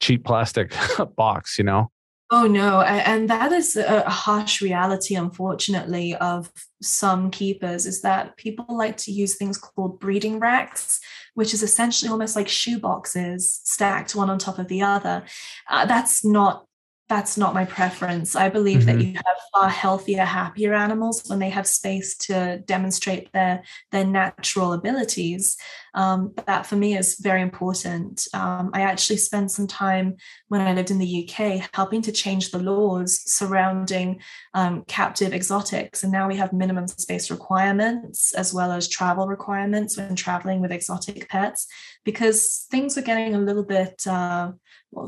cheap 0.02 0.26
plastic 0.26 0.76
box, 1.16 1.58
you 1.58 1.64
know. 1.64 1.92
Oh 2.32 2.48
no, 2.48 2.82
and 2.82 3.30
that 3.30 3.52
is 3.52 3.76
a 3.76 4.10
harsh 4.10 4.60
reality, 4.60 5.14
unfortunately, 5.14 6.16
of 6.16 6.52
some 6.82 7.30
keepers 7.30 7.86
is 7.86 8.02
that 8.02 8.36
people 8.36 8.66
like 8.68 8.98
to 8.98 9.12
use 9.12 9.36
things 9.36 9.60
called 9.60 10.00
breeding 10.00 10.40
racks, 10.40 11.00
which 11.36 11.54
is 11.54 11.62
essentially 11.62 12.10
almost 12.10 12.36
like 12.36 12.48
shoe 12.48 12.80
boxes 12.80 13.62
stacked 13.64 14.16
one 14.16 14.32
on 14.32 14.40
top 14.40 14.58
of 14.58 14.68
the 14.70 14.82
other. 14.82 15.24
Uh, 15.70 15.86
that's 15.86 16.26
not 16.26 16.66
that's 17.08 17.38
not 17.38 17.54
my 17.54 17.66
preference. 17.66 18.36
I 18.36 18.50
believe 18.50 18.80
mm-hmm. 18.80 18.98
that 18.98 19.06
you 19.06 19.14
have 19.14 19.36
far 19.54 19.70
healthier, 19.70 20.26
happier 20.26 20.74
animals 20.74 21.24
when 21.28 21.38
they 21.38 21.50
have 21.50 21.68
space 21.68 22.18
to 22.18 22.64
demonstrate 22.66 23.32
their 23.32 23.64
their 23.92 24.06
natural 24.06 24.74
abilities. 24.74 25.56
Um, 25.94 26.34
that 26.48 26.66
for 26.66 26.76
me 26.76 26.98
is 26.98 27.18
very 27.22 27.42
important. 27.42 28.28
Um, 28.34 28.72
I 28.74 28.82
actually 28.82 29.18
spent 29.18 29.52
some 29.52 29.68
time 29.68 30.16
when 30.48 30.62
I 30.62 30.74
lived 30.74 30.90
in 30.90 30.98
the 30.98 31.30
UK 31.30 31.70
helping 31.74 32.02
to 32.04 32.12
change 32.12 32.50
the 32.50 32.60
laws 32.60 33.22
surrounding 33.32 34.20
um, 34.56 34.84
captive 34.88 35.32
exotics, 35.32 36.02
and 36.02 36.12
now 36.12 36.28
we 36.28 36.38
have 36.38 36.54
minimum 36.54 36.88
space 36.88 37.30
requirements 37.30 38.34
as 38.34 38.52
well 38.52 38.72
as 38.72 38.88
travel 38.88 39.28
requirements 39.28 39.96
when 39.96 40.16
traveling 40.16 40.60
with 40.60 40.72
exotic 40.72 41.30
pets 41.30 41.68
because 42.04 42.66
things 42.72 42.98
are 42.98 43.04
getting 43.04 43.36
a 43.36 43.40
little 43.40 43.64
bit. 43.64 44.06
Uh, 44.08 44.54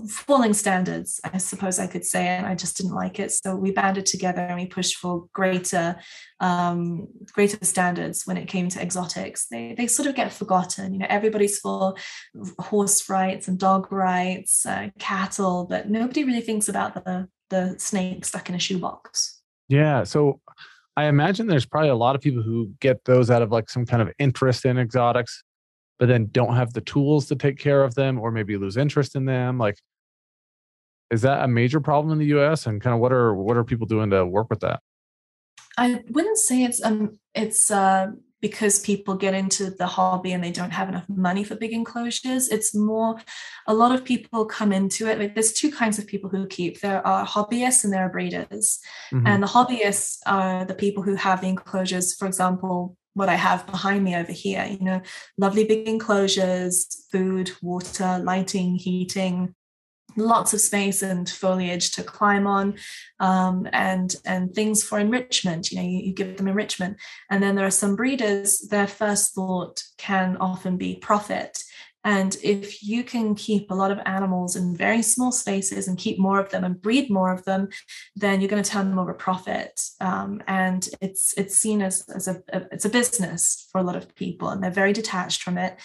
falling 0.09 0.53
standards, 0.53 1.19
I 1.23 1.37
suppose 1.37 1.79
I 1.79 1.87
could 1.87 2.05
say, 2.05 2.27
and 2.27 2.45
I 2.45 2.55
just 2.55 2.77
didn't 2.77 2.93
like 2.93 3.19
it. 3.19 3.31
So 3.31 3.55
we 3.55 3.71
banded 3.71 4.05
together 4.05 4.41
and 4.41 4.55
we 4.55 4.65
pushed 4.65 4.97
for 4.97 5.27
greater, 5.33 5.97
um, 6.39 7.07
greater 7.33 7.63
standards 7.63 8.23
when 8.25 8.37
it 8.37 8.47
came 8.47 8.69
to 8.69 8.81
exotics. 8.81 9.47
They 9.47 9.75
they 9.77 9.87
sort 9.87 10.07
of 10.07 10.15
get 10.15 10.33
forgotten. 10.33 10.93
You 10.93 10.99
know, 10.99 11.07
everybody's 11.09 11.59
for 11.59 11.95
horse 12.59 13.09
rights 13.09 13.47
and 13.47 13.57
dog 13.57 13.91
rights, 13.91 14.65
uh, 14.65 14.89
cattle, 14.99 15.65
but 15.69 15.89
nobody 15.89 16.23
really 16.23 16.41
thinks 16.41 16.69
about 16.69 16.93
the 16.93 17.27
the 17.49 17.75
snake 17.77 18.25
stuck 18.25 18.49
in 18.49 18.55
a 18.55 18.59
shoebox. 18.59 19.41
Yeah. 19.69 20.03
So 20.03 20.39
I 20.95 21.05
imagine 21.05 21.47
there's 21.47 21.65
probably 21.65 21.89
a 21.89 21.95
lot 21.95 22.15
of 22.15 22.21
people 22.21 22.41
who 22.41 22.71
get 22.79 23.05
those 23.05 23.29
out 23.29 23.41
of 23.41 23.51
like 23.51 23.69
some 23.69 23.85
kind 23.85 24.01
of 24.01 24.11
interest 24.19 24.65
in 24.65 24.77
exotics 24.77 25.43
but 25.99 26.07
then 26.07 26.27
don't 26.31 26.55
have 26.55 26.73
the 26.73 26.81
tools 26.81 27.27
to 27.27 27.35
take 27.35 27.57
care 27.57 27.83
of 27.83 27.95
them 27.95 28.19
or 28.19 28.31
maybe 28.31 28.57
lose 28.57 28.77
interest 28.77 29.15
in 29.15 29.25
them 29.25 29.57
like 29.57 29.79
is 31.09 31.21
that 31.21 31.43
a 31.43 31.47
major 31.47 31.79
problem 31.79 32.11
in 32.11 32.19
the 32.19 32.37
US 32.37 32.65
and 32.67 32.81
kind 32.81 32.93
of 32.93 32.99
what 32.99 33.11
are 33.11 33.33
what 33.33 33.57
are 33.57 33.63
people 33.63 33.87
doing 33.87 34.09
to 34.09 34.25
work 34.25 34.49
with 34.49 34.59
that 34.61 34.81
I 35.77 36.03
wouldn't 36.09 36.37
say 36.37 36.63
it's 36.63 36.83
um 36.83 37.19
it's 37.33 37.71
uh 37.71 38.11
because 38.41 38.79
people 38.79 39.15
get 39.15 39.33
into 39.33 39.71
the 39.71 39.87
hobby 39.87 40.31
and 40.31 40.43
they 40.43 40.51
don't 40.51 40.71
have 40.71 40.89
enough 40.89 41.07
money 41.09 41.43
for 41.43 41.55
big 41.55 41.73
enclosures. 41.73 42.49
It's 42.49 42.75
more, 42.75 43.19
a 43.65 43.73
lot 43.73 43.93
of 43.93 44.05
people 44.05 44.45
come 44.45 44.71
into 44.71 45.07
it. 45.07 45.17
Like 45.17 45.33
there's 45.33 45.53
two 45.53 45.71
kinds 45.71 45.97
of 45.97 46.05
people 46.05 46.29
who 46.29 46.45
keep. 46.45 46.79
There 46.79 47.05
are 47.05 47.25
hobbyists 47.25 47.83
and 47.83 47.91
there 47.91 48.05
are 48.05 48.09
breeders. 48.09 48.79
Mm-hmm. 49.11 49.25
And 49.25 49.41
the 49.41 49.47
hobbyists 49.47 50.19
are 50.27 50.65
the 50.65 50.75
people 50.75 51.01
who 51.01 51.15
have 51.15 51.41
the 51.41 51.47
enclosures, 51.47 52.15
for 52.15 52.27
example, 52.27 52.95
what 53.17 53.29
I 53.29 53.35
have 53.35 53.65
behind 53.65 54.03
me 54.03 54.15
over 54.15 54.31
here, 54.31 54.63
you 54.69 54.79
know, 54.79 55.01
lovely 55.39 55.65
big 55.65 55.87
enclosures, 55.87 57.07
food, 57.11 57.51
water, 57.63 58.21
lighting, 58.23 58.75
heating, 58.75 59.55
lots 60.15 60.53
of 60.53 60.61
space 60.61 61.01
and 61.01 61.27
foliage 61.27 61.91
to 61.91 62.03
climb 62.03 62.45
on 62.47 62.75
um, 63.19 63.67
and 63.73 64.15
and 64.25 64.53
things 64.55 64.83
for 64.83 64.97
enrichment 64.99 65.71
you 65.71 65.77
know 65.77 65.83
you, 65.83 65.99
you, 65.99 66.13
give 66.13 66.37
them 66.37 66.47
enrichment. 66.47 66.97
And 67.29 67.41
then 67.41 67.55
there 67.55 67.65
are 67.65 67.71
some 67.71 67.95
breeders 67.95 68.59
their 68.69 68.87
first 68.87 69.35
thought 69.35 69.83
can 69.97 70.37
often 70.37 70.77
be 70.77 70.95
profit 70.95 71.63
and 72.03 72.37
if 72.43 72.83
you 72.83 73.03
can 73.03 73.35
keep 73.35 73.69
a 73.69 73.75
lot 73.75 73.91
of 73.91 73.99
animals 74.05 74.55
in 74.55 74.75
very 74.75 75.01
small 75.01 75.31
spaces 75.31 75.87
and 75.87 75.97
keep 75.97 76.19
more 76.19 76.39
of 76.39 76.49
them 76.51 76.63
and 76.63 76.81
breed 76.81 77.09
more 77.09 77.33
of 77.33 77.43
them, 77.45 77.69
then 78.15 78.39
you're 78.39 78.49
going 78.49 78.63
to 78.63 78.69
turn 78.69 78.89
them 78.89 78.99
over 78.99 79.13
profit. 79.13 79.81
Um, 79.99 80.41
and 80.47 80.87
it's 81.01 81.33
it's 81.37 81.57
seen 81.57 81.81
as, 81.81 82.05
as 82.15 82.27
a, 82.27 82.41
a, 82.53 82.61
it's 82.71 82.85
a 82.85 82.89
business 82.89 83.67
for 83.71 83.79
a 83.79 83.83
lot 83.83 83.95
of 83.95 84.15
people, 84.15 84.49
and 84.49 84.63
they're 84.63 84.71
very 84.71 84.93
detached 84.93 85.43
from 85.43 85.57
it. 85.57 85.77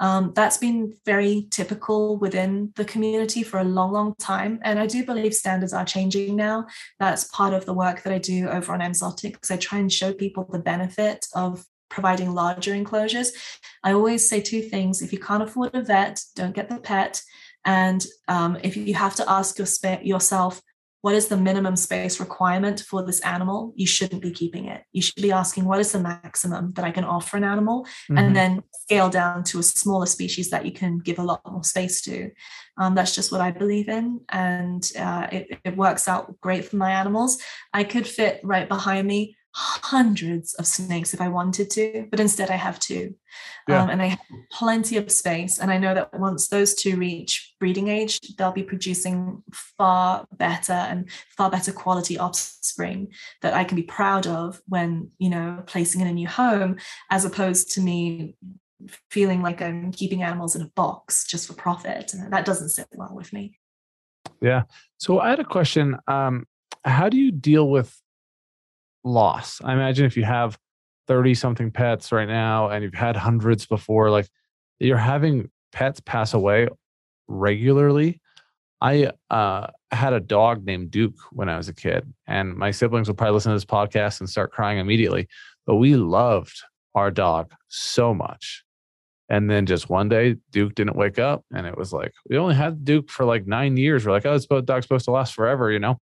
Um, 0.00 0.32
that's 0.34 0.56
been 0.56 0.94
very 1.04 1.46
typical 1.50 2.16
within 2.18 2.72
the 2.74 2.86
community 2.86 3.42
for 3.42 3.58
a 3.60 3.64
long, 3.64 3.92
long 3.92 4.14
time. 4.18 4.58
And 4.62 4.78
I 4.78 4.86
do 4.86 5.04
believe 5.04 5.34
standards 5.34 5.74
are 5.74 5.84
changing 5.84 6.36
now. 6.36 6.66
That's 6.98 7.24
part 7.24 7.52
of 7.52 7.66
the 7.66 7.74
work 7.74 8.02
that 8.02 8.12
I 8.12 8.18
do 8.18 8.48
over 8.48 8.72
on 8.72 8.80
Emzotic 8.80 9.32
because 9.32 9.50
I 9.50 9.58
try 9.58 9.78
and 9.78 9.92
show 9.92 10.14
people 10.14 10.48
the 10.50 10.58
benefit 10.58 11.26
of 11.34 11.66
providing 11.90 12.32
larger 12.32 12.74
enclosures. 12.74 13.32
I 13.82 13.92
always 13.92 14.28
say 14.28 14.40
two 14.40 14.62
things 14.62 15.02
if 15.02 15.12
you 15.12 15.18
can't 15.18 15.42
afford 15.42 15.74
a 15.74 15.82
vet, 15.82 16.22
don't 16.34 16.54
get 16.54 16.68
the 16.68 16.78
pet. 16.78 17.22
And 17.64 18.04
um, 18.28 18.56
if 18.62 18.76
you 18.76 18.94
have 18.94 19.14
to 19.16 19.30
ask 19.30 19.58
your 19.58 19.66
spa- 19.66 20.00
yourself, 20.02 20.62
what 21.02 21.14
is 21.14 21.28
the 21.28 21.36
minimum 21.36 21.76
space 21.76 22.20
requirement 22.20 22.80
for 22.80 23.02
this 23.04 23.20
animal? 23.20 23.72
You 23.74 23.86
shouldn't 23.86 24.20
be 24.20 24.32
keeping 24.32 24.66
it. 24.66 24.82
You 24.92 25.00
should 25.00 25.22
be 25.22 25.32
asking, 25.32 25.64
what 25.64 25.80
is 25.80 25.92
the 25.92 26.00
maximum 26.00 26.72
that 26.74 26.84
I 26.84 26.90
can 26.90 27.04
offer 27.04 27.38
an 27.38 27.44
animal? 27.44 27.84
Mm-hmm. 27.84 28.18
And 28.18 28.36
then 28.36 28.62
scale 28.72 29.08
down 29.08 29.44
to 29.44 29.60
a 29.60 29.62
smaller 29.62 30.04
species 30.04 30.50
that 30.50 30.66
you 30.66 30.72
can 30.72 30.98
give 30.98 31.18
a 31.18 31.22
lot 31.22 31.40
more 31.50 31.64
space 31.64 32.02
to. 32.02 32.30
Um, 32.76 32.94
that's 32.94 33.14
just 33.14 33.32
what 33.32 33.40
I 33.40 33.50
believe 33.50 33.88
in. 33.88 34.20
And 34.28 34.90
uh, 34.98 35.28
it, 35.32 35.58
it 35.64 35.76
works 35.76 36.06
out 36.06 36.38
great 36.40 36.66
for 36.66 36.76
my 36.76 36.90
animals. 36.90 37.38
I 37.72 37.84
could 37.84 38.06
fit 38.06 38.40
right 38.42 38.68
behind 38.68 39.06
me 39.06 39.36
hundreds 39.52 40.54
of 40.54 40.66
snakes 40.66 41.12
if 41.12 41.20
I 41.20 41.28
wanted 41.28 41.70
to, 41.70 42.06
but 42.10 42.20
instead 42.20 42.50
I 42.50 42.56
have 42.56 42.78
two. 42.78 43.14
Yeah. 43.68 43.82
Um, 43.82 43.90
and 43.90 44.02
I 44.02 44.06
have 44.06 44.20
plenty 44.52 44.96
of 44.96 45.10
space. 45.10 45.58
And 45.58 45.70
I 45.70 45.78
know 45.78 45.94
that 45.94 46.18
once 46.18 46.48
those 46.48 46.74
two 46.74 46.96
reach 46.96 47.54
breeding 47.58 47.88
age, 47.88 48.20
they'll 48.36 48.52
be 48.52 48.62
producing 48.62 49.42
far 49.52 50.24
better 50.32 50.72
and 50.72 51.10
far 51.36 51.50
better 51.50 51.72
quality 51.72 52.18
offspring 52.18 53.08
that 53.42 53.54
I 53.54 53.64
can 53.64 53.76
be 53.76 53.82
proud 53.82 54.26
of 54.26 54.60
when, 54.66 55.10
you 55.18 55.30
know, 55.30 55.62
placing 55.66 56.00
in 56.00 56.06
a 56.06 56.12
new 56.12 56.28
home, 56.28 56.76
as 57.10 57.24
opposed 57.24 57.72
to 57.72 57.80
me 57.80 58.36
feeling 59.10 59.42
like 59.42 59.60
I'm 59.60 59.92
keeping 59.92 60.22
animals 60.22 60.56
in 60.56 60.62
a 60.62 60.70
box 60.76 61.26
just 61.26 61.46
for 61.46 61.54
profit. 61.54 62.14
And 62.14 62.32
that 62.32 62.44
doesn't 62.44 62.70
sit 62.70 62.86
well 62.92 63.14
with 63.14 63.32
me. 63.32 63.58
Yeah. 64.40 64.62
So 64.98 65.20
I 65.20 65.30
had 65.30 65.40
a 65.40 65.44
question. 65.44 65.96
Um, 66.06 66.46
how 66.84 67.08
do 67.08 67.18
you 67.18 67.30
deal 67.30 67.68
with 67.68 67.99
loss. 69.04 69.60
I 69.62 69.72
imagine 69.72 70.06
if 70.06 70.16
you 70.16 70.24
have 70.24 70.58
30 71.08 71.34
something 71.34 71.70
pets 71.70 72.12
right 72.12 72.28
now 72.28 72.68
and 72.68 72.84
you've 72.84 72.94
had 72.94 73.16
hundreds 73.16 73.66
before, 73.66 74.10
like 74.10 74.28
you're 74.78 74.96
having 74.96 75.50
pets 75.72 76.00
pass 76.00 76.34
away 76.34 76.68
regularly. 77.28 78.20
I 78.80 79.10
uh, 79.28 79.66
had 79.90 80.12
a 80.12 80.20
dog 80.20 80.64
named 80.64 80.90
Duke 80.90 81.16
when 81.32 81.48
I 81.48 81.56
was 81.56 81.68
a 81.68 81.74
kid, 81.74 82.10
and 82.26 82.56
my 82.56 82.70
siblings 82.70 83.08
will 83.08 83.14
probably 83.14 83.34
listen 83.34 83.50
to 83.50 83.56
this 83.56 83.64
podcast 83.64 84.20
and 84.20 84.30
start 84.30 84.52
crying 84.52 84.78
immediately. 84.78 85.28
But 85.66 85.76
we 85.76 85.96
loved 85.96 86.62
our 86.94 87.10
dog 87.10 87.52
so 87.68 88.14
much. 88.14 88.64
And 89.28 89.50
then 89.50 89.66
just 89.66 89.90
one 89.90 90.08
day, 90.08 90.36
Duke 90.50 90.74
didn't 90.74 90.96
wake 90.96 91.18
up, 91.18 91.44
and 91.52 91.66
it 91.66 91.76
was 91.76 91.92
like 91.92 92.12
we 92.28 92.38
only 92.38 92.54
had 92.54 92.84
Duke 92.84 93.10
for 93.10 93.24
like 93.24 93.46
nine 93.46 93.76
years. 93.76 94.06
We're 94.06 94.12
like, 94.12 94.24
oh, 94.26 94.32
this 94.32 94.46
dog's 94.46 94.86
supposed 94.86 95.04
to 95.04 95.10
last 95.10 95.34
forever, 95.34 95.70
you 95.70 95.78
know. 95.78 95.98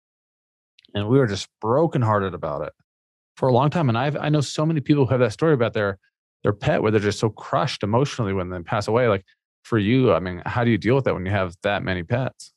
And 0.94 1.08
we 1.08 1.18
were 1.18 1.26
just 1.26 1.48
brokenhearted 1.60 2.34
about 2.34 2.62
it 2.62 2.72
for 3.36 3.48
a 3.48 3.52
long 3.52 3.70
time. 3.70 3.88
And 3.88 3.96
I've 3.96 4.16
I 4.16 4.28
know 4.28 4.40
so 4.40 4.66
many 4.66 4.80
people 4.80 5.06
who 5.06 5.10
have 5.10 5.20
that 5.20 5.32
story 5.32 5.54
about 5.54 5.74
their 5.74 5.98
their 6.42 6.52
pet 6.52 6.82
where 6.82 6.90
they're 6.90 7.00
just 7.00 7.18
so 7.18 7.30
crushed 7.30 7.82
emotionally 7.82 8.32
when 8.32 8.50
they 8.50 8.60
pass 8.60 8.88
away. 8.88 9.08
Like 9.08 9.24
for 9.62 9.78
you, 9.78 10.12
I 10.12 10.20
mean, 10.20 10.42
how 10.46 10.64
do 10.64 10.70
you 10.70 10.78
deal 10.78 10.94
with 10.94 11.04
that 11.04 11.14
when 11.14 11.26
you 11.26 11.32
have 11.32 11.54
that 11.62 11.82
many 11.82 12.02
pets? 12.02 12.52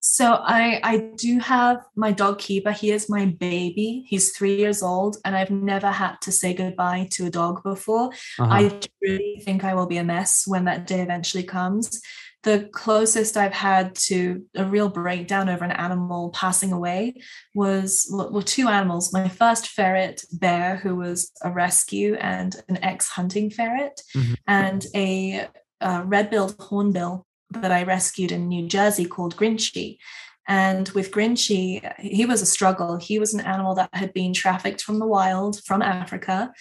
So 0.00 0.40
I 0.42 0.80
I 0.82 0.98
do 1.16 1.38
have 1.40 1.84
my 1.96 2.12
dog 2.12 2.38
Kiba. 2.38 2.72
He 2.72 2.90
is 2.92 3.10
my 3.10 3.26
baby. 3.26 4.04
He's 4.08 4.30
three 4.30 4.56
years 4.56 4.82
old, 4.82 5.16
and 5.24 5.36
I've 5.36 5.50
never 5.50 5.90
had 5.90 6.20
to 6.22 6.32
say 6.32 6.54
goodbye 6.54 7.08
to 7.12 7.26
a 7.26 7.30
dog 7.30 7.62
before. 7.62 8.10
Uh-huh. 8.38 8.46
I 8.46 8.80
really 9.02 9.42
think 9.44 9.64
I 9.64 9.74
will 9.74 9.86
be 9.86 9.98
a 9.98 10.04
mess 10.04 10.44
when 10.46 10.64
that 10.64 10.86
day 10.86 11.00
eventually 11.00 11.42
comes 11.42 12.00
the 12.44 12.68
closest 12.72 13.36
I've 13.36 13.52
had 13.52 13.94
to 13.96 14.44
a 14.54 14.64
real 14.64 14.88
breakdown 14.88 15.48
over 15.48 15.64
an 15.64 15.72
animal 15.72 16.30
passing 16.30 16.72
away 16.72 17.14
was 17.54 18.08
well, 18.10 18.42
two 18.42 18.68
animals. 18.68 19.12
My 19.12 19.28
first 19.28 19.68
ferret, 19.68 20.24
Bear, 20.32 20.76
who 20.76 20.94
was 20.94 21.32
a 21.42 21.50
rescue 21.50 22.14
and 22.14 22.54
an 22.68 22.82
ex 22.82 23.08
hunting 23.08 23.50
ferret, 23.50 24.00
mm-hmm. 24.16 24.34
and 24.46 24.86
a, 24.94 25.48
a 25.80 26.04
red 26.04 26.30
billed 26.30 26.54
hornbill 26.60 27.26
that 27.50 27.72
I 27.72 27.82
rescued 27.82 28.30
in 28.30 28.48
New 28.48 28.68
Jersey 28.68 29.04
called 29.04 29.36
Grinchy. 29.36 29.98
And 30.46 30.88
with 30.90 31.10
Grinchy, 31.10 31.92
he 31.98 32.24
was 32.24 32.40
a 32.40 32.46
struggle. 32.46 32.96
He 32.96 33.18
was 33.18 33.34
an 33.34 33.40
animal 33.40 33.74
that 33.74 33.90
had 33.92 34.14
been 34.14 34.32
trafficked 34.32 34.80
from 34.80 34.98
the 34.98 35.06
wild, 35.06 35.62
from 35.64 35.82
Africa. 35.82 36.52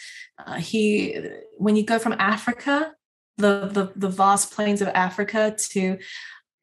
Uh, 0.46 0.56
he, 0.56 1.18
when 1.58 1.78
you 1.78 1.84
go 1.84 1.98
from 1.98 2.16
Africa 2.20 2.94
the, 3.38 3.70
the, 3.72 3.92
the 3.96 4.10
vast 4.10 4.52
plains 4.52 4.82
of 4.82 4.90
Africa 4.90 5.56
to 5.72 5.98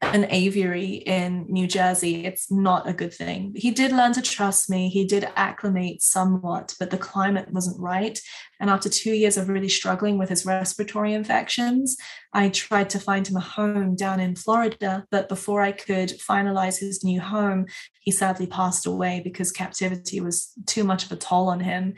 an 0.03 0.27
aviary 0.31 1.03
in 1.07 1.47
New 1.49 1.67
Jersey, 1.67 2.27
it's 2.27 2.51
not 2.51 2.89
a 2.89 2.93
good 2.93 3.15
thing. 3.15 3.55
He 3.57 3.71
did 3.71 3.93
learn 3.93 4.13
to 4.15 4.23
trust 4.23 4.69
me. 4.69 4.89
He 4.89 5.05
did 5.07 5.29
acclimate 5.37 6.03
somewhat, 6.03 6.75
but 6.79 6.91
the 6.91 6.99
climate 6.99 7.51
wasn't 7.51 7.81
right. 7.81 8.19
And 8.65 8.71
after 8.71 8.89
two 8.89 9.13
years 9.13 9.37
of 9.37 9.51
really 9.51 9.69
struggling 9.69 10.17
with 10.17 10.31
his 10.31 10.47
respiratory 10.47 11.13
infections, 11.13 11.99
I 12.33 12.49
tried 12.49 12.89
to 12.91 12.99
find 12.99 13.29
him 13.29 13.37
a 13.37 13.41
home 13.41 13.95
down 13.95 14.21
in 14.21 14.37
Florida. 14.37 15.05
But 15.11 15.29
before 15.29 15.61
I 15.61 15.71
could 15.71 16.09
finalize 16.19 16.79
his 16.79 17.05
new 17.05 17.21
home, 17.21 17.67
he 18.01 18.11
sadly 18.11 18.47
passed 18.47 18.87
away 18.87 19.21
because 19.23 19.53
captivity 19.53 20.23
was 20.23 20.51
too 20.65 20.83
much 20.83 21.05
of 21.05 21.13
a 21.13 21.17
toll 21.17 21.51
on 21.51 21.61
him 21.61 21.93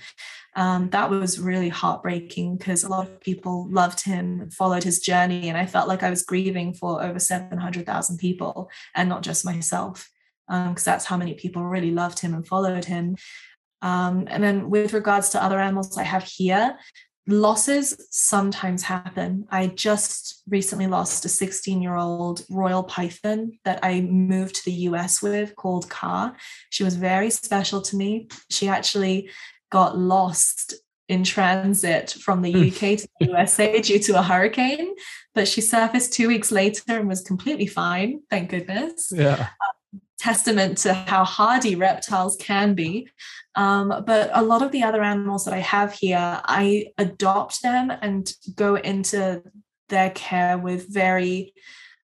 um, 0.57 0.91
that 0.91 1.09
was 1.09 1.39
really 1.39 1.69
heartbreaking 1.69 2.57
because 2.57 2.83
a 2.83 2.89
lot 2.89 3.07
of 3.07 3.21
people 3.21 3.69
loved 3.71 4.03
him, 4.03 4.51
followed 4.51 4.83
his 4.83 4.99
journey, 4.99 5.49
and 5.49 5.57
I 5.57 5.67
felt 5.67 5.87
like 5.87 6.03
I 6.03 6.11
was 6.11 6.25
grieving 6.25 6.75
for 6.75 7.01
over 7.01 7.21
700,000 7.21 8.19
people 8.19 8.71
and 8.93 9.09
not 9.09 9.23
just 9.23 9.45
myself, 9.45 10.11
because 10.49 10.67
um, 10.67 10.93
that's 10.93 11.05
how 11.05 11.17
many 11.17 11.35
people 11.35 11.62
really 11.62 11.93
loved 11.93 12.19
him 12.19 12.35
and 12.35 12.45
followed 12.45 12.87
him. 12.87 13.14
Um, 13.87 14.26
and 14.26 14.43
then 14.43 14.68
with 14.68 14.93
regards 14.93 15.28
to 15.30 15.43
other 15.43 15.61
animals 15.61 15.97
I 15.97 16.03
have 16.03 16.24
here, 16.24 16.76
losses 17.28 17.97
sometimes 18.11 18.82
happen. 18.82 19.47
I 19.49 19.68
just 19.68 20.43
recently 20.49 20.89
lost 20.89 21.24
a 21.24 21.28
16 21.28 21.80
year 21.80 21.95
old 21.95 22.45
royal 22.51 22.82
python 22.82 23.59
that 23.64 23.78
I 23.84 24.01
moved 24.01 24.57
to 24.57 24.64
the 24.64 24.76
US 24.91 25.22
with 25.22 25.55
called 25.55 25.89
Kaa. 25.89 26.34
She 26.70 26.82
was 26.82 26.97
very 26.97 27.30
special 27.30 27.80
to 27.82 27.97
me. 27.97 28.28
She 28.51 28.66
actually 28.66 29.30
got 29.70 29.97
lost 29.97 30.74
in 31.09 31.22
transit 31.22 32.11
from 32.20 32.43
the 32.43 32.51
UK 32.51 32.80
hmm. 32.80 32.97
to 32.97 33.09
the 33.20 33.26
USA 33.28 33.80
due 33.89 34.01
to 34.01 34.18
a 34.18 34.22
hurricane, 34.22 34.93
but 35.32 35.47
she 35.47 35.61
surfaced 35.61 36.12
two 36.12 36.26
weeks 36.26 36.51
later 36.51 36.99
and 36.99 37.07
was 37.07 37.20
completely 37.20 37.68
fine, 37.68 38.20
thank 38.30 38.51
goodness. 38.51 39.12
Yeah. 39.12 39.49
Testament 40.19 40.79
to 40.79 40.95
how 40.95 41.25
hardy 41.25 41.77
reptiles 41.77 42.37
can 42.41 42.75
be. 42.75 43.09
Um, 43.55 44.05
but 44.07 44.31
a 44.33 44.43
lot 44.43 44.62
of 44.62 44.73
the 44.73 44.83
other 44.83 45.03
animals 45.03 45.45
that 45.45 45.55
I 45.55 45.59
have 45.59 45.93
here, 45.93 46.41
I 46.45 46.87
adopt 46.99 47.62
them 47.62 47.91
and 47.91 48.31
go 48.55 48.77
into 48.77 49.43
their 49.89 50.11
care 50.11 50.59
with 50.59 50.93
very 50.93 51.55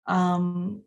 um, 0.07 0.83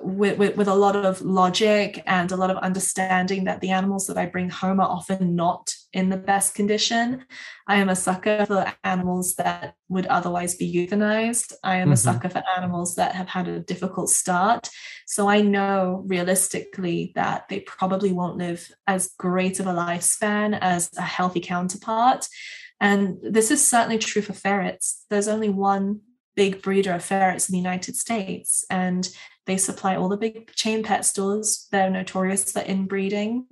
with, 0.00 0.38
with, 0.38 0.56
with, 0.56 0.68
a 0.68 0.74
lot 0.74 0.94
of 0.94 1.20
logic 1.22 2.00
and 2.06 2.30
a 2.30 2.36
lot 2.36 2.50
of 2.50 2.56
understanding 2.58 3.44
that 3.44 3.60
the 3.60 3.70
animals 3.70 4.06
that 4.06 4.16
I 4.16 4.26
bring 4.26 4.48
home 4.48 4.78
are 4.78 4.88
often 4.88 5.34
not 5.34 5.74
in 5.92 6.10
the 6.10 6.16
best 6.16 6.54
condition. 6.54 7.24
I 7.66 7.76
am 7.76 7.88
a 7.88 7.96
sucker 7.96 8.44
for 8.46 8.72
animals 8.84 9.36
that 9.36 9.74
would 9.88 10.06
otherwise 10.06 10.54
be 10.54 10.72
euthanized. 10.72 11.52
I 11.62 11.76
am 11.76 11.86
mm-hmm. 11.86 11.92
a 11.92 11.96
sucker 11.96 12.28
for 12.28 12.42
animals 12.56 12.96
that 12.96 13.14
have 13.14 13.28
had 13.28 13.48
a 13.48 13.60
difficult 13.60 14.10
start. 14.10 14.68
So 15.06 15.28
I 15.28 15.40
know 15.40 16.04
realistically 16.06 17.12
that 17.14 17.48
they 17.48 17.60
probably 17.60 18.12
won't 18.12 18.36
live 18.36 18.70
as 18.86 19.12
great 19.18 19.60
of 19.60 19.66
a 19.66 19.72
lifespan 19.72 20.58
as 20.60 20.90
a 20.96 21.02
healthy 21.02 21.40
counterpart. 21.40 22.26
And 22.80 23.18
this 23.22 23.50
is 23.50 23.68
certainly 23.68 23.98
true 23.98 24.22
for 24.22 24.34
ferrets. 24.34 25.04
There's 25.08 25.28
only 25.28 25.48
one 25.48 26.00
big 26.34 26.60
breeder 26.60 26.92
of 26.92 27.04
ferrets 27.04 27.48
in 27.48 27.54
the 27.54 27.58
United 27.58 27.96
States, 27.96 28.64
and 28.68 29.08
they 29.46 29.56
supply 29.56 29.96
all 29.96 30.08
the 30.08 30.16
big 30.16 30.52
chain 30.54 30.82
pet 30.82 31.04
stores. 31.04 31.68
They're 31.70 31.90
notorious 31.90 32.52
for 32.52 32.60
inbreeding. 32.60 33.46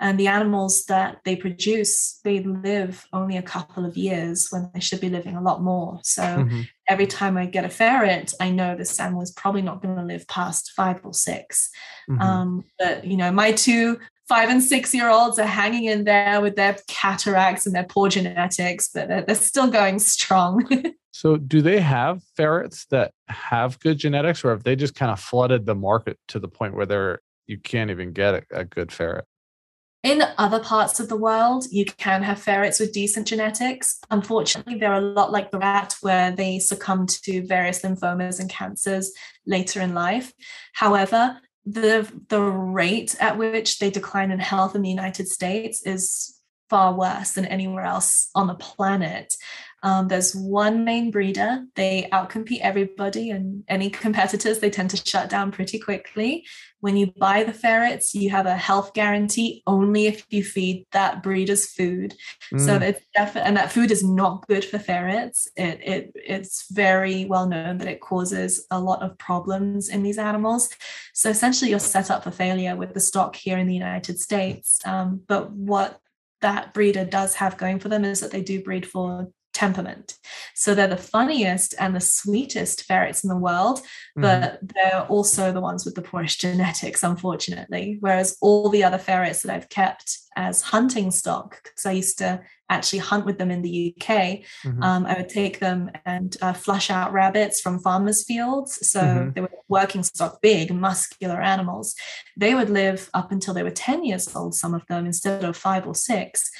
And 0.00 0.18
the 0.18 0.26
animals 0.26 0.86
that 0.86 1.18
they 1.24 1.36
produce, 1.36 2.18
they 2.24 2.40
live 2.40 3.06
only 3.12 3.36
a 3.36 3.42
couple 3.42 3.84
of 3.84 3.96
years 3.96 4.48
when 4.50 4.70
they 4.74 4.80
should 4.80 5.00
be 5.00 5.08
living 5.08 5.36
a 5.36 5.42
lot 5.42 5.62
more. 5.62 6.00
So 6.02 6.22
mm-hmm. 6.22 6.62
every 6.88 7.06
time 7.06 7.36
I 7.36 7.46
get 7.46 7.64
a 7.64 7.68
ferret, 7.68 8.32
I 8.40 8.50
know 8.50 8.74
this 8.74 8.98
animal 8.98 9.22
is 9.22 9.30
probably 9.30 9.62
not 9.62 9.82
going 9.82 9.96
to 9.96 10.02
live 10.02 10.26
past 10.26 10.72
five 10.74 11.00
or 11.04 11.14
6 11.14 11.70
mm-hmm. 12.10 12.20
um, 12.20 12.64
but, 12.78 13.04
you 13.04 13.16
know, 13.16 13.30
my 13.30 13.52
two 13.52 13.98
five 14.28 14.48
and 14.48 14.62
six 14.62 14.94
year 14.94 15.08
olds 15.08 15.38
are 15.38 15.46
hanging 15.46 15.84
in 15.84 16.04
there 16.04 16.40
with 16.40 16.56
their 16.56 16.76
cataracts 16.88 17.66
and 17.66 17.74
their 17.74 17.84
poor 17.84 18.08
genetics, 18.08 18.88
but 18.88 19.08
they're, 19.08 19.22
they're 19.22 19.34
still 19.34 19.68
going 19.68 19.98
strong. 19.98 20.68
So, 21.16 21.36
do 21.36 21.62
they 21.62 21.78
have 21.78 22.24
ferrets 22.36 22.86
that 22.86 23.12
have 23.28 23.78
good 23.78 23.98
genetics, 23.98 24.44
or 24.44 24.50
have 24.50 24.64
they 24.64 24.74
just 24.74 24.96
kind 24.96 25.12
of 25.12 25.20
flooded 25.20 25.64
the 25.64 25.76
market 25.76 26.18
to 26.26 26.40
the 26.40 26.48
point 26.48 26.74
where 26.74 26.86
they're 26.86 27.20
you 27.46 27.56
can't 27.56 27.92
even 27.92 28.12
get 28.12 28.34
a, 28.34 28.42
a 28.50 28.64
good 28.64 28.90
ferret? 28.90 29.24
in 30.04 30.22
other 30.36 30.60
parts 30.60 31.00
of 31.00 31.08
the 31.08 31.16
world, 31.16 31.64
you 31.70 31.86
can 31.86 32.22
have 32.22 32.38
ferrets 32.38 32.78
with 32.78 32.92
decent 32.92 33.26
genetics. 33.26 33.98
Unfortunately, 34.10 34.74
they're 34.74 34.92
a 34.92 35.00
lot 35.00 35.32
like 35.32 35.50
the 35.50 35.58
rat, 35.58 35.96
where 36.02 36.30
they 36.30 36.58
succumb 36.58 37.06
to 37.06 37.46
various 37.46 37.80
lymphomas 37.80 38.38
and 38.38 38.50
cancers 38.50 39.10
later 39.46 39.80
in 39.80 39.94
life. 39.94 40.34
However, 40.74 41.40
the, 41.66 42.10
the 42.28 42.40
rate 42.40 43.16
at 43.20 43.38
which 43.38 43.78
they 43.78 43.90
decline 43.90 44.30
in 44.30 44.38
health 44.38 44.74
in 44.74 44.82
the 44.82 44.90
United 44.90 45.28
States 45.28 45.84
is 45.86 46.38
far 46.68 46.94
worse 46.94 47.32
than 47.32 47.44
anywhere 47.44 47.84
else 47.84 48.30
on 48.34 48.46
the 48.46 48.54
planet. 48.54 49.34
Um, 49.84 50.08
there's 50.08 50.34
one 50.34 50.82
main 50.82 51.10
breeder. 51.10 51.62
They 51.76 52.08
outcompete 52.10 52.60
everybody, 52.62 53.28
and 53.28 53.64
any 53.68 53.90
competitors 53.90 54.58
they 54.58 54.70
tend 54.70 54.88
to 54.90 54.96
shut 54.96 55.28
down 55.28 55.52
pretty 55.52 55.78
quickly. 55.78 56.46
When 56.80 56.96
you 56.96 57.12
buy 57.18 57.44
the 57.44 57.52
ferrets, 57.52 58.14
you 58.14 58.30
have 58.30 58.46
a 58.46 58.56
health 58.56 58.94
guarantee 58.94 59.62
only 59.66 60.06
if 60.06 60.24
you 60.30 60.42
feed 60.42 60.86
that 60.92 61.22
breeder's 61.22 61.66
food. 61.66 62.14
Mm. 62.50 62.60
So 62.64 62.76
it's 62.76 63.04
definitely, 63.14 63.48
and 63.48 63.56
that 63.58 63.72
food 63.72 63.90
is 63.90 64.02
not 64.02 64.46
good 64.48 64.64
for 64.64 64.78
ferrets. 64.78 65.48
It, 65.54 65.80
it 65.84 66.12
it's 66.14 66.66
very 66.72 67.26
well 67.26 67.46
known 67.46 67.76
that 67.78 67.88
it 67.88 68.00
causes 68.00 68.66
a 68.70 68.80
lot 68.80 69.02
of 69.02 69.18
problems 69.18 69.90
in 69.90 70.02
these 70.02 70.18
animals. 70.18 70.70
So 71.12 71.28
essentially, 71.28 71.70
you're 71.70 71.78
set 71.78 72.10
up 72.10 72.24
for 72.24 72.30
failure 72.30 72.74
with 72.74 72.94
the 72.94 73.00
stock 73.00 73.36
here 73.36 73.58
in 73.58 73.66
the 73.66 73.74
United 73.74 74.18
States. 74.18 74.80
Um, 74.86 75.20
but 75.28 75.52
what 75.52 76.00
that 76.40 76.72
breeder 76.72 77.04
does 77.04 77.34
have 77.34 77.58
going 77.58 77.80
for 77.80 77.90
them 77.90 78.04
is 78.04 78.20
that 78.20 78.30
they 78.30 78.42
do 78.42 78.62
breed 78.62 78.86
for 78.86 79.30
temperament. 79.54 80.18
So 80.54 80.74
they're 80.74 80.86
the 80.86 80.96
funniest 80.96 81.74
and 81.78 81.94
the 81.94 82.00
sweetest 82.00 82.84
ferrets 82.84 83.24
in 83.24 83.28
the 83.28 83.36
world, 83.36 83.80
but 84.16 84.42
mm-hmm. 84.42 84.66
they're 84.74 85.06
also 85.08 85.52
the 85.52 85.60
ones 85.60 85.84
with 85.84 85.94
the 85.94 86.02
poorest 86.02 86.40
genetics, 86.40 87.02
unfortunately. 87.02 87.96
Whereas 88.00 88.36
all 88.42 88.68
the 88.68 88.84
other 88.84 88.98
ferrets 88.98 89.42
that 89.42 89.54
I've 89.54 89.68
kept 89.68 90.18
as 90.36 90.60
hunting 90.60 91.10
stock, 91.10 91.62
because 91.62 91.86
I 91.86 91.92
used 91.92 92.18
to 92.18 92.42
actually 92.68 92.98
hunt 92.98 93.24
with 93.24 93.38
them 93.38 93.50
in 93.50 93.62
the 93.62 93.94
UK, 93.96 94.08
mm-hmm. 94.08 94.82
um, 94.82 95.06
I 95.06 95.14
would 95.14 95.28
take 95.28 95.60
them 95.60 95.90
and 96.04 96.36
uh, 96.42 96.52
flush 96.52 96.90
out 96.90 97.12
rabbits 97.12 97.60
from 97.60 97.78
farmers' 97.78 98.24
fields. 98.24 98.90
So 98.90 99.00
mm-hmm. 99.00 99.30
they 99.32 99.40
were 99.40 99.50
working 99.68 100.02
stock, 100.02 100.40
big, 100.42 100.74
muscular 100.74 101.40
animals. 101.40 101.94
They 102.36 102.54
would 102.54 102.70
live 102.70 103.10
up 103.14 103.30
until 103.30 103.54
they 103.54 103.62
were 103.62 103.70
10 103.70 104.04
years 104.04 104.34
old, 104.34 104.54
some 104.54 104.74
of 104.74 104.86
them, 104.88 105.06
instead 105.06 105.44
of 105.44 105.56
five 105.56 105.86
or 105.86 105.94
six. 105.94 106.50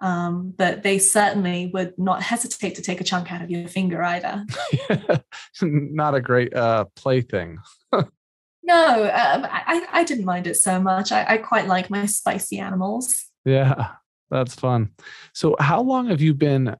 Um, 0.00 0.52
but 0.56 0.82
they 0.82 0.98
certainly 0.98 1.70
would 1.72 1.94
not 1.96 2.22
hesitate 2.22 2.74
to 2.74 2.82
take 2.82 3.00
a 3.00 3.04
chunk 3.04 3.32
out 3.32 3.42
of 3.42 3.50
your 3.50 3.68
finger 3.68 4.02
either. 4.02 4.44
not 5.62 6.14
a 6.14 6.20
great 6.20 6.54
uh, 6.54 6.86
plaything. 6.96 7.58
no, 7.92 8.04
um, 8.04 9.46
I, 9.50 9.86
I 9.92 10.04
didn't 10.04 10.24
mind 10.24 10.46
it 10.46 10.56
so 10.56 10.80
much. 10.80 11.12
I, 11.12 11.24
I 11.26 11.38
quite 11.38 11.66
like 11.66 11.90
my 11.90 12.06
spicy 12.06 12.58
animals. 12.58 13.14
Yeah, 13.44 13.88
that's 14.30 14.54
fun. 14.54 14.90
So, 15.32 15.56
how 15.58 15.80
long 15.80 16.08
have 16.08 16.20
you 16.20 16.34
been, 16.34 16.76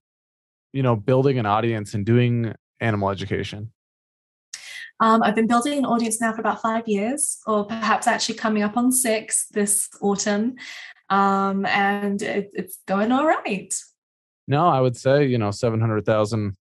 you 0.72 0.82
know, 0.82 0.96
building 0.96 1.38
an 1.38 1.46
audience 1.46 1.94
and 1.94 2.04
doing 2.04 2.54
animal 2.80 3.10
education? 3.10 3.72
Um, 5.00 5.22
I've 5.22 5.34
been 5.34 5.46
building 5.46 5.78
an 5.78 5.84
audience 5.84 6.20
now 6.20 6.32
for 6.32 6.40
about 6.40 6.62
five 6.62 6.86
years, 6.86 7.38
or 7.46 7.64
perhaps 7.64 8.06
actually 8.06 8.36
coming 8.36 8.62
up 8.62 8.76
on 8.76 8.92
six 8.92 9.46
this 9.48 9.88
autumn 10.00 10.54
um, 11.14 11.64
and 11.66 12.20
it, 12.22 12.50
it's 12.54 12.78
going 12.86 13.12
all 13.12 13.26
right. 13.26 13.72
No, 14.48 14.66
I 14.66 14.80
would 14.80 14.96
say 14.96 15.26
you 15.26 15.38
know 15.38 15.50
seven 15.50 15.80
hundred 15.80 16.04
thousand 16.04 16.56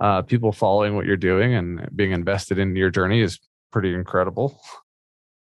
uh, 0.00 0.22
people 0.22 0.52
following 0.52 0.96
what 0.96 1.06
you're 1.06 1.16
doing 1.16 1.54
and 1.54 1.88
being 1.94 2.12
invested 2.12 2.58
in 2.58 2.76
your 2.76 2.90
journey 2.90 3.20
is 3.20 3.38
pretty 3.72 3.94
incredible. 3.94 4.60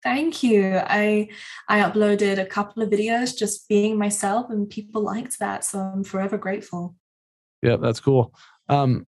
Thank 0.02 0.42
you. 0.42 0.80
I 0.84 1.28
I 1.68 1.80
uploaded 1.80 2.38
a 2.38 2.46
couple 2.46 2.82
of 2.82 2.90
videos 2.90 3.36
just 3.36 3.68
being 3.68 3.98
myself, 3.98 4.50
and 4.50 4.68
people 4.68 5.02
liked 5.02 5.38
that, 5.38 5.64
so 5.64 5.78
I'm 5.78 6.04
forever 6.04 6.38
grateful. 6.38 6.94
Yeah, 7.62 7.76
that's 7.76 8.00
cool. 8.00 8.34
Um, 8.68 9.06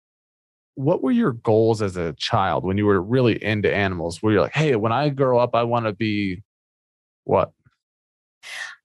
what 0.75 1.03
were 1.03 1.13
your 1.13 1.33
goals 1.33 1.83
as 1.83 1.97
a 1.97 2.15
child 2.15 2.65
when 2.65 2.79
you 2.79 2.87
were 2.87 3.03
really 3.03 3.43
into 3.45 3.73
animals? 3.73 4.23
Were 4.23 4.33
you 4.33 4.41
like, 4.41 4.55
hey, 4.55 4.75
when 4.77 4.93
I 4.93 5.11
grow 5.11 5.39
up, 5.39 5.55
I 5.55 5.63
want 5.65 5.87
to 5.87 5.93
be 5.93 6.43
what? 7.25 7.53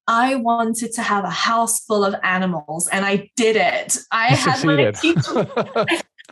I 0.08 0.36
wanted 0.36 0.94
to 0.94 1.02
have 1.02 1.24
a 1.24 1.30
house 1.30 1.84
full 1.84 2.04
of 2.04 2.16
animals 2.24 2.88
and 2.88 3.06
I 3.06 3.32
did 3.36 3.56
it. 3.56 3.98
I 4.12 4.30
you 4.30 4.36
had 4.36 4.64
my 4.64 4.92
teacher, 4.92 5.48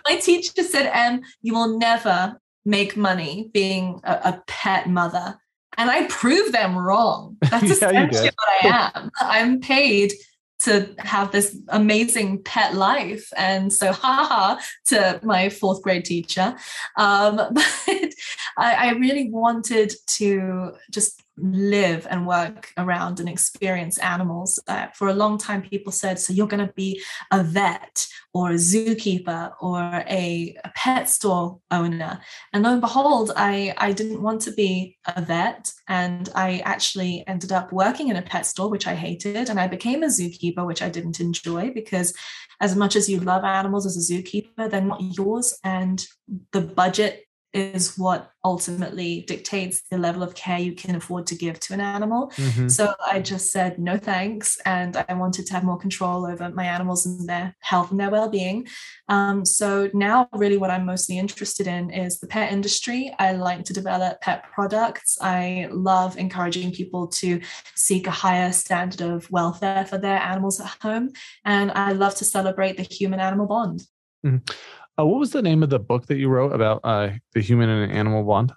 my 0.08 0.16
teacher 0.18 0.64
said, 0.64 0.92
Em, 0.94 1.22
you 1.42 1.54
will 1.54 1.80
never 1.80 2.40
make 2.66 2.96
money 2.96 3.50
being 3.54 4.00
a, 4.04 4.12
a 4.12 4.44
pet 4.48 4.88
mother. 4.90 5.38
And 5.78 5.90
I 5.90 6.06
proved 6.06 6.54
them 6.54 6.78
wrong. 6.78 7.38
That's 7.42 7.64
yeah, 7.64 7.72
essentially 7.72 8.30
what 8.30 8.64
I 8.74 8.92
am. 8.96 9.12
I'm 9.20 9.60
paid 9.60 10.14
to 10.64 10.96
have 11.00 11.32
this 11.32 11.58
amazing 11.70 12.42
pet 12.44 12.76
life. 12.76 13.28
And 13.36 13.74
so, 13.74 13.92
haha, 13.92 14.62
to 14.88 15.20
my 15.24 15.50
fourth 15.50 15.82
grade 15.82 16.06
teacher. 16.06 16.56
Um, 16.96 17.36
but 17.52 18.14
I, 18.58 18.74
I 18.76 18.92
really 18.92 19.30
wanted 19.30 19.94
to 20.18 20.74
just 20.92 21.23
live 21.38 22.06
and 22.10 22.28
work 22.28 22.72
around 22.78 23.20
and 23.20 23.28
experience 23.28 23.98
animals. 23.98 24.60
Uh, 24.68 24.88
for 24.94 25.08
a 25.08 25.14
long 25.14 25.38
time, 25.38 25.62
people 25.62 25.92
said, 25.92 26.20
So 26.20 26.34
you're 26.34 26.48
going 26.48 26.66
to 26.66 26.74
be 26.74 27.02
a 27.32 27.44
vet 27.44 28.08
or 28.34 28.52
a 28.52 28.56
zookeeper 28.56 29.54
or 29.62 29.82
a, 29.82 30.56
a, 30.64 30.72
pet 30.76 31.10
store 31.10 31.60
owner. 31.72 32.20
And 32.52 32.64
lo 32.64 32.72
and 32.72 32.82
behold, 32.82 33.32
I, 33.36 33.74
I 33.78 33.92
didn't 33.92 34.22
want 34.22 34.42
to 34.44 34.52
be 34.52 34.98
a 35.16 35.22
vet. 35.22 35.72
And 35.88 36.30
I 36.36 36.60
actually 36.66 37.24
ended 37.28 37.52
up 37.52 37.72
working 37.72 38.10
in 38.10 38.16
a 38.16 38.22
pet 38.22 38.46
store, 38.46 38.70
which 38.70 38.88
I 38.88 38.96
hated. 38.96 39.50
And 39.50 39.60
I 39.60 39.68
became 39.68 40.04
a 40.04 40.08
zookeeper, 40.08 40.66
which 40.66 40.82
I 40.82 40.90
didn't 40.90 41.20
enjoy 41.20 41.72
because, 41.72 42.14
as 42.62 42.76
much 42.76 42.96
as 42.96 43.10
you 43.10 43.20
love 43.20 43.44
animals 43.44 43.86
as 43.86 43.98
a 43.98 44.14
zookeeper, 44.14 44.70
they're 44.70 44.82
not 44.82 45.02
yours. 45.02 45.60
And 45.64 46.06
the 46.52 46.62
budget 46.62 47.26
is 47.54 47.98
what 47.98 48.32
ultimately 48.44 49.22
dictates 49.28 49.84
the 49.90 49.98
level 49.98 50.24
of 50.24 50.36
care 50.36 50.60
you 50.60 50.74
can 50.74 50.96
afford 50.96 51.28
to 51.28 51.36
give 51.36 51.60
to 51.60 51.74
an 51.74 51.80
animal. 51.80 52.32
Mm-hmm. 52.36 52.68
So 52.68 52.94
I 53.06 53.22
just 53.22 53.52
said 53.52 53.80
no 53.80 53.98
thanks, 53.98 54.60
and 54.66 54.98
I 55.08 55.14
wanted 55.14 55.46
to 55.46 55.54
have 55.54 55.64
more 55.64 55.78
control 55.78 56.26
over 56.26 56.50
my 56.50 56.66
animals 56.66 57.06
and 57.06 57.30
their 57.30 57.56
health 57.60 57.92
and 57.92 58.00
their 58.00 58.10
well-being. 58.10 58.68
Um, 59.08 59.46
so 59.46 59.90
now, 59.94 60.28
really, 60.34 60.58
what 60.58 60.72
I'm 60.72 60.86
mostly 60.86 61.18
interested 61.18 61.68
in 61.68 61.92
is 61.92 62.20
the 62.20 62.28
pet 62.28 62.52
industry. 62.52 63.14
I 63.20 63.34
like 63.34 63.66
to 63.66 63.74
develop 63.74 64.22
pet 64.22 64.44
products. 64.52 65.18
I 65.22 65.68
love 65.72 66.18
encouraging 66.18 66.72
people 66.72 67.08
to 67.08 67.40
seek 67.76 68.08
a 68.08 68.12
higher 68.12 68.52
standard 68.52 69.02
of 69.02 69.30
welfare 69.32 69.86
for 69.86 69.98
their 69.98 70.18
animals 70.18 70.60
at 70.60 70.76
home, 70.82 71.12
and 71.46 71.72
I 71.72 71.92
love 71.92 72.16
to 72.16 72.26
celebrate 72.26 72.78
the 72.78 72.84
human-animal 72.84 73.46
bond. 73.46 73.84
Mm-hmm. 74.26 74.54
Uh, 75.00 75.06
what 75.06 75.20
was 75.20 75.32
the 75.32 75.42
name 75.42 75.64
of 75.64 75.70
the 75.70 75.80
book 75.80 76.06
that 76.08 76.18
you 76.18 76.30
wrote 76.30 76.54
about 76.54 76.82
uh, 76.84 77.10
the 77.34 77.42
human 77.42 77.70
and 77.70 77.92
animal 77.92 78.24
bond? 78.24 78.54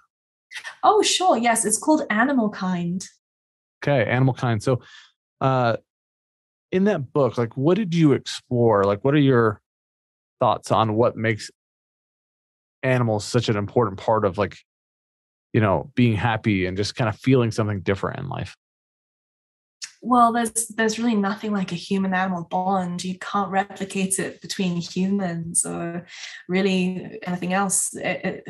Oh, 0.83 1.01
sure. 1.01 1.37
Yes, 1.37 1.65
it's 1.65 1.77
called 1.77 2.03
Animal 2.09 2.49
Kind. 2.49 3.07
Okay, 3.83 4.09
Animal 4.09 4.33
Kind. 4.33 4.61
So, 4.61 4.81
uh, 5.41 5.77
in 6.71 6.83
that 6.85 7.11
book, 7.11 7.37
like, 7.37 7.55
what 7.57 7.77
did 7.77 7.95
you 7.95 8.13
explore? 8.13 8.83
Like, 8.83 9.03
what 9.03 9.13
are 9.13 9.19
your 9.19 9.61
thoughts 10.39 10.71
on 10.71 10.95
what 10.95 11.15
makes 11.15 11.49
animals 12.83 13.25
such 13.25 13.49
an 13.49 13.57
important 13.57 13.99
part 13.99 14.25
of, 14.25 14.37
like, 14.37 14.57
you 15.53 15.61
know, 15.61 15.91
being 15.95 16.15
happy 16.15 16.65
and 16.65 16.77
just 16.77 16.95
kind 16.95 17.09
of 17.09 17.15
feeling 17.17 17.51
something 17.51 17.81
different 17.81 18.19
in 18.19 18.29
life? 18.29 18.55
Well 20.01 20.31
there's 20.31 20.67
there's 20.69 20.99
really 20.99 21.15
nothing 21.15 21.51
like 21.51 21.71
a 21.71 21.75
human 21.75 22.13
animal 22.13 22.47
bond. 22.49 23.03
You 23.03 23.17
can't 23.19 23.51
replicate 23.51 24.19
it 24.19 24.41
between 24.41 24.77
humans 24.77 25.65
or 25.65 26.05
really 26.47 27.19
anything 27.23 27.53
else. 27.53 27.95
It, 27.95 28.03
eh, 28.03 28.19
it, 28.23 28.43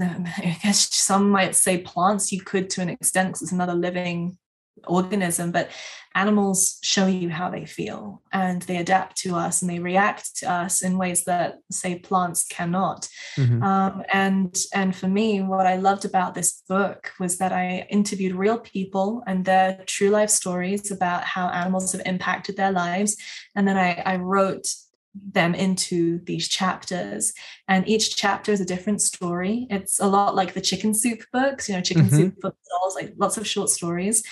eh, 0.00 0.04
eh, 0.04 0.32
i 0.38 0.58
guess 0.62 0.94
some 0.94 1.30
might 1.30 1.54
say 1.54 1.78
plants 1.78 2.32
you 2.32 2.40
could 2.40 2.70
to 2.70 2.82
an 2.82 2.88
extent 2.88 3.28
because 3.28 3.42
it's 3.42 3.52
another 3.52 3.74
living 3.74 4.38
organism 4.86 5.52
but 5.52 5.70
animals 6.14 6.78
show 6.82 7.06
you 7.06 7.28
how 7.28 7.48
they 7.48 7.64
feel 7.64 8.22
and 8.32 8.62
they 8.62 8.78
adapt 8.78 9.16
to 9.16 9.36
us 9.36 9.62
and 9.62 9.70
they 9.70 9.78
react 9.78 10.36
to 10.36 10.50
us 10.50 10.82
in 10.82 10.98
ways 10.98 11.24
that 11.24 11.58
say 11.70 11.98
plants 11.98 12.44
cannot. 12.46 13.08
Mm-hmm. 13.36 13.62
um, 13.62 14.02
and 14.12 14.56
and 14.74 14.96
for 14.96 15.08
me 15.08 15.40
what 15.40 15.66
i 15.66 15.76
loved 15.76 16.04
about 16.04 16.34
this 16.34 16.62
book 16.68 17.12
was 17.20 17.38
that 17.38 17.52
i 17.52 17.86
interviewed 17.90 18.34
real 18.34 18.58
people 18.58 19.22
and 19.26 19.44
their 19.44 19.82
true 19.86 20.10
life 20.10 20.30
stories 20.30 20.90
about 20.90 21.24
how 21.24 21.48
animals 21.48 21.92
have 21.92 22.02
impacted 22.06 22.56
their 22.56 22.72
lives. 22.72 23.16
And 23.54 23.66
then 23.66 23.76
i, 23.76 24.02
I 24.04 24.16
wrote 24.16 24.66
them 25.14 25.54
into 25.54 26.20
these 26.24 26.48
chapters. 26.48 27.32
And 27.66 27.88
each 27.88 28.16
chapter 28.16 28.52
is 28.52 28.60
a 28.60 28.64
different 28.64 29.00
story. 29.00 29.66
It's 29.70 29.98
a 30.00 30.06
lot 30.06 30.34
like 30.34 30.54
the 30.54 30.60
chicken 30.60 30.94
soup 30.94 31.22
books 31.32 31.68
you 31.68 31.74
know 31.74 31.80
chicken 31.80 32.06
mm-hmm. 32.06 32.16
soup 32.16 32.40
dolls 32.40 32.94
like 32.94 33.14
lots 33.16 33.36
of 33.36 33.46
short 33.46 33.70
stories 33.70 34.22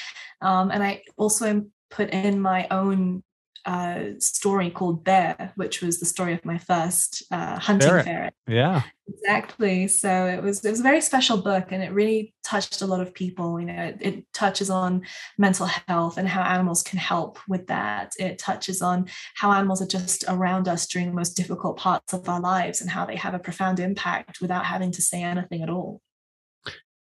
um, 0.41 0.71
and 0.71 0.83
I 0.83 1.03
also 1.17 1.67
put 1.91 2.11
in 2.11 2.41
my 2.41 2.67
own 2.71 3.23
uh, 3.67 4.11
story 4.21 4.71
called 4.71 5.03
Bear, 5.03 5.53
which 5.57 5.83
was 5.83 5.99
the 5.99 6.07
story 6.07 6.33
of 6.33 6.45
my 6.45 6.57
first 6.57 7.25
uh, 7.33 7.59
hunting 7.59 7.89
ferret. 7.89 8.05
ferret. 8.05 8.35
Yeah, 8.47 8.83
exactly. 9.09 9.89
So 9.89 10.27
it 10.27 10.41
was 10.41 10.65
it 10.65 10.71
was 10.71 10.81
a 10.81 10.85
very 10.85 11.01
special 11.01 11.39
book, 11.39 11.73
and 11.73 11.83
it 11.83 11.93
really 11.93 12.33
touched 12.45 12.81
a 12.81 12.87
lot 12.87 13.01
of 13.01 13.13
people. 13.13 13.59
You 13.59 13.67
know, 13.67 13.83
it, 13.83 13.97
it 14.01 14.33
touches 14.33 14.71
on 14.71 15.03
mental 15.37 15.67
health 15.89 16.17
and 16.17 16.29
how 16.29 16.43
animals 16.43 16.85
can 16.85 17.01
help 17.01 17.41
with 17.49 17.67
that. 17.67 18.13
It 18.21 18.39
touches 18.39 18.83
on 18.83 19.09
how 19.35 19.51
animals 19.51 19.83
are 19.83 19.87
just 19.87 20.25
around 20.29 20.69
us 20.69 20.87
during 20.87 21.09
the 21.09 21.17
most 21.17 21.37
difficult 21.37 21.77
parts 21.77 22.13
of 22.13 22.29
our 22.29 22.41
lives 22.41 22.81
and 22.81 22.89
how 22.89 23.05
they 23.05 23.17
have 23.17 23.35
a 23.35 23.41
profound 23.41 23.81
impact 23.81 24.41
without 24.41 24.65
having 24.65 24.93
to 24.93 25.03
say 25.03 25.25
anything 25.25 25.63
at 25.63 25.71
all. 25.71 26.01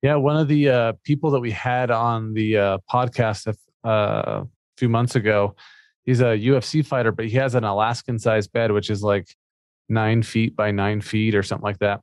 Yeah, 0.04 0.16
one 0.16 0.38
of 0.38 0.48
the 0.48 0.70
uh, 0.70 0.94
people 1.04 1.32
that 1.32 1.40
we 1.40 1.50
had 1.50 1.90
on 1.90 2.34
the 2.34 2.58
uh, 2.58 2.78
podcast 2.92 3.48
a 3.84 3.88
uh, 3.88 4.44
few 4.78 4.90
months 4.90 5.16
ago 5.16 5.56
he's 6.04 6.22
a 6.22 6.38
UFC 6.38 6.86
fighter, 6.86 7.12
but 7.12 7.26
he 7.26 7.38
has 7.38 7.56
an 7.56 7.64
Alaskan 7.64 8.20
sized 8.20 8.52
bed, 8.52 8.72
which 8.72 8.90
is 8.90 9.02
like 9.02 9.36
nine 9.90 10.24
feet 10.24 10.56
by 10.56 10.72
nine 10.72 11.02
feet 11.02 11.36
or 11.36 11.44
something 11.44 11.64
like 11.64 11.80
that. 11.80 12.02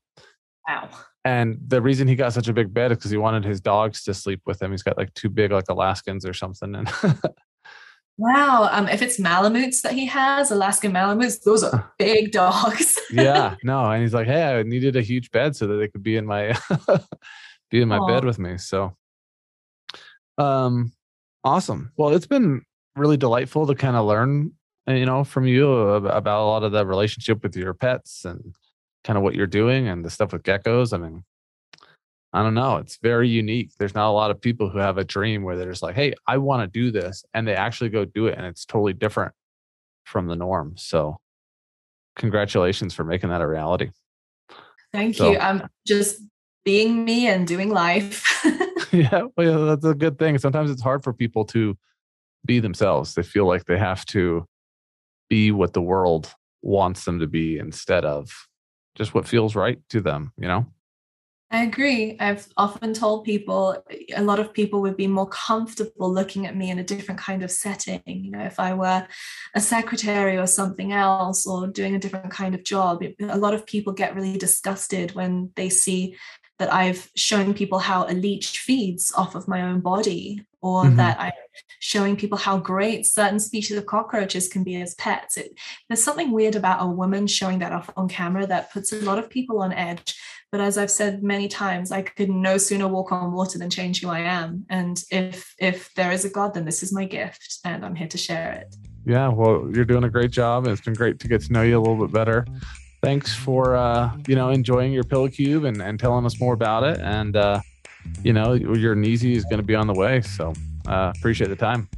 Wow. 0.69 0.89
And 1.25 1.59
the 1.67 1.83
reason 1.83 2.09
he 2.09 2.17
got 2.17 2.33
such 2.33 2.49
a 2.49 2.53
big 2.53 2.73
bed 2.73 2.93
is 2.93 2.99
because 2.99 3.11
he 3.11 3.19
wanted 3.19 3.45
his 3.45 3.61
dogs 3.61 4.03
to 4.05 4.15
sleep 4.15 4.41
with 4.47 4.61
him. 4.61 4.71
He's 4.71 4.83
got 4.83 4.97
like 4.97 5.13
two 5.15 5.29
big 5.29 5.53
like 5.53 5.69
Alaskans 5.69 6.25
or 6.25 6.33
something. 6.33 6.75
And 6.75 6.91
wow, 8.17 8.71
um, 8.73 8.89
if 8.89 9.03
it's 9.03 9.19
Malamutes 9.19 9.83
that 9.83 9.93
he 9.93 10.07
has, 10.07 10.51
Alaskan 10.51 10.93
Malamutes, 10.93 11.41
those 11.45 11.63
are 11.63 11.93
big 11.99 12.33
dogs. 12.33 12.99
yeah, 13.11 13.57
no, 13.65 13.85
and 13.91 14.03
he's 14.03 14.15
like, 14.15 14.27
hey, 14.27 14.45
I 14.45 14.63
needed 14.63 14.97
a 14.97 15.03
huge 15.03 15.31
bed 15.31 15.57
so 15.57 15.67
that 15.67 15.75
they 15.75 15.89
could 15.89 16.03
be 16.03 16.17
in 16.17 16.25
my 16.25 16.59
be 17.71 17.81
in 17.81 17.89
my 17.89 17.99
Aww. 17.99 18.09
bed 18.09 18.25
with 18.25 18.39
me. 18.39 18.59
So, 18.59 18.97
um, 20.39 20.93
awesome. 21.45 21.93
Well, 21.97 22.11
it's 22.11 22.27
been 22.27 22.62
really 22.97 23.16
delightful 23.16 23.66
to 23.66 23.75
kind 23.75 23.97
of 23.97 24.07
learn, 24.07 24.53
uh, 24.89 24.93
you 24.93 25.07
know, 25.07 25.25
from 25.25 25.47
you 25.47 25.71
about 25.71 26.43
a 26.43 26.47
lot 26.47 26.62
of 26.62 26.73
the 26.73 26.85
relationship 26.85 27.43
with 27.43 27.57
your 27.57 27.75
pets 27.75 28.25
and 28.25 28.55
kind 29.05 29.16
of 29.16 29.23
what 29.23 29.35
you're 29.35 29.47
doing 29.47 29.89
and 29.89 30.05
the 30.05 30.11
stuff 30.11 30.33
with 30.33 30.43
geckos. 30.43 30.93
I 30.93 30.99
mean, 30.99 31.25
I 32.33 32.43
don't 32.43 32.55
know. 32.55 32.77
It's 32.77 32.99
very 33.03 33.29
unique. 33.29 33.73
There's 33.79 33.95
not 33.95 34.09
a 34.09 34.12
lot 34.12 34.31
of 34.31 34.41
people 34.41 34.68
who 34.68 34.79
have 34.79 34.99
a 34.99 35.05
dream 35.05 35.43
where 35.43 35.57
they're 35.57 35.71
just 35.71 35.83
like, 35.83 35.97
hey, 35.97 36.14
I 36.27 36.39
want 36.39 36.62
to 36.62 36.66
do 36.66 36.91
this. 36.91 37.25
And 37.35 37.47
they 37.47 37.55
actually 37.55 37.91
go 37.91 38.05
do 38.05 38.27
it. 38.27 38.37
And 38.37 38.47
it's 38.47 38.64
totally 38.64 38.93
different 38.93 39.33
from 40.05 40.27
the 40.27 40.37
norm. 40.37 40.75
So, 40.77 41.18
congratulations 42.16 42.95
for 42.95 43.05
making 43.05 43.31
that 43.31 43.41
a 43.41 43.47
reality. 43.47 43.91
Thank 44.93 45.16
so, 45.16 45.33
you. 45.33 45.39
I'm 45.39 45.68
just 45.87 46.21
being 46.65 47.05
me 47.05 47.27
and 47.27 47.47
doing 47.47 47.71
life. 47.71 48.25
yeah, 48.93 49.23
well, 49.37 49.67
that's 49.67 49.85
a 49.85 49.95
good 49.95 50.19
thing. 50.19 50.39
Sometimes 50.39 50.71
it's 50.71 50.83
hard 50.83 51.03
for 51.03 51.13
people 51.13 51.45
to 51.47 51.77
be 52.45 52.61
themselves. 52.61 53.15
They 53.15 53.23
feel 53.23 53.47
like 53.47 53.65
they 53.65 53.79
have 53.79 54.05
to 54.07 54.47
be 55.29 55.53
what 55.53 55.73
the 55.73 55.83
world 55.83 56.35
wants 56.63 57.05
them 57.05 57.21
to 57.21 57.27
be 57.27 57.59
instead 57.59 58.05
of 58.05 58.31
just 58.97 59.15
what 59.15 59.27
feels 59.27 59.55
right 59.55 59.79
to 59.91 60.01
them, 60.01 60.33
you 60.37 60.49
know? 60.49 60.67
I 61.53 61.65
agree. 61.65 62.17
I've 62.21 62.47
often 62.57 62.95
told 62.95 63.25
people 63.25 63.83
a 64.15 64.23
lot 64.23 64.39
of 64.39 64.55
people 64.55 64.81
would 64.83 64.97
be 64.97 65.09
more 65.09 65.29
comfortable 65.29 66.13
looking 66.13 66.47
at 66.47 66.57
me 66.57 66.71
in 66.71 66.79
a 66.79 66.85
different 66.85 67.21
kind 67.21 67.43
of 67.43 67.51
setting. 67.51 68.03
You 68.07 68.31
know, 68.31 68.45
if 68.45 68.61
I 68.61 68.73
were 68.73 69.05
a 69.57 69.61
secretary 69.61 70.37
or 70.37 70.47
something 70.47 70.93
else 70.93 71.49
or 71.49 71.67
doing 71.67 71.97
a 71.97 71.99
different 71.99 72.31
kind 72.31 72.55
of 72.55 72.63
job, 72.63 73.03
a 73.21 73.37
lot 73.37 73.55
of 73.55 73.67
people 73.67 73.93
get 73.93 74.15
really 74.15 74.39
disgusted 74.39 75.17
when 75.17 75.51
they 75.57 75.71
see 75.71 76.17
that 76.61 76.73
I've 76.73 77.11
shown 77.17 77.55
people 77.55 77.79
how 77.79 78.07
a 78.07 78.13
leech 78.13 78.59
feeds 78.59 79.13
off 79.17 79.35
of 79.35 79.49
my 79.49 79.63
own 79.63 79.81
body, 79.81 80.45
or 80.61 80.85
mm-hmm. 80.85 80.97
that 80.97 81.19
I'm 81.19 81.33
showing 81.79 82.17
people 82.17 82.37
how 82.37 82.59
great 82.59 83.07
certain 83.07 83.41
species 83.41 83.79
of 83.79 83.87
cockroaches 83.87 84.47
can 84.47 84.63
be 84.63 84.77
as 84.77 84.95
pets. 84.97 85.39
It, 85.39 85.59
there's 85.89 86.05
something 86.05 86.33
weird 86.33 86.55
about 86.57 86.83
a 86.83 86.87
woman 86.87 87.27
showing 87.27 87.61
that 87.61 87.73
off 87.73 87.89
on 87.97 88.09
camera 88.09 88.47
that 88.47 88.71
puts 88.71 88.93
a 88.93 89.01
lot 89.01 89.19
of 89.19 89.31
people 89.31 89.61
on 89.61 89.73
edge. 89.73 90.15
But 90.53 90.61
as 90.61 90.77
I've 90.77 90.91
said 90.91 91.23
many 91.23 91.49
times, 91.49 91.93
I 91.93 92.03
could 92.03 92.29
no 92.29 92.59
sooner 92.59 92.89
walk 92.89 93.11
on 93.11 93.33
water 93.33 93.59
than 93.59 93.71
change 93.71 94.03
who 94.03 94.11
I 94.11 94.21
am. 94.21 94.67
And 94.69 95.03
if 95.11 95.55
if 95.59 95.95
there 95.95 96.13
is 96.13 96.27
a 96.27 96.31
God, 96.31 96.53
then 96.53 96.67
this 96.67 96.83
is 96.83 96.93
my 96.93 97.07
gift, 97.07 97.61
and 97.65 97.87
I'm 97.87 97.95
here 97.95 98.09
to 98.09 98.19
share 98.19 98.53
it. 98.53 98.77
Yeah, 99.07 99.29
well, 99.29 99.67
you're 99.73 99.87
doing 99.87 100.05
a 100.05 100.11
great 100.11 100.31
job. 100.31 100.67
It's 100.67 100.83
been 100.83 100.93
great 100.93 101.21
to 101.21 101.29
get 101.29 101.41
to 101.43 101.53
know 101.55 101.63
you 101.63 101.79
a 101.79 101.81
little 101.81 102.07
bit 102.07 102.13
better 102.13 102.45
thanks 103.03 103.35
for 103.35 103.77
uh, 103.77 104.11
you 104.27 104.35
know 104.35 104.51
enjoying 104.51 104.93
your 104.93 105.05
pillow 105.05 105.29
cube 105.29 105.65
and, 105.65 105.81
and 105.81 105.99
telling 105.99 106.27
us 106.27 106.41
more 106.41 106.55
about 106.55 106.83
it. 106.85 107.01
And 107.01 107.37
uh, 107.37 107.61
you 108.23 108.33
know 108.33 108.53
your 108.53 108.95
Neezy 108.95 109.35
is 109.35 109.45
going 109.45 109.59
to 109.59 109.67
be 109.67 109.75
on 109.75 109.87
the 109.87 109.95
way, 109.95 110.21
so 110.21 110.53
uh, 110.87 111.13
appreciate 111.17 111.49
the 111.49 111.57
time. 111.57 111.89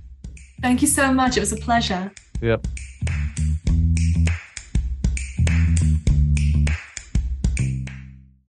Thank 0.61 0.83
you 0.83 0.89
so 0.89 1.13
much. 1.13 1.37
It 1.37 1.41
was 1.41 1.53
a 1.53 1.57
pleasure. 1.57 2.13
Yep. 2.41 2.67